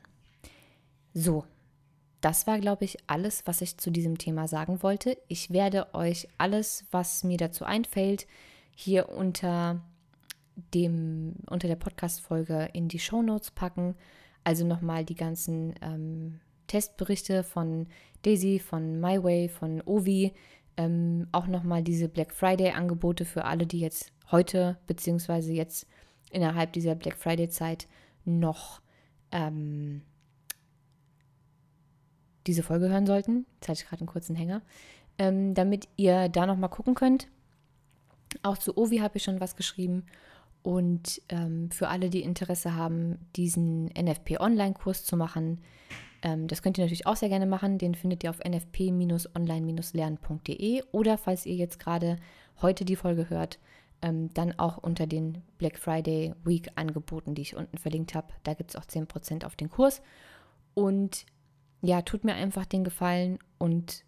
So, 1.12 1.44
das 2.20 2.46
war, 2.46 2.58
glaube 2.58 2.84
ich, 2.84 2.98
alles, 3.06 3.46
was 3.46 3.60
ich 3.60 3.76
zu 3.76 3.90
diesem 3.90 4.18
Thema 4.18 4.48
sagen 4.48 4.82
wollte. 4.82 5.18
Ich 5.28 5.50
werde 5.50 5.94
euch 5.94 6.28
alles, 6.38 6.84
was 6.90 7.22
mir 7.24 7.36
dazu 7.36 7.64
einfällt, 7.64 8.26
hier 8.74 9.10
unter 9.10 9.82
dem 10.72 11.34
unter 11.50 11.68
der 11.68 11.76
Podcast-Folge 11.76 12.70
in 12.72 12.88
die 12.88 12.98
Show 12.98 13.22
Notes 13.22 13.50
packen. 13.50 13.94
Also 14.42 14.66
nochmal 14.66 15.04
die 15.04 15.16
ganzen 15.16 15.74
ähm, 15.82 16.40
Testberichte 16.66 17.44
von 17.44 17.86
Daisy, 18.22 18.58
von 18.58 19.00
MyWay, 19.00 19.48
von 19.48 19.82
Ovi, 19.82 20.32
ähm, 20.76 21.28
auch 21.32 21.46
nochmal 21.46 21.82
diese 21.82 22.08
Black 22.08 22.32
Friday-Angebote 22.32 23.24
für 23.24 23.44
alle, 23.44 23.66
die 23.66 23.80
jetzt 23.80 24.12
heute 24.30 24.78
beziehungsweise 24.86 25.52
jetzt 25.52 25.86
innerhalb 26.30 26.72
dieser 26.72 26.94
Black 26.94 27.16
Friday-Zeit 27.16 27.86
noch 28.24 28.80
ähm, 29.30 30.02
diese 32.46 32.62
Folge 32.62 32.88
hören 32.88 33.06
sollten. 33.06 33.46
Jetzt 33.54 33.68
hatte 33.68 33.80
ich 33.82 33.88
gerade 33.88 34.00
einen 34.00 34.08
kurzen 34.08 34.36
Hänger. 34.36 34.62
Ähm, 35.16 35.54
damit 35.54 35.88
ihr 35.96 36.28
da 36.28 36.44
nochmal 36.46 36.70
gucken 36.70 36.94
könnt. 36.94 37.28
Auch 38.42 38.58
zu 38.58 38.76
Ovi 38.76 38.98
habe 38.98 39.16
ich 39.16 39.22
schon 39.22 39.40
was 39.40 39.54
geschrieben. 39.54 40.04
Und 40.62 41.22
ähm, 41.28 41.70
für 41.70 41.88
alle, 41.88 42.10
die 42.10 42.22
Interesse 42.22 42.74
haben, 42.74 43.18
diesen 43.36 43.86
NFP-Online-Kurs 43.88 45.04
zu 45.04 45.16
machen, 45.16 45.60
ähm, 46.24 46.48
das 46.48 46.62
könnt 46.62 46.76
ihr 46.78 46.84
natürlich 46.84 47.06
auch 47.06 47.16
sehr 47.16 47.28
gerne 47.28 47.46
machen. 47.46 47.78
Den 47.78 47.94
findet 47.94 48.24
ihr 48.24 48.30
auf 48.30 48.40
nfp-online-lernen.de 48.40 50.82
oder 50.90 51.18
falls 51.18 51.46
ihr 51.46 51.54
jetzt 51.54 51.78
gerade 51.78 52.16
heute 52.62 52.86
die 52.86 52.96
Folge 52.96 53.28
hört, 53.28 53.58
ähm, 54.00 54.32
dann 54.32 54.58
auch 54.58 54.78
unter 54.78 55.06
den 55.06 55.42
Black 55.58 55.78
Friday 55.78 56.32
Week 56.42 56.70
Angeboten, 56.76 57.34
die 57.34 57.42
ich 57.42 57.54
unten 57.54 57.76
verlinkt 57.76 58.14
habe. 58.14 58.28
Da 58.42 58.54
gibt 58.54 58.70
es 58.70 58.76
auch 58.76 58.86
10% 58.86 59.44
auf 59.44 59.54
den 59.54 59.68
Kurs. 59.68 60.00
Und 60.72 61.26
ja, 61.82 62.00
tut 62.00 62.24
mir 62.24 62.34
einfach 62.34 62.64
den 62.64 62.84
Gefallen 62.84 63.38
und 63.58 64.06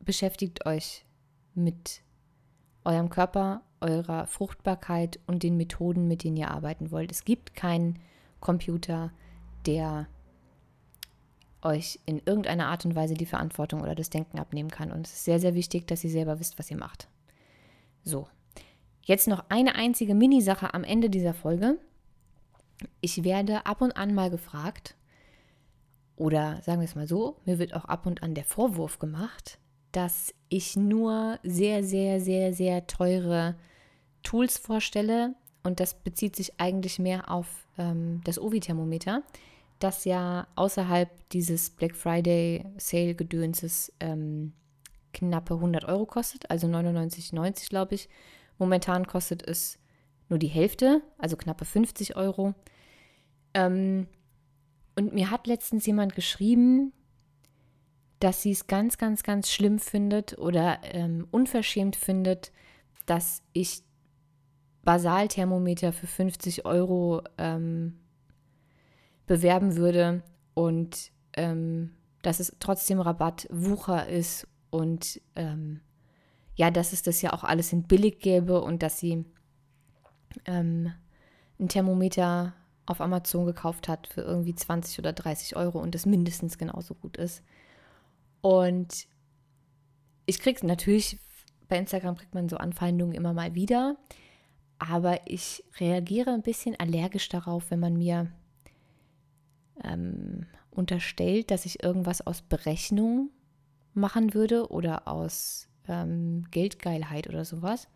beschäftigt 0.00 0.66
euch 0.66 1.06
mit 1.54 2.02
eurem 2.84 3.08
Körper, 3.08 3.62
eurer 3.80 4.26
Fruchtbarkeit 4.26 5.18
und 5.26 5.42
den 5.42 5.56
Methoden, 5.56 6.06
mit 6.06 6.22
denen 6.22 6.36
ihr 6.36 6.50
arbeiten 6.50 6.90
wollt. 6.90 7.10
Es 7.10 7.24
gibt 7.24 7.54
keinen 7.54 7.98
Computer, 8.40 9.10
der 9.64 10.06
euch 11.62 12.00
in 12.06 12.20
irgendeiner 12.24 12.66
Art 12.66 12.84
und 12.84 12.94
Weise 12.94 13.14
die 13.14 13.26
Verantwortung 13.26 13.82
oder 13.82 13.94
das 13.94 14.10
Denken 14.10 14.38
abnehmen 14.38 14.70
kann. 14.70 14.92
Und 14.92 15.06
es 15.06 15.14
ist 15.14 15.24
sehr, 15.24 15.40
sehr 15.40 15.54
wichtig, 15.54 15.86
dass 15.86 16.04
ihr 16.04 16.10
selber 16.10 16.40
wisst, 16.40 16.58
was 16.58 16.70
ihr 16.70 16.78
macht. 16.78 17.08
So, 18.02 18.28
jetzt 19.02 19.28
noch 19.28 19.44
eine 19.48 19.74
einzige 19.74 20.14
Mini-Sache 20.14 20.72
am 20.74 20.84
Ende 20.84 21.10
dieser 21.10 21.34
Folge. 21.34 21.78
Ich 23.00 23.24
werde 23.24 23.66
ab 23.66 23.82
und 23.82 23.96
an 23.96 24.14
mal 24.14 24.30
gefragt, 24.30 24.94
oder 26.16 26.60
sagen 26.62 26.80
wir 26.80 26.84
es 26.84 26.94
mal 26.94 27.06
so, 27.06 27.36
mir 27.44 27.58
wird 27.58 27.74
auch 27.74 27.86
ab 27.86 28.06
und 28.06 28.22
an 28.22 28.34
der 28.34 28.44
Vorwurf 28.44 28.98
gemacht, 28.98 29.58
dass 29.92 30.34
ich 30.48 30.76
nur 30.76 31.38
sehr, 31.42 31.82
sehr, 31.82 32.20
sehr, 32.20 32.52
sehr 32.52 32.86
teure 32.86 33.56
Tools 34.22 34.58
vorstelle. 34.58 35.34
Und 35.62 35.80
das 35.80 35.94
bezieht 35.94 36.36
sich 36.36 36.60
eigentlich 36.60 36.98
mehr 36.98 37.30
auf 37.30 37.66
ähm, 37.78 38.20
das 38.24 38.38
Ovi-Thermometer, 38.38 39.22
das 39.80 40.04
ja 40.04 40.46
außerhalb 40.54 41.28
dieses 41.30 41.70
Black 41.70 41.96
Friday 41.96 42.64
Sale-Gedönses 42.76 43.92
ähm, 44.00 44.52
knappe 45.12 45.54
100 45.54 45.84
Euro 45.86 46.06
kostet, 46.06 46.50
also 46.50 46.66
99,90 46.66 47.68
glaube 47.68 47.94
ich. 47.94 48.08
Momentan 48.58 49.06
kostet 49.06 49.46
es 49.46 49.78
nur 50.28 50.38
die 50.38 50.48
Hälfte, 50.48 51.02
also 51.18 51.36
knappe 51.36 51.64
50 51.64 52.16
Euro. 52.16 52.54
Ähm, 53.54 54.06
und 54.96 55.14
mir 55.14 55.30
hat 55.30 55.46
letztens 55.46 55.86
jemand 55.86 56.14
geschrieben, 56.14 56.92
dass 58.20 58.42
sie 58.42 58.52
es 58.52 58.66
ganz, 58.66 58.98
ganz, 58.98 59.22
ganz 59.22 59.50
schlimm 59.50 59.78
findet 59.78 60.38
oder 60.38 60.78
ähm, 60.82 61.26
unverschämt 61.30 61.96
findet, 61.96 62.52
dass 63.06 63.42
ich 63.52 63.82
Basalthermometer 64.82 65.92
für 65.92 66.06
50 66.06 66.66
Euro 66.66 67.22
ähm, 67.38 67.99
bewerben 69.30 69.76
würde 69.76 70.24
und 70.54 71.12
ähm, 71.34 71.92
dass 72.22 72.40
es 72.40 72.56
trotzdem 72.58 72.98
Rabatt 72.98 73.46
Wucher 73.48 74.08
ist 74.08 74.48
und 74.70 75.20
ähm, 75.36 75.82
ja, 76.56 76.72
dass 76.72 76.92
es 76.92 77.02
das 77.02 77.22
ja 77.22 77.32
auch 77.32 77.44
alles 77.44 77.72
in 77.72 77.84
billig 77.84 78.18
gäbe 78.18 78.60
und 78.60 78.82
dass 78.82 78.98
sie 78.98 79.24
ähm, 80.46 80.92
ein 81.60 81.68
Thermometer 81.68 82.54
auf 82.86 83.00
Amazon 83.00 83.46
gekauft 83.46 83.86
hat 83.86 84.08
für 84.08 84.22
irgendwie 84.22 84.56
20 84.56 84.98
oder 84.98 85.12
30 85.12 85.54
Euro 85.54 85.78
und 85.78 85.94
das 85.94 86.06
mindestens 86.06 86.58
genauso 86.58 86.94
gut 86.94 87.16
ist. 87.16 87.44
Und 88.40 89.06
ich 90.26 90.40
kriege 90.40 90.66
natürlich, 90.66 91.20
bei 91.68 91.78
Instagram 91.78 92.16
kriegt 92.16 92.34
man 92.34 92.48
so 92.48 92.56
Anfeindungen 92.56 93.14
immer 93.14 93.32
mal 93.32 93.54
wieder, 93.54 93.96
aber 94.80 95.20
ich 95.26 95.62
reagiere 95.78 96.32
ein 96.32 96.42
bisschen 96.42 96.74
allergisch 96.80 97.28
darauf, 97.28 97.70
wenn 97.70 97.78
man 97.78 97.96
mir 97.96 98.32
ähm, 99.84 100.46
unterstellt, 100.70 101.50
dass 101.50 101.66
ich 101.66 101.82
irgendwas 101.82 102.26
aus 102.26 102.42
Berechnung 102.42 103.30
machen 103.94 104.34
würde 104.34 104.70
oder 104.70 105.08
aus 105.08 105.68
ähm, 105.88 106.44
Geldgeilheit 106.50 107.28
oder 107.28 107.44
sowas. 107.44 107.88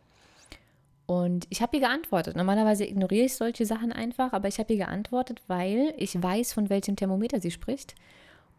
Und 1.06 1.46
ich 1.50 1.60
habe 1.60 1.76
ihr 1.76 1.82
geantwortet. 1.82 2.34
Normalerweise 2.34 2.86
ignoriere 2.86 3.26
ich 3.26 3.36
solche 3.36 3.66
Sachen 3.66 3.92
einfach, 3.92 4.32
aber 4.32 4.48
ich 4.48 4.58
habe 4.58 4.72
ihr 4.72 4.78
geantwortet, 4.78 5.42
weil 5.46 5.94
ich 5.98 6.20
weiß, 6.20 6.52
von 6.52 6.70
welchem 6.70 6.96
Thermometer 6.96 7.40
sie 7.40 7.50
spricht. 7.50 7.94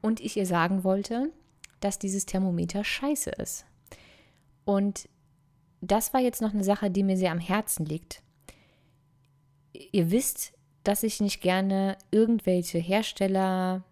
Und 0.01 0.19
ich 0.19 0.37
ihr 0.37 0.45
sagen 0.45 0.83
wollte, 0.83 1.31
dass 1.79 1.97
dieses 1.97 2.25
Thermometer 2.25 2.83
scheiße 2.83 3.31
ist. 3.31 3.65
Und 4.63 5.09
das 5.81 6.13
war 6.13 6.21
jetzt 6.21 6.41
noch 6.41 6.53
eine 6.53 6.63
Sache, 6.63 6.91
die 6.91 7.03
mir 7.03 7.17
sehr 7.17 7.31
am 7.31 7.39
Herzen 7.39 7.85
liegt. 7.85 8.21
Ihr 9.73 10.11
wisst, 10.11 10.53
dass 10.87 11.03
ich 11.03 11.19
nicht 11.19 11.41
gerne 11.41 11.97
irgendwelche 12.11 12.77
Hersteller, 12.77 13.83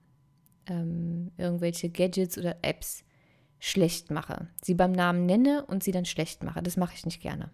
ähm, 0.68 1.32
irgendwelche 1.38 1.90
Gadgets 1.90 2.38
oder 2.38 2.58
Apps 2.62 3.04
schlecht 3.60 4.12
mache. 4.12 4.48
Sie 4.62 4.74
beim 4.74 4.92
Namen 4.92 5.26
nenne 5.26 5.66
und 5.66 5.84
sie 5.84 5.92
dann 5.92 6.06
schlecht 6.06 6.44
mache. 6.44 6.62
Das 6.62 6.78
mache 6.78 6.94
ich 6.96 7.06
nicht 7.06 7.22
gerne. 7.22 7.50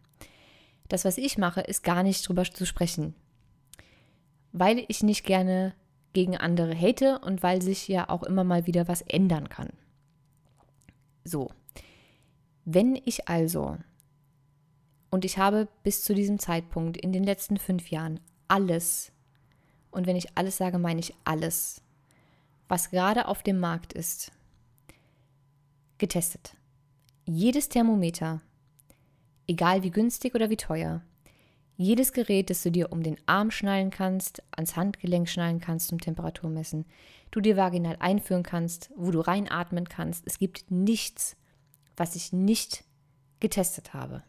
Das, 0.88 1.06
was 1.06 1.18
ich 1.18 1.38
mache, 1.38 1.62
ist 1.62 1.84
gar 1.84 2.04
nicht 2.04 2.28
drüber 2.28 2.44
zu 2.44 2.66
sprechen. 2.66 3.14
Weil 4.52 4.84
ich 4.88 5.04
nicht 5.04 5.24
gerne 5.24 5.74
gegen 6.14 6.36
andere 6.36 6.76
hate 6.76 7.20
und 7.20 7.44
weil 7.44 7.62
sich 7.62 7.88
ja 7.88 8.10
auch 8.10 8.24
immer 8.24 8.44
mal 8.44 8.66
wieder 8.66 8.88
was 8.88 9.02
ändern 9.04 9.50
kann. 9.50 9.70
So, 11.24 11.52
wenn 12.66 13.00
ich 13.06 13.28
also, 13.28 13.78
und 15.12 15.26
ich 15.26 15.38
habe 15.38 15.68
bis 15.84 16.04
zu 16.04 16.16
diesem 16.16 16.40
Zeitpunkt 16.40 16.98
in 16.98 17.14
den 17.14 17.24
letzten 17.24 17.58
fünf 17.58 17.92
Jahren 17.92 18.20
alles, 18.48 19.12
und 19.92 20.08
wenn 20.08 20.16
ich 20.16 20.38
alles 20.38 20.58
sage, 20.58 20.78
meine 20.78 21.00
ich 21.00 21.14
alles, 21.24 21.82
was 22.68 22.92
gerade 22.92 23.28
auf 23.28 23.44
dem 23.44 23.60
Markt 23.60 23.94
ist, 23.94 24.32
getestet. 25.98 26.56
Jedes 27.26 27.70
Thermometer, 27.70 28.42
egal 29.48 29.84
wie 29.84 29.92
günstig 29.92 30.36
oder 30.36 30.50
wie 30.50 30.58
teuer, 30.58 31.02
jedes 31.78 32.12
Gerät, 32.12 32.50
das 32.50 32.62
du 32.64 32.72
dir 32.72 32.92
um 32.92 33.04
den 33.04 33.18
Arm 33.26 33.52
schnallen 33.52 33.90
kannst, 33.90 34.44
ans 34.52 34.76
Handgelenk 34.76 35.30
schnallen 35.30 35.62
kannst 35.62 35.88
zum 35.88 36.02
Temperatur 36.02 36.50
messen, 36.50 36.86
du 37.32 37.40
dir 37.40 37.56
vaginal 37.56 37.96
einführen 38.00 38.44
kannst, 38.44 38.92
wo 38.98 39.12
du 39.12 39.22
reinatmen 39.22 39.88
kannst. 39.88 40.28
Es 40.28 40.40
gibt 40.40 40.70
nichts, 40.72 41.38
was 41.96 42.16
ich 42.16 42.34
nicht 42.34 42.84
getestet 43.40 43.94
habe. 43.94 44.24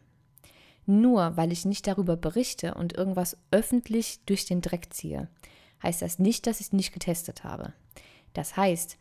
Nur 0.85 1.37
weil 1.37 1.51
ich 1.51 1.65
nicht 1.65 1.87
darüber 1.87 2.17
berichte 2.17 2.73
und 2.73 2.93
irgendwas 2.93 3.37
öffentlich 3.51 4.19
durch 4.25 4.45
den 4.45 4.61
Dreck 4.61 4.93
ziehe, 4.93 5.27
heißt 5.83 6.01
das 6.01 6.19
nicht, 6.19 6.47
dass 6.47 6.59
ich 6.59 6.67
es 6.67 6.73
nicht 6.73 6.93
getestet 6.93 7.43
habe. 7.43 7.73
Das 8.33 8.57
heißt, 8.57 8.97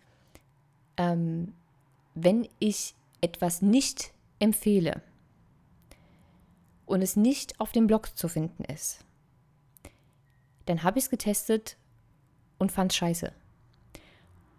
ähm, 0.97 1.55
wenn 2.15 2.49
ich 2.59 2.95
etwas 3.21 3.63
nicht 3.63 4.13
empfehle 4.39 5.03
und 6.87 7.03
es 7.03 7.17
nicht 7.17 7.59
auf 7.61 7.73
dem 7.73 7.87
Blog 7.87 8.17
zu 8.17 8.29
finden 8.29 8.65
ist, 8.65 9.05
dann 10.67 10.83
habe 10.83 10.99
ich 10.99 11.05
es 11.05 11.11
getestet 11.11 11.77
und 12.59 12.73
fand 12.73 12.93
es 12.93 12.97
scheiße. 12.97 13.33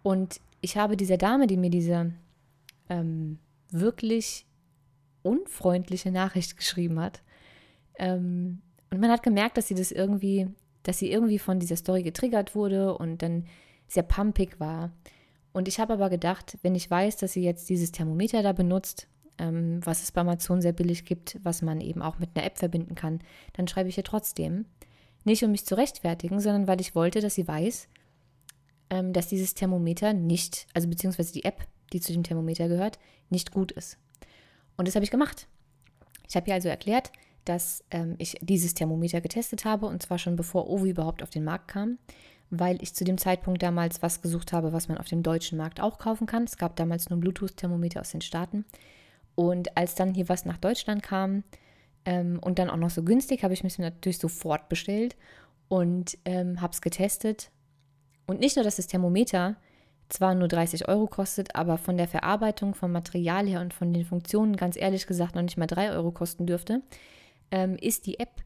Und 0.02 0.40
ich 0.60 0.76
habe 0.76 0.96
dieser 0.96 1.16
Dame, 1.16 1.46
die 1.46 1.56
mir 1.56 1.70
diese 1.70 2.12
ähm, 2.88 3.38
wirklich 3.70 4.46
unfreundliche 5.22 6.10
Nachricht 6.10 6.56
geschrieben 6.56 7.00
hat, 7.00 7.22
ähm, 7.98 8.62
und 8.90 9.00
man 9.00 9.10
hat 9.10 9.22
gemerkt, 9.22 9.56
dass 9.56 9.68
sie 9.68 9.74
das 9.74 9.90
irgendwie, 9.90 10.48
dass 10.82 10.98
sie 10.98 11.10
irgendwie 11.10 11.38
von 11.38 11.58
dieser 11.58 11.76
Story 11.76 12.02
getriggert 12.02 12.54
wurde 12.54 12.96
und 12.96 13.22
dann 13.22 13.46
sehr 13.88 14.02
pumpig 14.02 14.60
war. 14.60 14.92
Und 15.52 15.68
ich 15.68 15.80
habe 15.80 15.94
aber 15.94 16.10
gedacht, 16.10 16.58
wenn 16.62 16.74
ich 16.74 16.90
weiß, 16.90 17.16
dass 17.16 17.32
sie 17.32 17.42
jetzt 17.42 17.68
dieses 17.68 17.92
Thermometer 17.92 18.42
da 18.42 18.52
benutzt, 18.52 19.08
ähm, 19.38 19.80
was 19.84 20.02
es 20.02 20.12
bei 20.12 20.20
Amazon 20.20 20.60
sehr 20.60 20.72
billig 20.72 21.04
gibt, 21.04 21.38
was 21.42 21.62
man 21.62 21.80
eben 21.80 22.02
auch 22.02 22.18
mit 22.18 22.30
einer 22.34 22.44
App 22.44 22.58
verbinden 22.58 22.94
kann, 22.94 23.20
dann 23.54 23.68
schreibe 23.68 23.88
ich 23.88 23.96
ihr 23.96 24.04
trotzdem. 24.04 24.66
Nicht 25.24 25.44
um 25.44 25.52
mich 25.52 25.64
zu 25.64 25.76
rechtfertigen, 25.76 26.40
sondern 26.40 26.66
weil 26.66 26.80
ich 26.80 26.94
wollte, 26.94 27.20
dass 27.20 27.34
sie 27.34 27.46
weiß, 27.46 27.88
ähm, 28.90 29.12
dass 29.12 29.28
dieses 29.28 29.54
Thermometer 29.54 30.12
nicht, 30.12 30.66
also 30.74 30.88
beziehungsweise 30.88 31.32
die 31.32 31.44
App, 31.44 31.66
die 31.92 32.00
zu 32.00 32.12
dem 32.12 32.24
Thermometer 32.24 32.68
gehört, 32.68 32.98
nicht 33.30 33.52
gut 33.52 33.72
ist. 33.72 33.98
Und 34.82 34.88
das 34.88 34.96
habe 34.96 35.04
ich 35.04 35.12
gemacht. 35.12 35.46
Ich 36.28 36.34
habe 36.34 36.48
ihr 36.48 36.54
also 36.54 36.68
erklärt, 36.68 37.12
dass 37.44 37.84
ähm, 37.92 38.16
ich 38.18 38.36
dieses 38.40 38.74
Thermometer 38.74 39.20
getestet 39.20 39.64
habe 39.64 39.86
und 39.86 40.02
zwar 40.02 40.18
schon 40.18 40.34
bevor 40.34 40.68
Ovi 40.68 40.90
überhaupt 40.90 41.22
auf 41.22 41.30
den 41.30 41.44
Markt 41.44 41.68
kam, 41.68 41.98
weil 42.50 42.82
ich 42.82 42.92
zu 42.92 43.04
dem 43.04 43.16
Zeitpunkt 43.16 43.62
damals 43.62 44.02
was 44.02 44.22
gesucht 44.22 44.52
habe, 44.52 44.72
was 44.72 44.88
man 44.88 44.98
auf 44.98 45.06
dem 45.06 45.22
deutschen 45.22 45.56
Markt 45.56 45.80
auch 45.80 45.98
kaufen 45.98 46.26
kann. 46.26 46.42
Es 46.42 46.56
gab 46.56 46.74
damals 46.74 47.10
nur 47.10 47.20
Bluetooth-Thermometer 47.20 48.00
aus 48.00 48.10
den 48.10 48.22
Staaten. 48.22 48.64
Und 49.36 49.76
als 49.76 49.94
dann 49.94 50.14
hier 50.14 50.28
was 50.28 50.46
nach 50.46 50.58
Deutschland 50.58 51.04
kam 51.04 51.44
ähm, 52.04 52.40
und 52.40 52.58
dann 52.58 52.68
auch 52.68 52.76
noch 52.76 52.90
so 52.90 53.04
günstig, 53.04 53.44
habe 53.44 53.54
ich 53.54 53.62
mich 53.62 53.78
natürlich 53.78 54.18
sofort 54.18 54.68
bestellt 54.68 55.14
und 55.68 56.18
ähm, 56.24 56.60
habe 56.60 56.72
es 56.72 56.80
getestet 56.80 57.52
und 58.26 58.40
nicht 58.40 58.56
nur, 58.56 58.64
dass 58.64 58.74
das 58.74 58.88
Thermometer 58.88 59.54
zwar 60.12 60.34
nur 60.34 60.48
30 60.48 60.88
Euro 60.88 61.06
kostet, 61.06 61.54
aber 61.56 61.78
von 61.78 61.96
der 61.96 62.08
Verarbeitung, 62.08 62.74
vom 62.74 62.92
Material 62.92 63.46
her 63.46 63.60
und 63.60 63.72
von 63.72 63.92
den 63.92 64.04
Funktionen 64.04 64.56
ganz 64.56 64.76
ehrlich 64.76 65.06
gesagt 65.06 65.34
noch 65.34 65.42
nicht 65.42 65.56
mal 65.56 65.66
3 65.66 65.92
Euro 65.92 66.12
kosten 66.12 66.46
dürfte, 66.46 66.82
ähm, 67.50 67.76
ist 67.80 68.06
die 68.06 68.18
App 68.18 68.42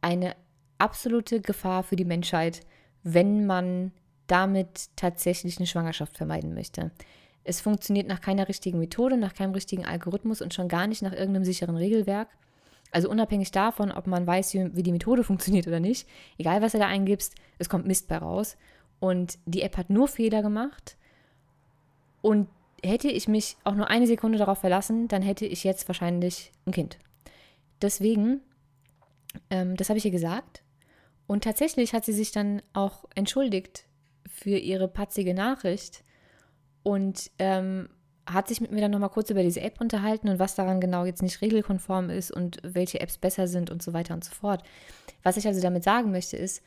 eine 0.00 0.34
absolute 0.78 1.40
Gefahr 1.40 1.82
für 1.82 1.96
die 1.96 2.04
Menschheit, 2.04 2.60
wenn 3.02 3.46
man 3.46 3.92
damit 4.26 4.88
tatsächlich 4.96 5.58
eine 5.58 5.66
Schwangerschaft 5.66 6.16
vermeiden 6.16 6.54
möchte. 6.54 6.90
Es 7.44 7.60
funktioniert 7.60 8.08
nach 8.08 8.20
keiner 8.20 8.48
richtigen 8.48 8.78
Methode, 8.78 9.16
nach 9.16 9.34
keinem 9.34 9.52
richtigen 9.52 9.84
Algorithmus 9.84 10.40
und 10.40 10.54
schon 10.54 10.68
gar 10.68 10.86
nicht 10.86 11.02
nach 11.02 11.12
irgendeinem 11.12 11.44
sicheren 11.44 11.76
Regelwerk. 11.76 12.28
Also 12.90 13.10
unabhängig 13.10 13.50
davon, 13.50 13.92
ob 13.92 14.06
man 14.06 14.26
weiß, 14.26 14.54
wie, 14.54 14.82
die 14.82 14.92
Methode 14.92 15.24
funktioniert 15.24 15.66
oder 15.66 15.80
nicht, 15.80 16.08
egal 16.38 16.62
was 16.62 16.72
du 16.72 16.78
da 16.78 16.86
eingibst, 16.86 17.34
es 17.58 17.68
kommt 17.68 17.86
Mist 17.86 18.08
bei 18.08 18.16
raus. 18.16 18.56
Und 19.04 19.38
die 19.44 19.60
App 19.60 19.76
hat 19.76 19.90
nur 19.90 20.08
Fehler 20.08 20.40
gemacht. 20.40 20.96
Und 22.22 22.48
hätte 22.82 23.08
ich 23.08 23.28
mich 23.28 23.58
auch 23.62 23.74
nur 23.74 23.90
eine 23.90 24.06
Sekunde 24.06 24.38
darauf 24.38 24.60
verlassen, 24.60 25.08
dann 25.08 25.20
hätte 25.20 25.44
ich 25.44 25.62
jetzt 25.62 25.86
wahrscheinlich 25.90 26.52
ein 26.64 26.72
Kind. 26.72 26.98
Deswegen, 27.82 28.40
ähm, 29.50 29.76
das 29.76 29.90
habe 29.90 29.98
ich 29.98 30.06
ihr 30.06 30.10
gesagt. 30.10 30.62
Und 31.26 31.44
tatsächlich 31.44 31.92
hat 31.92 32.06
sie 32.06 32.14
sich 32.14 32.32
dann 32.32 32.62
auch 32.72 33.04
entschuldigt 33.14 33.84
für 34.26 34.56
ihre 34.56 34.88
patzige 34.88 35.34
Nachricht 35.34 36.02
und 36.82 37.30
ähm, 37.38 37.90
hat 38.24 38.48
sich 38.48 38.62
mit 38.62 38.72
mir 38.72 38.80
dann 38.80 38.90
nochmal 38.90 39.10
kurz 39.10 39.28
über 39.28 39.42
diese 39.42 39.60
App 39.60 39.82
unterhalten 39.82 40.30
und 40.30 40.38
was 40.38 40.54
daran 40.54 40.80
genau 40.80 41.04
jetzt 41.04 41.20
nicht 41.20 41.42
regelkonform 41.42 42.08
ist 42.08 42.30
und 42.30 42.56
welche 42.62 43.00
Apps 43.00 43.18
besser 43.18 43.48
sind 43.48 43.68
und 43.68 43.82
so 43.82 43.92
weiter 43.92 44.14
und 44.14 44.24
so 44.24 44.32
fort. 44.32 44.62
Was 45.22 45.36
ich 45.36 45.46
also 45.46 45.60
damit 45.60 45.84
sagen 45.84 46.10
möchte, 46.10 46.38
ist, 46.38 46.62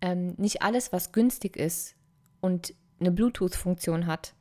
ähm, 0.00 0.34
nicht 0.36 0.62
alles, 0.62 0.92
was 0.92 1.12
günstig 1.12 1.56
ist 1.56 1.94
und 2.40 2.74
eine 3.00 3.10
Bluetooth-Funktion 3.10 4.06
hat, 4.06 4.34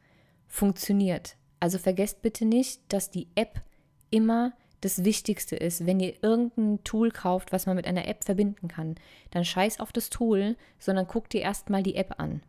funktioniert. 0.48 1.36
Also 1.60 1.78
vergesst 1.78 2.22
bitte 2.22 2.46
nicht, 2.46 2.82
dass 2.90 3.12
die 3.12 3.28
App 3.36 3.62
immer 4.10 4.54
das 4.82 5.04
Wichtigste 5.04 5.56
ist. 5.56 5.86
Wenn 5.86 6.00
ihr 6.00 6.14
irgendein 6.22 6.84
Tool 6.84 7.12
kauft, 7.12 7.52
was 7.52 7.66
man 7.66 7.76
mit 7.76 7.88
einer 7.88 8.08
App 8.08 8.24
verbinden 8.24 8.68
kann, 8.68 8.96
dann 9.32 9.44
scheiß 9.44 9.80
auf 9.80 9.92
das 9.92 10.10
Tool, 10.10 10.56
sondern 10.80 11.08
guckt 11.08 11.34
dir 11.34 11.42
erstmal 11.42 11.84
die 11.84 11.96
App 11.96 12.20
an. 12.20 12.42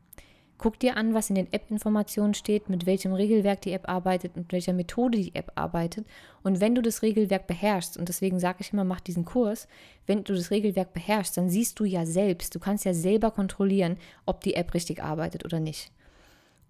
Guck 0.58 0.80
dir 0.80 0.96
an, 0.96 1.14
was 1.14 1.30
in 1.30 1.36
den 1.36 1.52
App-Informationen 1.52 2.34
steht, 2.34 2.68
mit 2.68 2.84
welchem 2.84 3.12
Regelwerk 3.12 3.60
die 3.60 3.72
App 3.72 3.88
arbeitet, 3.88 4.36
mit 4.36 4.50
welcher 4.50 4.72
Methode 4.72 5.16
die 5.16 5.34
App 5.36 5.52
arbeitet. 5.54 6.04
Und 6.42 6.60
wenn 6.60 6.74
du 6.74 6.82
das 6.82 7.02
Regelwerk 7.02 7.46
beherrschst, 7.46 7.96
und 7.96 8.08
deswegen 8.08 8.40
sage 8.40 8.58
ich 8.60 8.72
immer, 8.72 8.82
mach 8.82 8.98
diesen 8.98 9.24
Kurs, 9.24 9.68
wenn 10.06 10.24
du 10.24 10.34
das 10.34 10.50
Regelwerk 10.50 10.92
beherrschst, 10.92 11.36
dann 11.36 11.48
siehst 11.48 11.78
du 11.78 11.84
ja 11.84 12.04
selbst, 12.04 12.56
du 12.56 12.58
kannst 12.58 12.84
ja 12.84 12.92
selber 12.92 13.30
kontrollieren, 13.30 13.98
ob 14.26 14.40
die 14.42 14.54
App 14.54 14.74
richtig 14.74 15.00
arbeitet 15.00 15.44
oder 15.44 15.60
nicht. 15.60 15.92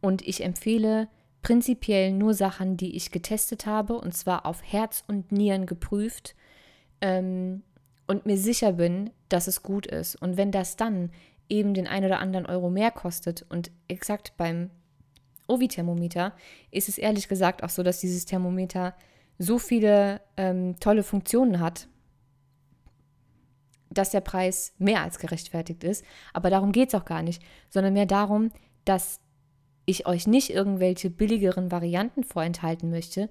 Und 0.03 0.21
ich 0.21 0.45
empfehle 0.45 1.09
prinzipiell 1.41 2.13
nur 2.13 2.35
Sachen, 2.35 2.77
die 2.77 2.95
ich 2.95 3.11
getestet 3.11 3.65
habe, 3.65 3.95
und 3.95 4.13
zwar 4.13 4.45
auf 4.45 4.63
Herz 4.63 5.03
und 5.07 5.33
Nieren 5.33 5.65
geprüft 5.65 6.35
ähm, 7.01 7.63
und 8.07 8.27
mir 8.27 8.37
sicher 8.37 8.73
bin, 8.73 9.11
dass 9.31 9.47
es 9.47 9.63
gut 9.63 9.87
ist. 9.87 10.17
Und 10.17 10.37
wenn 10.37 10.53
das 10.53 10.77
dann 10.77 11.11
eben 11.49 11.75
den 11.75 11.87
ein 11.87 12.05
oder 12.05 12.21
anderen 12.21 12.47
Euro 12.47 12.71
mehr 12.71 12.91
kostet. 12.91 13.45
Und 13.49 13.71
exakt 13.89 14.35
beim 14.37 14.71
Ovi-Thermometer 15.47 16.35
ist 16.71 16.89
es 16.89 16.99
ehrlich 16.99 17.29
gesagt 17.29 17.63
auch 17.63 17.71
so, 17.71 17.83
dass 17.83 18.01
dieses 18.01 18.27
Thermometer 18.27 18.95
so 19.39 19.59
viele 19.59 20.21
ähm, 20.37 20.79
tolle 20.81 21.03
Funktionen 21.03 21.61
hat, 21.61 21.89
dass 23.91 24.11
der 24.11 24.21
Preis 24.21 24.75
mehr 24.79 25.03
als 25.03 25.19
gerechtfertigt 25.19 25.85
ist. 25.85 26.05
Aber 26.33 26.51
darum 26.51 26.73
geht 26.73 26.89
es 26.89 26.95
auch 26.95 27.05
gar 27.05 27.23
nicht, 27.23 27.43
sondern 27.71 27.95
mehr 27.95 28.07
darum, 28.07 28.51
dass 28.85 29.21
ich 29.87 30.07
euch 30.07 30.27
nicht 30.27 30.51
irgendwelche 30.51 31.09
billigeren 31.09 31.73
Varianten 31.73 32.23
vorenthalten 32.23 32.91
möchte, 32.91 33.31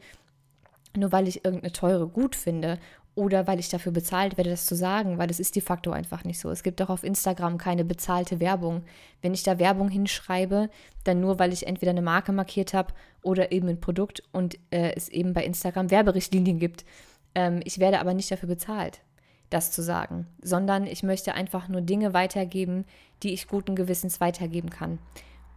nur 0.95 1.11
weil 1.11 1.28
ich 1.28 1.45
irgendeine 1.45 1.72
teure 1.72 2.07
gut 2.07 2.36
finde 2.36 2.80
oder 3.18 3.47
weil 3.47 3.59
ich 3.59 3.68
dafür 3.68 3.91
bezahlt 3.91 4.38
werde, 4.38 4.51
das 4.51 4.68
zu 4.68 4.76
sagen, 4.76 5.18
weil 5.18 5.28
das 5.28 5.39
ist 5.39 5.55
de 5.55 5.63
facto 5.63 5.89
einfach 5.89 6.24
nicht 6.24 6.39
so. 6.39 6.51
Es 6.51 6.61
gibt 6.61 6.80
auch 6.84 6.89
auf 6.89 7.03
Instagram 7.03 7.57
keine 7.57 7.84
bezahlte 7.84 8.39
Werbung. 8.39 8.84
Wenn 9.24 9.34
ich 9.34 9.41
da 9.41 9.57
Werbung 9.57 9.89
hinschreibe, 9.89 10.70
dann 11.03 11.20
nur, 11.20 11.39
weil 11.39 11.51
ich 11.51 11.65
entweder 11.65 11.89
eine 11.89 12.03
Marke 12.03 12.32
markiert 12.32 12.76
habe 12.76 12.93
oder 13.24 13.51
eben 13.51 13.70
ein 13.70 13.82
Produkt 13.82 14.22
und 14.34 14.59
äh, 14.70 14.93
es 14.95 15.09
eben 15.09 15.34
bei 15.34 15.43
Instagram 15.43 15.89
Werberichtlinien 15.89 16.59
gibt. 16.59 16.86
Ähm, 17.34 17.59
ich 17.63 17.80
werde 17.80 17.99
aber 17.99 18.13
nicht 18.13 18.30
dafür 18.30 18.49
bezahlt, 18.49 19.01
das 19.49 19.72
zu 19.72 19.82
sagen, 19.82 20.28
sondern 20.43 20.86
ich 20.86 21.01
möchte 21.01 21.34
einfach 21.34 21.70
nur 21.70 21.82
Dinge 21.82 22.13
weitergeben, 22.13 22.86
die 23.24 23.34
ich 23.34 23.47
guten 23.47 23.76
Gewissens 23.76 24.22
weitergeben 24.22 24.70
kann. 24.70 24.99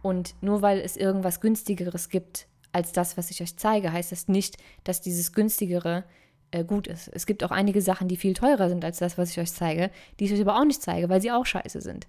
Und 0.01 0.33
nur 0.41 0.63
weil 0.63 0.79
es 0.79 0.97
irgendwas 0.97 1.41
günstigeres 1.41 2.09
gibt 2.09 2.47
als 2.71 2.91
das, 2.91 3.17
was 3.17 3.29
ich 3.29 3.43
euch 3.43 3.55
zeige, 3.57 3.93
heißt 3.93 4.11
das 4.11 4.27
nicht, 4.27 4.57
dass 4.83 5.01
dieses 5.01 5.33
günstigere 5.33 6.05
äh, 6.51 6.63
gut 6.63 6.87
ist. 6.87 7.09
Es 7.13 7.25
gibt 7.25 7.43
auch 7.43 7.51
einige 7.51 7.81
Sachen, 7.81 8.07
die 8.07 8.17
viel 8.17 8.33
teurer 8.33 8.69
sind 8.69 8.85
als 8.85 8.99
das, 8.99 9.17
was 9.17 9.31
ich 9.31 9.39
euch 9.39 9.51
zeige, 9.51 9.89
die 10.19 10.25
ich 10.25 10.33
euch 10.33 10.41
aber 10.41 10.59
auch 10.59 10.65
nicht 10.65 10.81
zeige, 10.81 11.09
weil 11.09 11.21
sie 11.21 11.31
auch 11.31 11.45
scheiße 11.45 11.81
sind. 11.81 12.07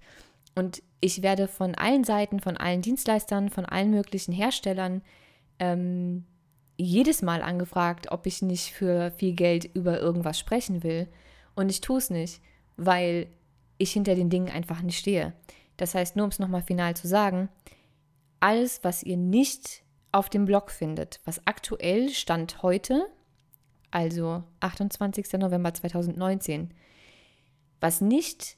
Und 0.54 0.82
ich 1.00 1.22
werde 1.22 1.48
von 1.48 1.74
allen 1.74 2.04
Seiten, 2.04 2.40
von 2.40 2.56
allen 2.56 2.82
Dienstleistern, 2.82 3.48
von 3.48 3.64
allen 3.64 3.90
möglichen 3.90 4.32
Herstellern 4.32 5.02
ähm, 5.58 6.24
jedes 6.76 7.22
Mal 7.22 7.42
angefragt, 7.42 8.10
ob 8.10 8.26
ich 8.26 8.42
nicht 8.42 8.72
für 8.72 9.12
viel 9.12 9.34
Geld 9.34 9.64
über 9.74 10.00
irgendwas 10.00 10.38
sprechen 10.38 10.82
will. 10.82 11.08
Und 11.54 11.70
ich 11.70 11.80
tue 11.80 11.98
es 11.98 12.10
nicht, 12.10 12.40
weil 12.76 13.28
ich 13.78 13.92
hinter 13.92 14.14
den 14.14 14.30
Dingen 14.30 14.50
einfach 14.50 14.82
nicht 14.82 14.98
stehe. 14.98 15.32
Das 15.76 15.94
heißt, 15.94 16.16
nur 16.16 16.24
um 16.24 16.30
es 16.30 16.38
nochmal 16.38 16.62
final 16.62 16.94
zu 16.94 17.08
sagen, 17.08 17.48
alles, 18.40 18.82
was 18.82 19.02
ihr 19.02 19.16
nicht 19.16 19.82
auf 20.10 20.28
dem 20.28 20.44
Blog 20.44 20.70
findet, 20.70 21.20
was 21.24 21.46
aktuell 21.46 22.10
Stand 22.10 22.62
heute, 22.62 23.06
also 23.92 24.42
28. 24.60 25.34
November 25.34 25.72
2019, 25.72 26.72
was 27.80 28.00
nicht 28.00 28.56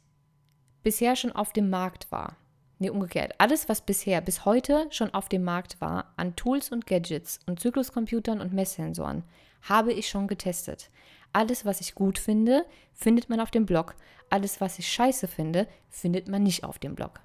bisher 0.82 1.16
schon 1.16 1.32
auf 1.32 1.52
dem 1.52 1.70
Markt 1.70 2.10
war. 2.10 2.36
Nee, 2.78 2.90
umgekehrt. 2.90 3.34
Alles, 3.38 3.68
was 3.68 3.80
bisher, 3.80 4.20
bis 4.20 4.44
heute 4.44 4.86
schon 4.90 5.12
auf 5.14 5.28
dem 5.28 5.44
Markt 5.44 5.80
war, 5.80 6.12
an 6.16 6.36
Tools 6.36 6.70
und 6.70 6.86
Gadgets 6.86 7.40
und 7.46 7.60
Zykluscomputern 7.60 8.40
und 8.40 8.52
Messsensoren, 8.52 9.22
habe 9.62 9.92
ich 9.92 10.08
schon 10.08 10.26
getestet. 10.26 10.90
Alles, 11.32 11.64
was 11.64 11.80
ich 11.80 11.94
gut 11.94 12.18
finde, 12.18 12.64
findet 12.92 13.28
man 13.28 13.40
auf 13.40 13.50
dem 13.50 13.66
Blog. 13.66 13.94
Alles, 14.28 14.60
was 14.60 14.78
ich 14.78 14.88
scheiße 14.88 15.28
finde, 15.28 15.66
findet 15.88 16.28
man 16.28 16.42
nicht 16.42 16.64
auf 16.64 16.78
dem 16.78 16.94
Blog. 16.94 17.20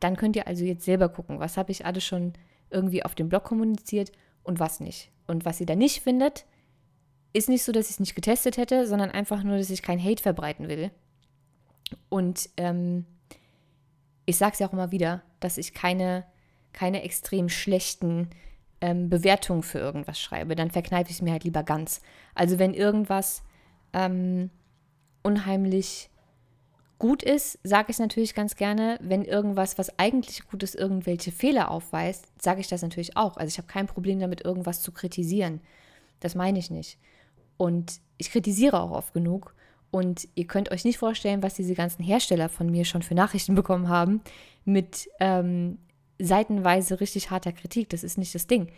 Dann 0.00 0.16
könnt 0.16 0.36
ihr 0.36 0.46
also 0.46 0.64
jetzt 0.64 0.84
selber 0.84 1.08
gucken, 1.08 1.40
was 1.40 1.56
habe 1.56 1.72
ich 1.72 1.86
alles 1.86 2.04
schon 2.04 2.34
irgendwie 2.70 3.04
auf 3.04 3.14
dem 3.14 3.28
Blog 3.28 3.44
kommuniziert 3.44 4.12
und 4.46 4.60
was 4.60 4.80
nicht. 4.80 5.10
Und 5.26 5.44
was 5.44 5.60
ihr 5.60 5.66
da 5.66 5.74
nicht 5.74 6.02
findet, 6.02 6.46
ist 7.32 7.48
nicht 7.48 7.64
so, 7.64 7.72
dass 7.72 7.86
ich 7.86 7.92
es 7.92 8.00
nicht 8.00 8.14
getestet 8.14 8.56
hätte, 8.56 8.86
sondern 8.86 9.10
einfach 9.10 9.42
nur, 9.42 9.58
dass 9.58 9.70
ich 9.70 9.82
kein 9.82 10.02
Hate 10.02 10.22
verbreiten 10.22 10.68
will. 10.68 10.90
Und 12.08 12.48
ähm, 12.56 13.04
ich 14.24 14.36
sage 14.38 14.54
es 14.54 14.58
ja 14.58 14.68
auch 14.68 14.72
immer 14.72 14.90
wieder, 14.90 15.22
dass 15.40 15.58
ich 15.58 15.74
keine, 15.74 16.24
keine 16.72 17.02
extrem 17.02 17.48
schlechten 17.48 18.30
ähm, 18.80 19.08
Bewertungen 19.08 19.62
für 19.62 19.78
irgendwas 19.78 20.20
schreibe. 20.20 20.56
Dann 20.56 20.70
verkneife 20.70 21.10
ich 21.10 21.16
es 21.16 21.22
mir 21.22 21.32
halt 21.32 21.44
lieber 21.44 21.62
ganz. 21.62 22.00
Also 22.34 22.58
wenn 22.58 22.74
irgendwas 22.74 23.42
ähm, 23.92 24.50
unheimlich 25.22 26.10
gut 26.98 27.22
ist, 27.22 27.58
sage 27.62 27.90
ich 27.90 27.98
natürlich 27.98 28.34
ganz 28.34 28.56
gerne, 28.56 28.98
wenn 29.02 29.24
irgendwas, 29.24 29.78
was 29.78 29.98
eigentlich 29.98 30.46
gut 30.48 30.62
ist, 30.62 30.74
irgendwelche 30.74 31.32
Fehler 31.32 31.70
aufweist, 31.70 32.26
sage 32.40 32.60
ich 32.60 32.68
das 32.68 32.82
natürlich 32.82 33.16
auch. 33.16 33.36
Also 33.36 33.48
ich 33.48 33.58
habe 33.58 33.68
kein 33.68 33.86
Problem 33.86 34.18
damit, 34.18 34.44
irgendwas 34.44 34.82
zu 34.82 34.92
kritisieren. 34.92 35.60
Das 36.20 36.34
meine 36.34 36.58
ich 36.58 36.70
nicht. 36.70 36.98
Und 37.58 38.00
ich 38.16 38.30
kritisiere 38.30 38.80
auch 38.80 38.90
oft 38.90 39.12
genug. 39.12 39.54
Und 39.90 40.28
ihr 40.34 40.46
könnt 40.46 40.70
euch 40.70 40.84
nicht 40.84 40.98
vorstellen, 40.98 41.42
was 41.42 41.54
diese 41.54 41.74
ganzen 41.74 42.02
Hersteller 42.02 42.48
von 42.48 42.70
mir 42.70 42.84
schon 42.84 43.02
für 43.02 43.14
Nachrichten 43.14 43.54
bekommen 43.54 43.88
haben 43.88 44.22
mit 44.64 45.08
ähm, 45.20 45.78
seitenweise 46.18 47.00
richtig 47.00 47.30
harter 47.30 47.52
Kritik. 47.52 47.90
Das 47.90 48.04
ist 48.04 48.18
nicht 48.18 48.34
das 48.34 48.46
Ding. 48.46 48.68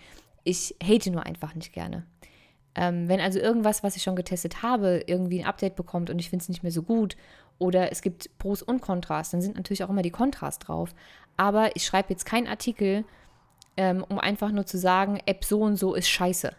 Ich 0.44 0.74
hate 0.82 1.10
nur 1.10 1.24
einfach 1.24 1.54
nicht 1.54 1.72
gerne. 1.72 2.04
Ähm, 2.74 3.08
wenn 3.08 3.20
also 3.20 3.38
irgendwas, 3.38 3.82
was 3.82 3.96
ich 3.96 4.02
schon 4.02 4.16
getestet 4.16 4.62
habe, 4.62 5.02
irgendwie 5.06 5.40
ein 5.40 5.46
Update 5.46 5.76
bekommt 5.76 6.10
und 6.10 6.18
ich 6.18 6.30
finde 6.30 6.42
es 6.42 6.48
nicht 6.48 6.62
mehr 6.62 6.72
so 6.72 6.82
gut 6.82 7.16
oder 7.58 7.92
es 7.92 8.02
gibt 8.02 8.36
Pros 8.38 8.62
und 8.62 8.80
Kontras, 8.80 9.30
dann 9.30 9.40
sind 9.40 9.56
natürlich 9.56 9.84
auch 9.84 9.90
immer 9.90 10.02
die 10.02 10.10
Kontras 10.10 10.58
drauf. 10.58 10.94
Aber 11.36 11.74
ich 11.76 11.84
schreibe 11.84 12.10
jetzt 12.10 12.26
keinen 12.26 12.46
Artikel, 12.46 13.04
ähm, 13.76 14.04
um 14.08 14.18
einfach 14.18 14.50
nur 14.50 14.66
zu 14.66 14.78
sagen, 14.78 15.20
App 15.26 15.44
so 15.44 15.60
und 15.60 15.76
so 15.76 15.94
ist 15.94 16.08
scheiße. 16.08 16.52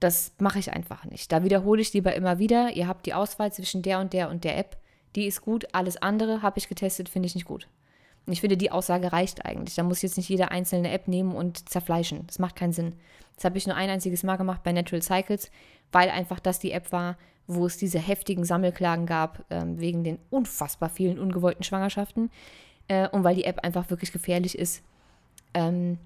Das 0.00 0.32
mache 0.38 0.58
ich 0.58 0.72
einfach 0.72 1.04
nicht. 1.04 1.30
Da 1.30 1.44
wiederhole 1.44 1.80
ich 1.80 1.92
lieber 1.92 2.14
immer 2.14 2.38
wieder, 2.38 2.72
ihr 2.72 2.88
habt 2.88 3.06
die 3.06 3.14
Auswahl 3.14 3.52
zwischen 3.52 3.82
der 3.82 4.00
und 4.00 4.12
der 4.12 4.30
und 4.30 4.44
der 4.44 4.58
App. 4.58 4.76
Die 5.14 5.26
ist 5.26 5.42
gut, 5.42 5.66
alles 5.72 5.96
andere 5.96 6.42
habe 6.42 6.58
ich 6.58 6.68
getestet, 6.68 7.08
finde 7.08 7.26
ich 7.26 7.34
nicht 7.34 7.44
gut. 7.44 7.68
Und 8.26 8.32
ich 8.32 8.40
finde, 8.40 8.56
die 8.56 8.70
Aussage 8.70 9.12
reicht 9.12 9.44
eigentlich. 9.44 9.74
Da 9.74 9.82
muss 9.82 10.02
jetzt 10.02 10.16
nicht 10.16 10.28
jede 10.28 10.50
einzelne 10.50 10.90
App 10.90 11.08
nehmen 11.08 11.34
und 11.34 11.68
zerfleischen. 11.68 12.26
Das 12.26 12.38
macht 12.38 12.56
keinen 12.56 12.72
Sinn. 12.72 12.94
Das 13.34 13.44
habe 13.44 13.58
ich 13.58 13.66
nur 13.66 13.76
ein 13.76 13.90
einziges 13.90 14.22
Mal 14.22 14.36
gemacht 14.36 14.62
bei 14.62 14.72
Natural 14.72 15.02
Cycles, 15.02 15.50
weil 15.90 16.08
einfach 16.10 16.40
das 16.40 16.58
die 16.58 16.72
App 16.72 16.92
war, 16.92 17.16
wo 17.46 17.66
es 17.66 17.76
diese 17.76 17.98
heftigen 17.98 18.44
Sammelklagen 18.44 19.06
gab 19.06 19.44
ähm, 19.50 19.80
wegen 19.80 20.04
den 20.04 20.18
unfassbar 20.30 20.88
vielen 20.88 21.18
ungewollten 21.18 21.64
Schwangerschaften 21.64 22.30
äh, 22.88 23.08
und 23.08 23.24
weil 23.24 23.34
die 23.34 23.44
App 23.44 23.64
einfach 23.64 23.90
wirklich 23.90 24.12
gefährlich 24.12 24.58
ist 24.58 24.82
ähm, 25.54 25.98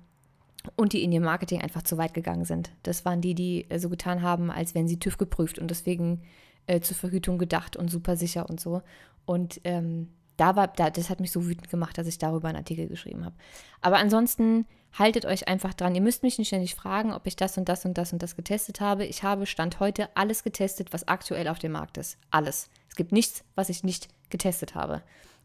und 0.77 0.93
die 0.93 1.03
in 1.03 1.13
ihrem 1.13 1.25
Marketing 1.25 1.61
einfach 1.61 1.83
zu 1.83 1.99
weit 1.99 2.15
gegangen 2.15 2.45
sind. 2.45 2.71
Das 2.83 3.05
waren 3.05 3.21
die, 3.21 3.35
die 3.35 3.71
äh, 3.71 3.79
so 3.79 3.89
getan 3.89 4.23
haben, 4.23 4.51
als 4.51 4.75
wären 4.75 4.89
sie 4.89 4.99
TÜV 4.99 5.19
geprüft 5.19 5.59
und 5.59 5.71
deswegen 5.71 6.23
äh, 6.67 6.81
zur 6.81 6.97
Verhütung 6.97 7.39
gedacht 7.39 7.77
und 7.77 7.91
super 7.91 8.17
sicher 8.17 8.49
und 8.49 8.61
so. 8.61 8.83
Und 9.25 9.61
ähm, 9.65 10.09
da 10.37 10.57
war, 10.57 10.69
da, 10.69 10.91
das 10.91 11.11
hat 11.11 11.21
mich 11.21 11.33
so 11.33 11.47
wütend 11.47 11.71
gemacht, 11.71 11.97
dass 11.99 12.07
ich 12.07 12.19
darüber 12.19 12.49
einen 12.49 12.59
Artikel 12.59 12.89
geschrieben 12.89 13.25
habe. 13.25 13.37
Aber 13.81 13.99
ansonsten 13.99 14.67
haltet 14.99 15.27
euch 15.27 15.49
einfach 15.49 15.75
dran. 15.75 15.95
Ihr 15.95 16.01
müsst 16.01 16.23
mich 16.23 16.39
nicht 16.39 16.49
ständig 16.49 16.75
fragen, 16.75 17.13
ob 17.13 17.27
ich 17.27 17.37
das 17.37 17.57
und 17.59 17.69
das 17.69 17.85
und 17.85 17.99
das 17.99 18.13
und 18.13 18.23
das 18.23 18.37
getestet 18.37 18.81
habe. 18.81 19.05
Ich 19.05 19.23
habe 19.23 19.47
Stand 19.47 19.81
heute 19.81 20.09
alles 20.17 20.43
getestet, 20.43 20.93
was 20.93 21.07
aktuell 21.07 21.49
auf 21.49 21.59
dem 21.59 21.73
Markt 21.73 21.99
ist. 21.99 22.19
Alles. 22.31 22.69
Es 22.89 22.97
gibt 22.97 23.13
nichts, 23.13 23.45
was 23.55 23.69
ich 23.69 23.85
nicht 23.85 24.09
getestet 24.31 24.75
habe. 24.75 25.03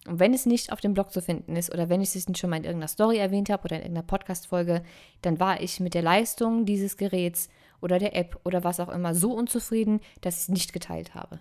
Und 0.08 0.20
wenn 0.20 0.34
es 0.34 0.46
nicht 0.46 0.72
auf 0.72 0.80
dem 0.80 0.94
Blog 0.94 1.12
zu 1.12 1.22
finden 1.22 1.56
ist 1.56 1.72
oder 1.72 1.90
wenn 1.90 2.02
ich 2.02 2.16
es 2.16 2.28
nicht 2.28 2.40
schon 2.40 2.50
mal 2.50 2.58
in 2.58 2.64
irgendeiner 2.64 2.88
Story 2.88 3.18
erwähnt 3.18 3.50
habe 3.50 3.64
oder 3.66 3.76
in 3.76 3.84
irgendeiner 3.84 4.08
Podcast-Folge, 4.08 4.84
dann 5.22 5.40
war 5.40 5.62
ich 5.62 5.80
mit 5.80 5.94
der 5.94 6.02
Leistung 6.02 6.66
dieses 6.66 6.98
Geräts 6.98 7.50
oder 7.82 8.00
der 8.00 8.16
App 8.16 8.40
oder 8.44 8.64
was 8.64 8.80
auch 8.80 8.90
immer 8.90 9.14
so 9.14 9.34
unzufrieden, 9.34 10.00
dass 10.22 10.38
ich 10.38 10.42
es 10.44 10.50
nicht 10.50 10.74
geteilt 10.74 11.14
habe. 11.14 11.40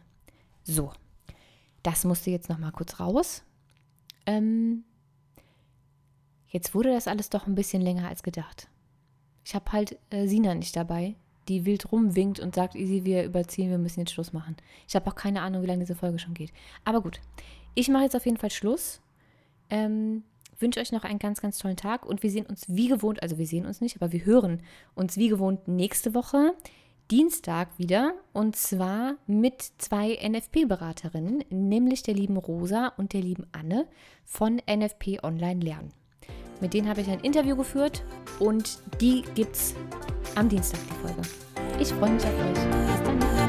So, 0.64 0.92
das 1.82 2.04
musste 2.04 2.30
jetzt 2.30 2.50
noch 2.50 2.58
mal 2.58 2.72
kurz 2.72 3.00
raus. 3.00 3.44
Ähm, 4.26 4.84
jetzt 6.50 6.74
wurde 6.74 6.92
das 6.92 7.08
alles 7.08 7.30
doch 7.30 7.46
ein 7.46 7.54
bisschen 7.54 7.82
länger 7.82 8.08
als 8.08 8.22
gedacht. 8.22 8.68
Ich 9.44 9.54
habe 9.54 9.72
halt 9.72 9.98
äh, 10.10 10.26
Sina 10.26 10.54
nicht 10.54 10.76
dabei, 10.76 11.16
die 11.48 11.64
wild 11.64 11.90
rumwinkt 11.90 12.40
und 12.40 12.54
sagt, 12.54 12.74
easy, 12.74 13.04
wir 13.04 13.24
überziehen, 13.24 13.70
wir 13.70 13.78
müssen 13.78 14.00
jetzt 14.00 14.12
Schluss 14.12 14.32
machen. 14.32 14.56
Ich 14.86 14.94
habe 14.94 15.10
auch 15.10 15.14
keine 15.14 15.42
Ahnung, 15.42 15.62
wie 15.62 15.66
lange 15.66 15.80
diese 15.80 15.96
Folge 15.96 16.18
schon 16.18 16.34
geht. 16.34 16.52
Aber 16.84 17.00
gut, 17.00 17.20
ich 17.74 17.88
mache 17.88 18.04
jetzt 18.04 18.16
auf 18.16 18.26
jeden 18.26 18.36
Fall 18.36 18.50
Schluss. 18.50 19.00
Ähm, 19.70 20.24
wünsche 20.58 20.80
euch 20.80 20.92
noch 20.92 21.04
einen 21.04 21.18
ganz, 21.18 21.40
ganz 21.40 21.58
tollen 21.58 21.76
Tag 21.76 22.04
und 22.04 22.22
wir 22.22 22.30
sehen 22.30 22.46
uns 22.46 22.66
wie 22.68 22.88
gewohnt, 22.88 23.22
also 23.22 23.38
wir 23.38 23.46
sehen 23.46 23.66
uns 23.66 23.80
nicht, 23.80 23.96
aber 23.96 24.12
wir 24.12 24.24
hören 24.24 24.62
uns 24.94 25.16
wie 25.16 25.28
gewohnt 25.28 25.68
nächste 25.68 26.14
Woche. 26.14 26.54
Dienstag 27.10 27.76
wieder 27.76 28.14
und 28.32 28.54
zwar 28.54 29.16
mit 29.26 29.62
zwei 29.78 30.16
NFP-Beraterinnen, 30.22 31.44
nämlich 31.50 32.04
der 32.04 32.14
lieben 32.14 32.36
Rosa 32.36 32.92
und 32.96 33.14
der 33.14 33.22
lieben 33.22 33.48
Anne 33.50 33.88
von 34.24 34.60
NFP 34.70 35.18
Online 35.24 35.60
Lernen. 35.60 35.99
Mit 36.60 36.74
denen 36.74 36.88
habe 36.88 37.00
ich 37.00 37.08
ein 37.08 37.20
Interview 37.20 37.56
geführt 37.56 38.02
und 38.38 38.78
die 39.00 39.22
gibt's 39.34 39.74
am 40.34 40.48
Dienstag 40.48 40.80
die 40.88 41.06
Folge. 41.06 41.22
Ich 41.78 41.88
freue 41.88 42.10
mich 42.10 42.24
auf 42.24 42.30
euch. 42.30 42.54
Bis 42.54 43.02
dann. 43.04 43.39